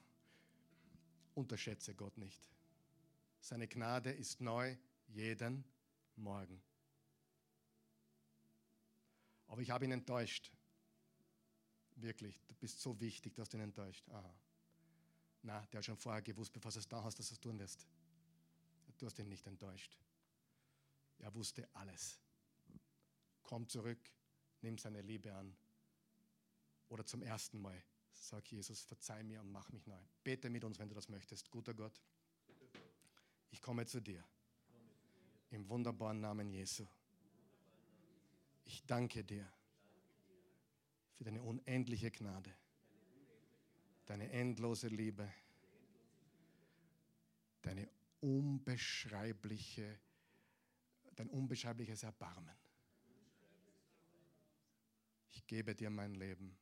Unterschätze 1.35 1.93
Gott 1.93 2.17
nicht. 2.17 2.49
Seine 3.41 3.67
Gnade 3.67 4.11
ist 4.11 4.41
neu 4.41 4.75
jeden 5.07 5.63
Morgen. 6.15 6.59
Aber 9.47 9.61
ich 9.61 9.69
habe 9.69 9.85
ihn 9.85 9.91
enttäuscht. 9.91 10.51
Wirklich, 11.95 12.41
du 12.47 12.55
bist 12.55 12.81
so 12.81 12.99
wichtig, 12.99 13.35
dass 13.35 13.49
du 13.49 13.57
ihn 13.57 13.63
enttäuscht. 13.63 14.09
Aha. 14.09 14.33
Na, 15.43 15.63
der 15.67 15.79
hat 15.79 15.85
schon 15.85 15.97
vorher 15.97 16.23
gewusst, 16.23 16.53
bevor 16.53 16.71
du 16.71 16.79
es 16.79 16.87
da 16.87 17.03
hast, 17.03 17.19
dass 17.19 17.27
du 17.27 17.33
es 17.35 17.39
tun 17.39 17.59
wirst. 17.59 17.85
Du 18.97 19.05
hast 19.05 19.19
ihn 19.19 19.29
nicht 19.29 19.45
enttäuscht. 19.45 19.95
Er 21.19 21.35
wusste 21.35 21.69
alles 21.75 22.19
komm 23.51 23.67
zurück, 23.67 23.99
nimm 24.61 24.77
seine 24.77 25.01
Liebe 25.01 25.33
an. 25.33 25.53
Oder 26.87 27.05
zum 27.05 27.21
ersten 27.21 27.59
Mal 27.59 27.83
sag 28.13 28.49
Jesus, 28.49 28.81
verzeih 28.81 29.23
mir 29.23 29.41
und 29.41 29.51
mach 29.51 29.69
mich 29.73 29.85
neu. 29.87 30.01
Bete 30.23 30.49
mit 30.49 30.63
uns, 30.63 30.79
wenn 30.79 30.87
du 30.87 30.95
das 30.95 31.09
möchtest. 31.09 31.51
Guter 31.51 31.73
Gott, 31.73 32.01
ich 33.49 33.61
komme 33.61 33.85
zu 33.85 33.99
dir. 33.99 34.23
Im 35.49 35.67
wunderbaren 35.67 36.21
Namen 36.21 36.49
Jesu. 36.49 36.87
Ich 38.63 38.85
danke 38.85 39.21
dir 39.25 39.45
für 41.17 41.25
deine 41.25 41.43
unendliche 41.43 42.09
Gnade, 42.09 42.55
deine 44.05 44.31
endlose 44.31 44.87
Liebe, 44.87 45.29
deine 47.63 47.89
unbeschreibliche, 48.21 49.99
dein 51.17 51.29
unbeschreibliches 51.29 52.03
Erbarmen. 52.03 52.60
Gebe 55.51 55.75
dir 55.75 55.89
mein 55.89 56.15
Leben. 56.15 56.57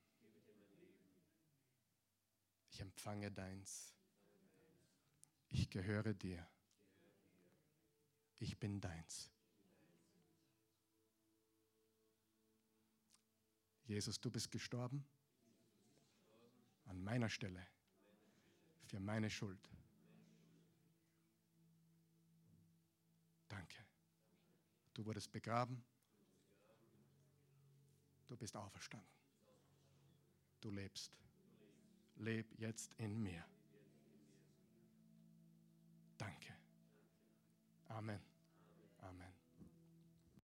Ich 2.71 2.81
empfange 2.81 3.31
deins. 3.31 3.93
Ich 5.49 5.69
gehöre 5.69 6.15
dir. 6.15 6.43
Ich 8.39 8.57
bin 8.57 8.81
deins. 8.81 9.29
Jesus, 13.83 14.19
du 14.19 14.31
bist 14.31 14.49
gestorben 14.49 15.05
an 16.85 16.99
meiner 17.03 17.29
Stelle 17.29 17.67
für 18.87 18.99
meine 18.99 19.29
Schuld. 19.29 19.69
Danke. 23.49 23.85
Du 24.95 25.05
wurdest 25.05 25.31
begraben 25.31 25.85
Du 28.29 28.37
bist 28.37 28.55
auferstanden. 28.55 29.09
Du 30.61 30.69
lebst. 30.69 31.17
Leb 32.17 32.47
jetzt 32.59 32.93
in 32.99 33.21
mir. 33.23 33.43
Danke. 36.17 36.53
Amen. 37.87 38.28